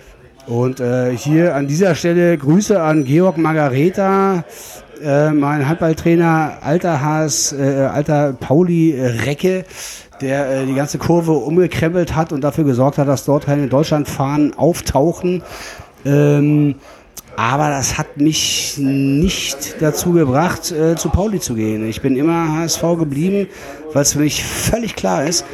und 0.47 0.81
äh, 0.81 1.17
hier 1.17 1.55
an 1.55 1.69
dieser 1.69 1.95
Stelle 1.95 2.37
Grüße 2.37 2.83
an 2.83 3.05
Georg 3.05 3.39
Margareta, 3.39 4.43
äh, 5.03 5.31
mein 5.31 5.69
Handballtrainer, 5.69 6.59
alter 6.63 7.01
Haas, 7.01 7.53
äh, 7.53 7.89
alter 7.93 8.33
Pauli 8.33 8.93
äh, 8.93 9.07
Recke, 9.25 9.65
der 10.21 10.51
äh, 10.63 10.67
die 10.67 10.75
ganze 10.75 10.99
Kurve 10.99 11.33
umgekrempelt 11.33 12.17
hat 12.17 12.33
und 12.33 12.41
dafür 12.43 12.65
gesorgt 12.65 12.99
hat, 12.99 13.07
dass 13.07 13.25
dort 13.25 13.47
keine 13.47 13.69
Deutschlandfahnen 13.69 14.55
auftauchen. 14.59 15.43
Ähm, 16.05 16.75
aber 17.37 17.69
das 17.71 17.97
hat 17.99 18.17
mich 18.19 18.75
nicht 18.79 19.77
dazu 19.81 20.13
gebracht, 20.13 20.71
äh, 20.73 20.97
zu 20.97 21.09
Pauli 21.09 21.41
zu 21.41 21.55
gehen. 21.55 21.89
Ich 21.89 22.01
bin 22.03 22.17
immer 22.17 22.53
HSV 22.59 22.83
geblieben, 22.99 23.47
weil 23.93 24.03
es 24.03 24.13
für 24.13 24.19
mich 24.21 24.45
völlig 24.45 24.97
klar 24.97 25.25
ist, 25.25 25.45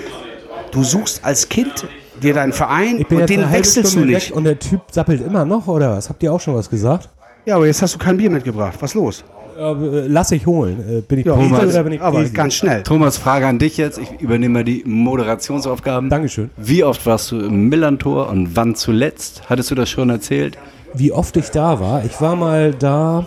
du 0.73 0.83
suchst 0.83 1.25
als 1.25 1.49
Kind 1.49 1.87
dir 2.23 2.35
deinen 2.35 2.53
Verein 2.53 2.99
Ich 3.01 3.07
bin 3.07 3.17
und 3.19 3.21
jetzt 3.29 3.31
den 3.31 3.53
wechselst 3.53 3.93
Stunde 3.93 4.09
du 4.09 4.15
nicht. 4.15 4.33
und 4.33 4.45
der 4.45 4.59
Typ 4.59 4.81
sappelt 4.91 5.25
immer 5.25 5.45
noch, 5.45 5.67
oder 5.69 5.91
was? 5.97 6.09
Habt 6.09 6.23
ihr 6.23 6.33
auch 6.33 6.41
schon 6.41 6.55
was 6.55 6.69
gesagt? 6.71 7.09
Ja, 7.45 7.57
aber 7.57 7.67
jetzt 7.67 7.83
hast 7.83 7.95
du 7.95 7.99
kein 7.99 8.17
Bier 8.17 8.31
mitgebracht. 8.31 8.75
Was 8.81 8.95
los? 8.95 9.23
Äh, 9.59 10.07
lass 10.09 10.33
ich 10.33 10.45
holen. 10.47 10.79
Äh, 10.99 11.01
bin 11.03 11.21
ich 11.21 11.27
Ja, 11.27 11.35
Thomas, 11.35 11.65
oder 11.67 11.83
bin 11.85 11.93
ich 11.95 12.01
aber 12.01 12.21
Pesi? 12.21 12.33
ganz 12.33 12.55
schnell. 12.55 12.83
Thomas, 12.83 13.17
Frage 13.17 13.47
an 13.47 13.59
dich 13.59 13.77
jetzt. 13.77 13.99
Ich 13.99 14.21
übernehme 14.21 14.55
mal 14.55 14.65
die 14.65 14.83
Moderationsaufgaben. 14.85 16.11
Dankeschön. 16.11 16.51
Wie 16.57 16.85
oft 16.85 17.05
warst 17.07 17.31
du 17.31 17.39
im 17.41 17.69
Millantor 17.69 18.29
und 18.29 18.57
wann 18.57 18.75
zuletzt? 18.75 19.43
Hattest 19.49 19.71
du 19.71 19.75
das 19.75 19.89
schon 19.89 20.11
erzählt? 20.11 20.59
Wie 20.95 21.13
oft 21.13 21.37
ich 21.37 21.51
da 21.51 21.81
war? 21.81 22.05
Ich 22.05 22.21
war 22.21 22.37
mal 22.37 22.73
da 22.73 23.25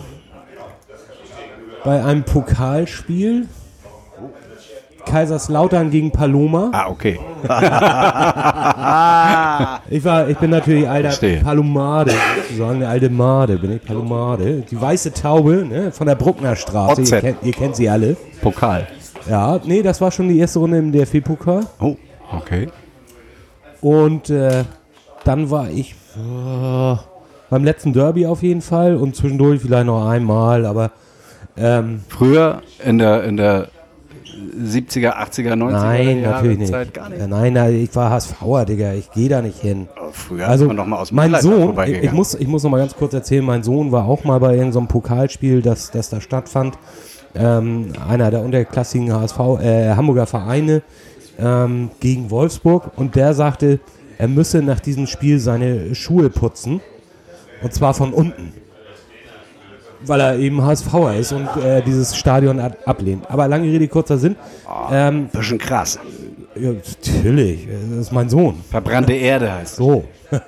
bei 1.84 2.02
einem 2.04 2.24
Pokalspiel. 2.24 3.46
Kaiserslautern 5.06 5.90
gegen 5.90 6.12
Paloma. 6.12 6.70
Ah, 6.72 6.88
okay. 6.88 7.18
Ich 9.88 10.04
war, 10.04 10.28
ich 10.28 10.38
bin 10.38 10.50
natürlich 10.50 10.88
alter. 10.88 11.10
Palomade, 11.42 12.12
sozusagen 12.48 12.76
eine 12.76 12.88
alte 12.88 13.10
Made, 13.10 13.56
bin 13.56 13.72
ich 13.72 13.84
Palomade. 13.84 14.62
Die 14.70 14.80
weiße 14.80 15.12
Taube, 15.12 15.64
ne, 15.68 15.90
von 15.90 16.06
der 16.06 16.14
Bruckner 16.14 16.54
Straße. 16.54 17.02
Ihr 17.02 17.20
kennt, 17.20 17.38
ihr 17.42 17.52
kennt 17.52 17.76
sie 17.76 17.88
alle. 17.88 18.16
Pokal. 18.40 18.86
Ja, 19.28 19.58
nee, 19.64 19.82
das 19.82 20.00
war 20.00 20.12
schon 20.12 20.28
die 20.28 20.38
erste 20.38 20.60
Runde 20.60 20.78
im 20.78 20.92
DFB-Pokal. 20.92 21.66
Oh, 21.80 21.96
okay. 22.36 22.68
Und 23.80 24.30
äh, 24.30 24.64
dann 25.24 25.50
war 25.50 25.70
ich 25.70 25.94
äh, 26.16 26.96
beim 27.50 27.64
letzten 27.64 27.92
Derby 27.92 28.26
auf 28.26 28.42
jeden 28.42 28.62
Fall 28.62 28.96
und 28.96 29.16
zwischendurch 29.16 29.60
vielleicht 29.60 29.86
noch 29.86 30.08
einmal, 30.08 30.64
aber 30.64 30.92
ähm, 31.56 32.00
Früher 32.08 32.62
in 32.84 32.98
der, 32.98 33.24
in 33.24 33.36
der 33.36 33.68
70er, 34.56 35.16
80er, 35.16 35.52
90er 35.52 35.70
nein, 35.70 36.20
Jahre 36.20 36.34
natürlich 36.34 36.58
nicht. 36.58 36.70
Zeit 36.70 36.94
gar 36.94 37.08
nicht. 37.08 37.28
Nein, 37.28 37.52
nein, 37.52 37.74
ich 37.74 37.94
war 37.94 38.10
HSVer, 38.10 38.64
Digga, 38.64 38.94
ich 38.94 39.10
gehe 39.10 39.28
da 39.28 39.42
nicht 39.42 39.58
hin. 39.58 39.88
Früher 40.12 40.48
Also 40.48 40.66
man 40.66 40.76
noch 40.76 40.86
mal 40.86 40.98
aus 40.98 41.08
dem 41.08 41.16
mein 41.16 41.34
Sohn, 41.40 41.76
ich, 41.86 42.04
ich 42.04 42.12
muss, 42.12 42.34
ich 42.34 42.46
muss 42.46 42.62
noch 42.62 42.70
mal 42.70 42.78
ganz 42.78 42.94
kurz 42.94 43.12
erzählen, 43.12 43.44
mein 43.44 43.62
Sohn 43.62 43.92
war 43.92 44.06
auch 44.06 44.24
mal 44.24 44.38
bei 44.40 44.56
irgendeinem 44.56 44.88
Pokalspiel, 44.88 45.60
das, 45.60 45.90
das 45.90 46.08
da 46.08 46.20
stattfand. 46.20 46.78
Ähm, 47.34 47.92
einer 48.08 48.30
der 48.30 48.42
unterklassigen 48.42 49.12
HSV, 49.12 49.38
äh, 49.60 49.94
Hamburger 49.94 50.26
Vereine 50.26 50.82
ähm, 51.38 51.90
gegen 52.00 52.30
Wolfsburg 52.30 52.90
und 52.96 53.14
der 53.14 53.34
sagte, 53.34 53.78
er 54.18 54.28
müsse 54.28 54.62
nach 54.62 54.80
diesem 54.80 55.06
Spiel 55.06 55.38
seine 55.38 55.94
Schuhe 55.94 56.28
putzen 56.28 56.80
und 57.62 57.72
zwar 57.74 57.94
von 57.94 58.12
unten. 58.12 58.52
Weil 60.02 60.20
er 60.20 60.38
eben 60.38 60.62
HSVer 60.64 61.16
ist 61.16 61.32
und 61.32 61.46
äh, 61.62 61.82
dieses 61.82 62.16
Stadion 62.16 62.58
ab- 62.58 62.76
ablehnt. 62.86 63.24
Aber 63.30 63.46
lange 63.48 63.64
Rede, 63.70 63.86
kurzer 63.86 64.16
Sinn. 64.16 64.34
Ähm, 64.90 65.28
Bisschen 65.28 65.58
krass. 65.58 65.98
ja, 66.54 66.70
natürlich, 66.72 67.68
das 67.90 67.98
ist 68.06 68.12
mein 68.12 68.30
Sohn. 68.30 68.54
Verbrannte 68.70 69.12
Erde 69.12 69.52
heißt. 69.52 69.76
So. 69.76 70.04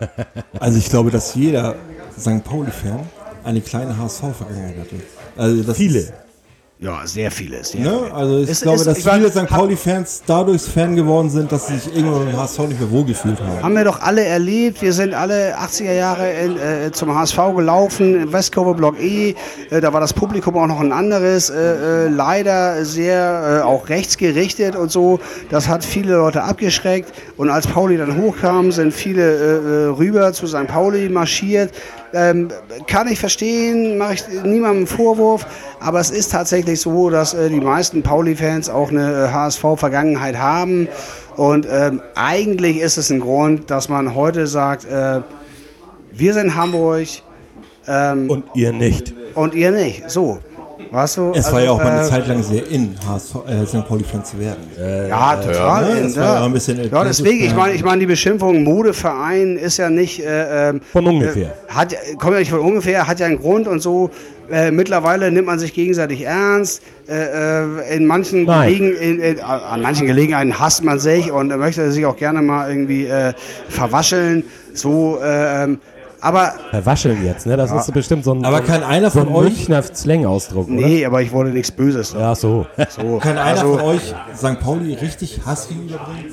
Also 0.60 0.78
ich 0.78 0.88
glaube, 0.88 1.10
dass 1.10 1.34
jeder 1.34 1.74
St. 2.18 2.42
Pauli-Fan 2.44 3.00
eine 3.44 3.60
kleine 3.60 3.98
HSV-Vergangenheit 3.98 4.76
hatte. 4.78 4.96
Also 5.36 5.74
Viele. 5.74 5.98
Ist, 5.98 6.12
Ja, 6.82 7.02
sehr 7.06 7.30
viele. 7.30 7.62
Sehr 7.62 7.80
ne? 7.80 7.96
viele. 8.02 8.12
Also 8.14 8.38
ich 8.40 8.50
Es 8.50 8.60
glaube, 8.60 8.78
ist- 8.78 8.86
dass 8.88 8.98
ich 8.98 9.04
viele 9.08 9.30
St. 9.30 9.46
Pauli-Fans 9.46 10.22
dadurch 10.26 10.62
Fan 10.62 10.96
geworden 10.96 11.30
sind, 11.30 11.52
dass 11.52 11.68
sie 11.68 11.78
sich 11.78 11.94
irgendwann 11.94 12.28
im 12.28 12.36
HSV 12.36 12.58
nicht 12.66 12.80
mehr 12.80 12.90
wohlgefühlt 12.90 13.40
haben. 13.40 13.62
Haben 13.62 13.76
wir 13.76 13.84
doch 13.84 14.00
alle 14.02 14.24
erlebt. 14.24 14.82
Wir 14.82 14.92
sind 14.92 15.14
alle 15.14 15.56
80er 15.56 15.92
Jahre 15.92 16.32
in, 16.32 16.56
äh, 16.58 16.90
zum 16.90 17.14
HSV 17.14 17.38
gelaufen, 17.54 18.22
in 18.22 18.32
Westkurve 18.32 18.74
Block 18.74 19.00
E. 19.00 19.36
Äh, 19.70 19.80
da 19.80 19.92
war 19.92 20.00
das 20.00 20.12
Publikum 20.12 20.56
auch 20.56 20.66
noch 20.66 20.80
ein 20.80 20.90
anderes. 20.90 21.50
Äh, 21.50 22.06
äh, 22.06 22.08
leider 22.08 22.84
sehr 22.84 23.60
äh, 23.60 23.62
auch 23.64 23.88
rechtsgerichtet 23.88 24.74
und 24.74 24.90
so. 24.90 25.20
Das 25.50 25.68
hat 25.68 25.84
viele 25.84 26.14
Leute 26.16 26.42
abgeschreckt. 26.42 27.12
Und 27.36 27.48
als 27.48 27.68
Pauli 27.68 27.96
dann 27.96 28.20
hochkam, 28.20 28.72
sind 28.72 28.92
viele 28.92 29.22
äh, 29.22 29.86
rüber 29.96 30.32
zu 30.32 30.48
St. 30.48 30.66
Pauli 30.66 31.08
marschiert. 31.08 31.70
Ähm, 32.14 32.48
kann 32.86 33.08
ich 33.08 33.18
verstehen, 33.18 33.96
mache 33.96 34.14
ich 34.14 34.28
niemandem 34.28 34.78
einen 34.78 34.86
Vorwurf, 34.86 35.46
aber 35.80 35.98
es 36.00 36.10
ist 36.10 36.32
tatsächlich 36.32 36.80
so, 36.80 37.08
dass 37.10 37.32
äh, 37.34 37.48
die 37.48 37.60
meisten 37.60 38.02
Pauli-Fans 38.02 38.68
auch 38.68 38.90
eine 38.90 39.24
äh, 39.24 39.28
HSV-Vergangenheit 39.32 40.36
haben. 40.38 40.88
Und 41.36 41.66
ähm, 41.70 42.02
eigentlich 42.14 42.78
ist 42.78 42.98
es 42.98 43.10
ein 43.10 43.20
Grund, 43.20 43.70
dass 43.70 43.88
man 43.88 44.14
heute 44.14 44.46
sagt, 44.46 44.84
äh, 44.84 45.20
wir 46.12 46.34
sind 46.34 46.54
Hamburg 46.54 47.06
ähm, 47.88 48.28
Und 48.30 48.44
ihr 48.54 48.72
nicht. 48.72 49.14
und 49.34 49.54
ihr 49.54 49.70
nicht. 49.72 50.10
So, 50.10 50.38
weißt 50.92 51.16
du? 51.16 51.32
Es 51.34 51.46
war 51.46 51.54
Also, 51.54 51.64
ja 51.64 51.70
auch 51.72 51.78
mal 51.78 51.90
eine 51.90 52.02
äh, 52.02 52.08
Zeit 52.08 52.28
lang 52.28 52.42
sehr 52.42 52.68
in, 52.68 52.94
HSV, 53.06 53.34
äh, 53.48 53.66
St. 53.66 53.86
Pauli-Fan 53.88 54.24
zu 54.24 54.38
werden. 54.38 54.62
Ja, 55.08 55.36
total. 55.36 55.84
ne? 55.94 55.98
in, 55.98 56.04
Das 56.04 56.16
war 56.16 56.34
ja 56.34 56.44
ein 56.44 56.52
bisschen 56.52 56.90
ja, 56.92 57.04
deswegen, 57.04 57.44
ich 57.44 57.54
meine, 57.54 57.74
ich 57.74 57.82
meine, 57.84 58.00
die 58.00 58.06
Beschimpfung 58.06 58.62
Modeverein 58.62 59.56
ist 59.56 59.78
ja 59.78 59.90
nicht 59.90 60.20
äh, 60.20 60.70
ähm, 60.70 60.80
Von 60.92 61.06
ungefähr. 61.06 61.46
Äh, 61.68 61.72
hat, 61.72 61.94
kommt 62.18 62.34
ja 62.34 62.38
nicht 62.40 62.50
von 62.50 62.60
ungefähr, 62.60 63.06
hat 63.08 63.18
ja 63.20 63.26
einen 63.26 63.38
Grund 63.38 63.66
und 63.66 63.80
so. 63.80 64.10
Äh, 64.50 64.70
mittlerweile 64.70 65.30
nimmt 65.30 65.46
man 65.46 65.58
sich 65.58 65.72
gegenseitig 65.72 66.22
ernst. 66.22 66.82
Äh, 67.08 67.62
äh, 67.62 67.96
in 67.96 68.06
manchen. 68.06 68.46
Gelegen, 68.46 68.94
in, 68.94 69.18
in, 69.20 69.40
an 69.40 69.80
manchen 69.80 70.06
Gelegenheiten 70.06 70.58
hasst 70.58 70.84
man 70.84 70.98
sich 70.98 71.32
und 71.32 71.48
möchte 71.56 71.90
sich 71.90 72.04
auch 72.04 72.16
gerne 72.16 72.42
mal 72.42 72.68
irgendwie 72.68 73.06
äh, 73.06 73.32
verwascheln. 73.68 74.44
So, 74.74 75.18
äh, 75.22 75.64
ähm, 75.64 75.80
aber 76.22 76.54
Verwascheln 76.70 77.24
jetzt, 77.24 77.46
ne? 77.46 77.56
Das 77.56 77.70
ist 77.72 77.92
bestimmt 77.92 78.24
so 78.24 78.32
ein, 78.32 78.44
Aber 78.44 78.60
kann 78.62 78.82
einer 78.82 79.10
so 79.10 79.18
von 79.20 79.28
ein 79.28 79.34
euch, 79.34 79.44
Münchner 79.56 79.82
Slang-Ausdruck, 79.82 80.68
oder? 80.68 80.74
nee, 80.74 81.04
aber 81.04 81.20
ich 81.22 81.32
wollte 81.32 81.50
nichts 81.52 81.70
Böses. 81.70 82.14
Ja, 82.18 82.34
so. 82.34 82.66
So, 82.88 83.18
kann 83.20 83.36
einer 83.38 83.60
also, 83.60 83.76
von 83.78 83.80
euch 83.86 84.14
St. 84.36 84.60
Pauli 84.60 84.94
richtig 84.94 85.40
Hass 85.44 85.68
gegenüberbringen? 85.68 86.24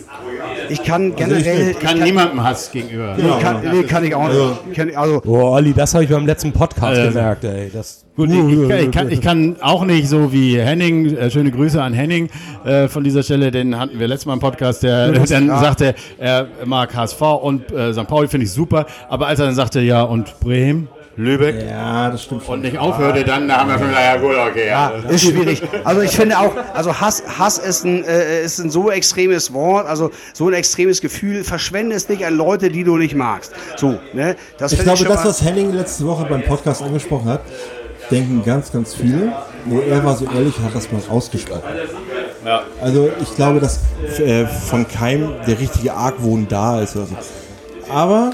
ich 0.70 0.84
kann 0.84 1.14
Also 1.20 1.36
ich 1.36 1.44
generell. 1.44 1.66
nicht. 1.66 1.80
ich 1.82 1.88
Kann 1.88 2.00
niemandem 2.00 2.44
Hass 2.44 2.72
gegenüber. 2.72 3.16
Nee, 3.18 3.42
kann, 3.42 3.62
nee, 3.72 3.84
kann 3.84 4.04
ich 4.04 4.16
auch 4.16 4.28
nicht. 4.30 4.76
Kann, 4.76 4.96
also, 4.96 5.22
Oh, 5.26 5.50
Olli, 5.54 5.74
das 5.74 5.94
habe 5.94 6.04
ich 6.04 6.10
beim 6.10 6.26
letzten 6.26 6.52
Podcast 6.54 6.98
Äh, 7.00 7.08
gemerkt, 7.10 7.44
ey. 7.44 7.70
Das, 7.74 8.06
Gut, 8.20 8.32
ich, 8.32 8.70
ich, 8.70 8.70
ich, 8.70 8.92
kann, 8.92 9.10
ich 9.10 9.22
kann 9.22 9.56
auch 9.62 9.86
nicht 9.86 10.10
so 10.10 10.34
wie 10.34 10.60
Henning, 10.60 11.16
äh, 11.16 11.32
schöne 11.32 11.52
Grüße 11.52 11.82
an 11.82 11.94
Henning 11.94 12.28
äh, 12.66 12.90
von 12.90 13.06
dieser 13.06 13.24
Stelle, 13.24 13.50
den 13.50 13.80
hatten 13.80 13.98
wir 13.98 14.10
letztes 14.10 14.26
Mal 14.26 14.34
im 14.34 14.42
Podcast, 14.42 14.84
der 14.84 15.14
dann 15.14 15.48
sagte, 15.48 15.96
er 16.18 16.50
mag 16.66 16.94
HSV 16.94 17.22
und 17.22 17.72
äh, 17.72 17.94
St. 17.94 18.08
Pauli 18.08 18.28
finde 18.28 18.46
ich 18.46 18.52
super, 18.52 18.88
aber 19.08 19.28
als 19.28 19.40
er 19.40 19.46
dann 19.46 19.56
sagte, 19.56 19.80
ja 19.80 20.02
und 20.02 20.38
Bremen, 20.42 20.90
Lübeck 21.16 21.66
Ja, 21.66 22.10
das 22.10 22.24
stimmt 22.24 22.44
schon. 22.44 22.56
und 22.56 22.62
nicht 22.62 22.78
aufhörte, 22.78 23.24
dann 23.24 23.48
da 23.48 23.60
haben 23.60 23.70
wir 23.70 23.78
schon 23.78 23.88
gesagt, 23.88 24.06
ja 24.06 24.18
gut, 24.18 24.36
okay. 24.52 24.68
Ja. 24.68 24.92
Ist 25.10 25.24
schwierig. 25.24 25.62
Also 25.86 26.02
ich 26.02 26.12
finde 26.12 26.40
auch, 26.40 26.54
also 26.74 27.00
Hass, 27.00 27.24
Hass 27.38 27.58
ist 27.58 27.86
ein, 27.86 28.04
äh, 28.04 28.44
ist 28.44 28.60
ein 28.60 28.70
so 28.70 28.90
extremes 28.90 29.54
Wort, 29.54 29.88
also 29.88 30.12
so 30.34 30.48
ein 30.48 30.54
extremes 30.54 31.02
Gefühl. 31.02 31.44
Verschwende 31.44 31.96
es 31.96 32.08
nicht 32.10 32.26
an 32.26 32.36
Leute, 32.36 32.70
die 32.70 32.84
du 32.84 32.98
nicht 32.98 33.16
magst. 33.16 33.54
So, 33.76 34.00
ne? 34.14 34.36
Das 34.58 34.72
Ich 34.72 34.80
glaube, 34.80 34.98
schon 34.98 35.08
das, 35.08 35.26
was 35.26 35.42
Henning 35.42 35.74
letzte 35.74 36.06
Woche 36.06 36.26
beim 36.26 36.44
Podcast 36.44 36.82
angesprochen 36.82 37.28
hat, 37.30 37.42
denken 38.12 38.44
ganz, 38.46 38.72
ganz 38.72 38.94
viele. 38.94 39.34
Nur 39.66 39.84
er 39.84 40.04
war 40.04 40.16
so 40.16 40.26
ehrlich, 40.26 40.60
hat 40.60 40.76
das 40.76 40.92
mal 40.92 41.02
ausgesprochen. 41.10 41.62
Also 42.82 43.10
ich 43.22 43.36
glaube, 43.36 43.60
dass 43.60 43.82
äh, 44.20 44.46
von 44.46 44.88
keinem 44.88 45.34
der 45.46 45.60
richtige 45.60 45.94
Argwohn 45.94 46.48
da 46.48 46.82
ist 46.82 46.96
oder 46.96 47.06
so. 47.06 47.16
Aber 47.92 48.32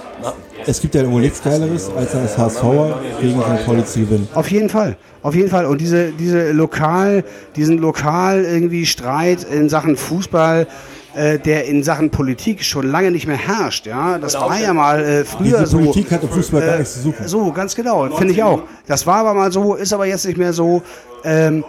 es 0.65 0.81
gibt 0.81 0.95
ja 0.95 1.01
irgendwo 1.01 1.19
nichts 1.19 1.41
Geileres, 1.43 1.89
als 1.95 2.15
als 2.15 2.37
HSVer 2.37 2.99
gegen 3.21 3.39
St. 3.39 3.65
Pauli 3.65 3.85
zu 3.85 3.99
gewinnen. 3.99 4.27
Auf 4.33 4.49
jeden 4.51 4.69
Fall, 4.69 4.97
auf 5.21 5.35
jeden 5.35 5.49
Fall. 5.49 5.65
Und 5.65 5.81
diese, 5.81 6.11
diese 6.11 6.51
lokal, 6.51 7.23
diesen 7.55 7.77
lokal 7.77 8.43
irgendwie 8.43 8.85
Streit 8.85 9.43
in 9.43 9.69
Sachen 9.69 9.95
Fußball, 9.97 10.67
äh, 11.15 11.39
der 11.39 11.65
in 11.65 11.83
Sachen 11.83 12.09
Politik 12.09 12.63
schon 12.63 12.89
lange 12.89 13.11
nicht 13.11 13.27
mehr 13.27 13.37
herrscht. 13.37 13.85
Ja, 13.85 14.17
das 14.17 14.35
war 14.35 14.59
ja 14.59 14.73
mal 14.73 15.03
äh, 15.03 15.25
früher 15.25 15.59
Diese 15.59 15.67
so. 15.67 15.77
Politik 15.77 16.11
hat 16.11 16.23
im 16.23 16.29
Fußball 16.29 16.61
gar 16.61 16.77
nichts 16.77 16.93
zu 16.95 16.99
suchen. 17.01 17.27
So, 17.27 17.51
ganz 17.51 17.75
genau, 17.75 18.09
finde 18.15 18.33
ich 18.33 18.43
auch. 18.43 18.63
Das 18.85 19.07
war 19.07 19.17
aber 19.17 19.33
mal 19.33 19.51
so, 19.51 19.75
ist 19.75 19.93
aber 19.93 20.05
jetzt 20.05 20.25
nicht 20.25 20.37
mehr 20.37 20.53
so. 20.53 20.81
Ähm, 21.23 21.63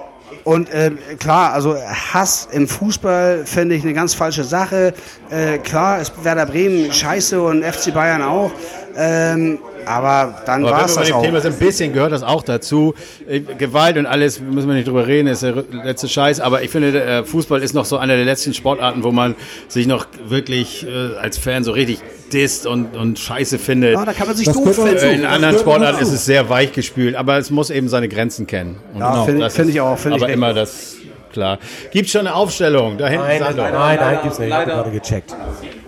und 0.44 0.68
ähm, 0.72 0.98
klar, 1.18 1.52
also 1.52 1.76
Hass 1.76 2.48
im 2.52 2.68
Fußball 2.68 3.42
finde 3.44 3.74
ich 3.74 3.82
eine 3.82 3.94
ganz 3.94 4.14
falsche 4.14 4.44
Sache. 4.44 4.94
Äh, 5.30 5.59
klar 5.59 6.00
ist 6.00 6.12
Werder 6.22 6.46
Bremen 6.46 6.92
scheiße 6.92 7.40
und 7.40 7.64
FC 7.64 7.92
Bayern 7.92 8.22
auch. 8.22 8.52
Ähm, 8.98 9.59
aber 9.85 10.42
dann 10.46 10.64
war 10.64 10.85
es 10.85 10.94
das 10.94 11.06
dem 11.06 11.14
auch. 11.16 11.22
Thema 11.22 11.40
sind, 11.40 11.52
ein 11.54 11.59
bisschen 11.59 11.92
gehört 11.92 12.12
das 12.12 12.22
auch 12.22 12.42
dazu. 12.42 12.94
Äh, 13.28 13.40
Gewalt 13.40 13.96
und 13.98 14.06
alles, 14.06 14.40
müssen 14.40 14.66
wir 14.68 14.74
nicht 14.74 14.88
drüber 14.88 15.06
reden, 15.06 15.28
ist 15.28 15.42
der 15.42 15.64
letzte 15.85 16.09
Scheiß. 16.09 16.40
Aber 16.40 16.62
ich 16.62 16.70
finde, 16.70 17.00
äh, 17.02 17.24
Fußball 17.24 17.62
ist 17.62 17.74
noch 17.74 17.85
so 17.85 17.96
einer 17.98 18.16
der 18.16 18.24
letzten 18.24 18.54
Sportarten, 18.54 19.04
wo 19.04 19.12
man 19.12 19.37
sich 19.68 19.87
noch 19.87 20.06
wirklich 20.26 20.87
äh, 20.87 21.16
als 21.16 21.38
Fan 21.38 21.62
so 21.62 21.72
richtig 21.72 22.00
disst 22.32 22.66
und, 22.66 22.96
und 22.96 23.18
Scheiße 23.18 23.59
findet. 23.59 23.94
Ja, 23.94 24.04
da 24.04 24.12
kann 24.12 24.26
man 24.26 24.37
sich 24.37 24.46
Das 24.46 24.56
doof 24.56 24.74
finden. 24.74 25.20
In 25.20 25.26
anderen 25.26 25.59
Sportarten 25.59 26.02
ist 26.02 26.12
es 26.12 26.24
sehr 26.24 26.48
weich 26.48 26.72
gespült, 26.72 27.14
aber 27.14 27.38
es 27.38 27.50
muss 27.50 27.70
eben 27.70 27.88
seine 27.88 28.09
Grenzen 28.09 28.46
kennen. 28.46 28.78
Und 28.94 29.00
Ja, 29.00 29.24
finde 29.24 29.42
das 29.42 29.54
find 29.54 29.68
ist 29.68 29.74
ich 29.74 29.80
auch. 29.80 29.96
Find 29.98 30.14
aber 30.14 30.26
ich 30.28 30.35
immer 30.35 30.52
das 30.52 30.96
klar. 31.37 31.59
Gibt 31.92 32.09
schon 32.09 32.22
eine 32.27 32.35
Aufstellung? 32.35 32.96
Da 32.99 33.09
hinten 33.09 33.27
Nein, 33.27 33.38
Sandro. 33.40 33.62
nein, 33.62 33.72
nein, 33.75 33.99
nein, 34.01 34.18
gibt's 34.22 34.38
nicht. 34.38 34.49
Ich 34.49 34.55
habe 34.55 34.66
gerade 34.66 34.90
gecheckt. 34.90 35.37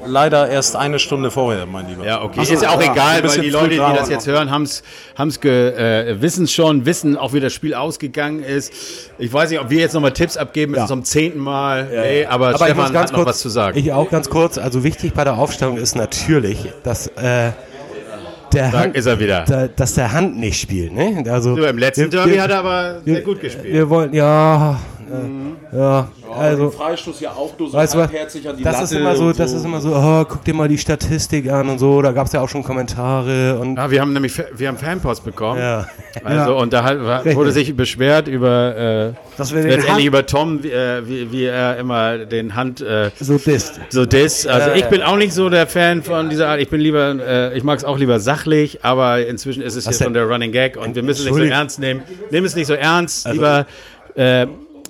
Leider 0.07 0.49
erst 0.49 0.77
eine 0.77 0.99
Stunde 0.99 1.31
vorher, 1.31 1.67
mein 1.67 1.87
Lieber. 1.89 2.05
Ja, 2.05 2.23
okay. 2.23 2.41
ist 2.43 2.63
ja 2.63 2.71
auch 2.71 2.81
egal, 2.81 3.23
weil 3.25 3.41
die 3.41 3.51
Leute, 3.51 3.71
die 3.71 3.77
das 3.77 4.09
jetzt 4.09 4.27
hören, 4.27 4.51
haben's, 4.51 4.83
haben's 5.17 5.41
ge, 5.41 5.71
äh, 5.71 6.23
wissen 6.23 6.47
schon, 6.47 6.87
wissen 6.87 7.17
auch, 7.17 7.33
wie 7.35 7.41
das 7.41 7.53
Spiel 7.53 7.75
ausgegangen 7.75 8.43
ist. 8.43 8.73
Ich 9.19 9.31
weiß 9.33 9.51
nicht, 9.51 9.61
ob 9.61 9.69
wir 9.71 9.81
jetzt 9.81 9.93
nochmal 9.95 10.13
Tipps 10.13 10.37
abgeben 10.37 10.73
müssen 10.73 10.87
zum 10.87 11.05
zehnten 11.05 11.41
Mal. 11.41 11.89
Nee, 11.91 12.25
aber, 12.27 12.49
Aber 12.49 12.55
ich 12.55 12.63
Stefan 12.75 12.97
hat 12.97 13.09
noch 13.11 13.15
kurz, 13.17 13.29
was 13.29 13.41
zu 13.41 13.49
sagen. 13.49 13.79
Ich 13.79 13.93
auch 13.93 14.09
ganz 14.09 14.31
kurz. 14.31 14.57
Also 14.57 14.85
wichtig 14.85 15.13
bei 15.15 15.25
der 15.25 15.37
Aufstellung 15.37 15.77
ist 15.77 15.95
natürlich, 15.97 16.59
dass 16.85 17.09
äh, 17.09 17.51
der 18.55 18.73
Hand, 18.73 18.97
ist 18.97 19.05
er 19.07 19.21
wieder. 19.21 19.45
da, 19.47 19.69
dass 19.69 19.95
der 19.95 20.13
Hand 20.13 20.39
nicht 20.39 20.59
spielt. 20.59 20.95
Ne? 20.95 21.23
Also 21.31 21.55
So, 21.55 21.65
Im 21.67 21.77
letzten 21.77 22.05
wir- 22.05 22.09
Derby 22.11 22.33
wir- 22.33 22.43
hat 22.43 22.51
er 22.51 22.59
aber 22.61 23.01
wir- 23.05 23.15
sehr 23.17 23.23
gut 23.25 23.41
gespielt. 23.41 23.73
Wir 23.75 23.91
wollen 23.91 24.15
ja, 24.15 24.79
äh, 25.73 25.77
ja, 25.77 26.09
also. 26.37 26.71
Freistoß 26.71 27.21
ja 27.21 27.31
auch 27.31 27.59
nur 27.59 27.69
so 27.71 27.77
Weißt 27.77 27.95
halbherzig 27.97 28.49
an 28.49 28.57
die 28.57 28.63
Das 28.63 28.73
Latte 28.75 28.85
ist 28.85 28.93
immer 28.93 29.17
so, 29.17 29.25
und 29.27 29.39
das 29.39 29.53
ist 29.53 29.65
immer 29.65 29.81
so, 29.81 29.95
oh, 29.95 30.25
guck 30.29 30.45
dir 30.45 30.55
mal 30.55 30.69
die 30.69 30.79
Statistik 30.79 31.51
an 31.51 31.69
und 31.69 31.79
so. 31.79 32.01
Da 32.03 32.13
gab 32.13 32.27
es 32.27 32.33
ja 32.33 32.41
auch 32.41 32.49
schon 32.49 32.63
Kommentare 32.63 33.59
und 33.59 33.77
Ja, 33.77 33.91
wir 33.91 34.01
haben 34.01 34.13
nämlich 34.13 34.33
wir 34.57 34.69
haben 34.69 34.77
Fanpost 34.77 35.25
bekommen. 35.25 35.61
ja. 35.61 35.87
Also 36.25 36.57
und 36.59 36.73
da 36.73 36.83
hat, 36.85 36.99
wurde 37.37 37.53
sich 37.53 37.77
beschwert 37.77 38.29
über 38.29 38.77
äh, 38.77 39.13
Dass 39.37 39.55
wir 39.55 39.63
den 39.63 39.71
letztendlich 39.71 39.93
Hand- 39.95 40.05
über 40.07 40.27
Tom, 40.27 40.63
wie, 40.65 40.71
äh, 40.71 41.07
wie, 41.07 41.31
wie 41.33 41.45
er 41.45 41.77
immer 41.77 42.19
den 42.19 42.55
Hand 42.57 42.81
äh, 42.81 43.11
So 43.21 43.39
disst. 43.39 43.81
so 43.91 44.05
dis. 44.05 44.47
Also 44.47 44.73
ich 44.73 44.85
bin 44.87 45.03
auch 45.03 45.17
nicht 45.17 45.33
so 45.33 45.49
der 45.49 45.67
Fan 45.67 46.03
von 46.03 46.29
dieser 46.29 46.49
Art. 46.49 46.61
Ich 46.61 46.69
bin 46.71 46.81
lieber, 46.81 47.15
äh, 47.25 47.57
ich 47.57 47.63
mag 47.65 47.79
es 47.79 47.85
auch 47.85 47.99
lieber 47.99 48.19
sachlich, 48.21 48.85
aber 48.85 49.25
inzwischen 49.27 49.63
ist 49.63 49.77
es 49.77 49.85
hier 49.85 49.91
Was 49.91 49.99
denn? 49.99 50.05
schon 50.07 50.15
der 50.15 50.25
Running 50.29 50.51
Gag 50.53 50.77
und 50.77 50.95
wir 50.97 51.03
müssen 51.03 51.27
es 51.29 51.33
nicht 51.35 51.47
so 51.49 51.53
ernst 51.53 51.79
nehmen. 51.79 52.03
Nimm 52.31 52.45
es 52.45 52.57
nicht 52.57 52.67
so 52.67 52.75
ernst, 52.75 53.29
lieber 53.31 53.67
äh, 54.17 54.47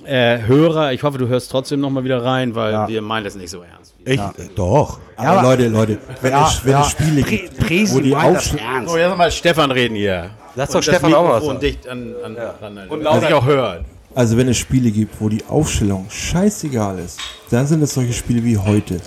äh, 0.09 0.40
Hörer. 0.47 0.92
Ich 0.92 1.03
hoffe, 1.03 1.18
du 1.18 1.29
hörst 1.29 1.51
trotzdem 1.51 1.81
noch 1.81 1.90
mal 1.90 2.03
wieder 2.05 2.25
rein, 2.25 2.55
weil 2.55 2.88
wir 2.88 3.03
meinen 3.03 3.25
das 3.25 3.35
nicht 3.35 3.51
so 3.51 3.62
ernst. 3.62 3.94
Ich, 4.05 4.21
doch. 4.55 4.99
Aber 5.16 5.42
Leute, 5.42 5.68
Leute, 5.68 5.99
wenn, 6.23 6.33
es, 6.35 6.64
wenn 6.64 6.77
es 6.77 6.90
Spiele 6.90 7.23
gibt, 7.23 7.59
Presi 7.59 7.94
wo 7.94 8.01
die 8.01 8.12
ernst. 8.12 8.55
So, 8.87 8.97
jetzt 8.97 9.16
mal 9.16 9.31
Stefan 9.31 9.71
reden 9.71 9.97
hier. 9.97 10.31
Lass 10.55 10.71
Und 10.71 10.77
doch 10.77 10.83
Stefan 10.83 11.14
auch 11.14 11.29
was 11.29 11.44
sagen. 11.44 11.61
dicht 11.61 11.87
an, 11.87 12.14
an 12.25 12.37
ranhalten, 12.37 12.90
und 12.92 13.05
dass 13.05 13.23
ich 13.23 13.35
auch 13.35 13.44
hört. 13.47 13.85
Also 14.14 14.37
wenn 14.37 14.49
es 14.49 14.57
Spiele 14.57 14.90
gibt, 14.90 15.21
wo 15.21 15.29
die 15.29 15.44
Aufstellung 15.47 16.07
scheißegal 16.09 16.99
ist, 16.99 17.21
dann 17.51 17.66
sind 17.66 17.83
es 17.83 17.94
solche 17.94 18.12
Spiele 18.14 18.42
wie 18.42 18.57
heute. 18.57 19.01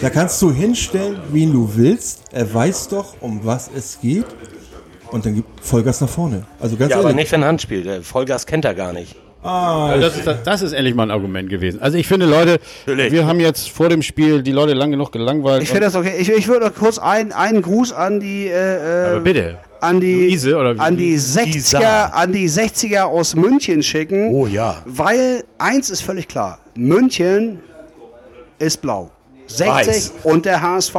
Da 0.00 0.10
kannst 0.10 0.42
du 0.42 0.50
hinstellen, 0.52 1.18
wen 1.30 1.52
du 1.52 1.70
willst. 1.74 2.24
Er 2.32 2.52
weiß 2.52 2.88
doch, 2.88 3.14
um 3.20 3.40
was 3.44 3.70
es 3.74 3.98
geht. 4.00 4.26
Und 5.10 5.24
dann 5.24 5.36
gibt 5.36 5.64
Vollgas 5.64 6.00
nach 6.00 6.08
vorne. 6.08 6.42
Also 6.60 6.76
ganz 6.76 6.90
Ja, 6.90 6.98
aber 6.98 7.10
ehrlich. 7.10 7.22
nicht, 7.22 7.32
wenn 7.32 7.44
Handspiel. 7.44 7.82
Der 7.82 8.02
Vollgas 8.02 8.44
kennt 8.44 8.64
er 8.64 8.74
gar 8.74 8.92
nicht. 8.92 9.16
Ah, 9.42 9.96
Das 10.00 10.16
ist, 10.16 10.28
das 10.44 10.62
ist 10.62 10.72
endlich 10.72 10.94
mal 10.94 11.04
ein 11.04 11.10
Argument 11.10 11.48
gewesen. 11.48 11.80
Also 11.80 11.96
ich 11.96 12.06
finde, 12.08 12.26
Leute, 12.26 12.58
Natürlich. 12.86 13.12
wir 13.12 13.26
haben 13.26 13.38
jetzt 13.40 13.70
vor 13.70 13.88
dem 13.88 14.02
Spiel 14.02 14.42
die 14.42 14.52
Leute 14.52 14.72
lang 14.74 14.90
genug 14.90 15.12
gelangweilt. 15.12 15.62
Ich 15.62 15.68
finde 15.68 15.82
das 15.82 15.94
okay. 15.94 16.14
Ich, 16.18 16.28
ich 16.28 16.48
würde 16.48 16.66
noch 16.66 16.74
kurz 16.74 16.98
ein, 16.98 17.32
einen 17.32 17.62
Gruß 17.62 17.92
an 17.92 18.18
die, 18.20 18.48
äh, 18.48 19.06
Aber 19.10 19.16
äh, 19.18 19.20
bitte. 19.20 19.58
an 19.80 20.00
die, 20.00 20.26
Luise, 20.26 20.56
oder 20.56 20.74
wie- 20.74 20.80
an 20.80 20.96
die 20.96 21.16
60er, 21.16 22.10
an 22.12 22.32
die 22.32 22.48
60er 22.50 23.02
aus 23.04 23.36
München 23.36 23.82
schicken. 23.82 24.30
Oh 24.34 24.46
ja. 24.48 24.82
Weil 24.86 25.44
eins 25.58 25.88
ist 25.90 26.02
völlig 26.02 26.26
klar. 26.26 26.58
München 26.74 27.60
ist 28.58 28.82
blau. 28.82 29.10
60 29.46 29.68
Weiß. 29.72 30.12
und 30.24 30.44
der 30.46 30.60
HSV. 30.60 30.94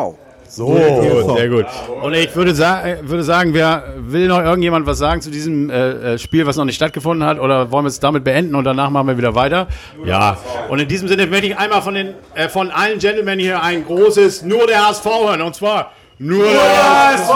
So. 0.49 0.65
Gut, 0.65 1.37
sehr 1.37 1.49
gut. 1.49 1.65
Und 2.01 2.13
ich 2.13 2.35
würde, 2.35 2.55
sa 2.55 2.83
würde 3.01 3.23
sagen, 3.23 3.53
wer 3.53 3.93
will 3.97 4.27
noch 4.27 4.41
irgendjemand 4.41 4.87
was 4.87 4.97
sagen 4.97 5.21
zu 5.21 5.29
diesem 5.29 5.69
äh, 5.69 6.13
äh, 6.13 6.17
Spiel, 6.17 6.45
was 6.47 6.57
noch 6.57 6.65
nicht 6.65 6.75
stattgefunden 6.75 7.27
hat? 7.27 7.39
Oder 7.39 7.71
wollen 7.71 7.85
wir 7.85 7.89
es 7.89 7.99
damit 7.99 8.23
beenden 8.23 8.55
und 8.55 8.63
danach 8.63 8.89
machen 8.89 9.07
wir 9.07 9.17
wieder 9.17 9.35
weiter? 9.35 9.67
Ja. 10.03 10.37
Und 10.69 10.79
in 10.79 10.87
diesem 10.87 11.07
Sinne 11.07 11.27
möchte 11.27 11.47
ich 11.47 11.57
einmal 11.57 11.83
von, 11.83 11.93
den, 11.93 12.15
äh, 12.33 12.49
von 12.49 12.71
allen 12.71 12.97
Gentlemen 12.97 13.37
hier 13.37 13.61
ein 13.61 13.85
großes 13.85 14.41
Nur 14.41 14.65
der 14.65 14.87
HSV 14.87 15.05
hören. 15.05 15.41
Und 15.41 15.55
zwar 15.55 15.91
Nur 16.17 16.45
der 16.45 17.13
HSV! 17.13 17.31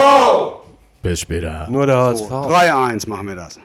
Bis 1.04 1.19
später. 1.19 1.67
Nur 1.69 1.86
der 1.86 1.97
HSV. 1.97 2.32
3-1 2.32 3.08
machen 3.10 3.28
wir 3.28 3.36
das. 3.36 3.60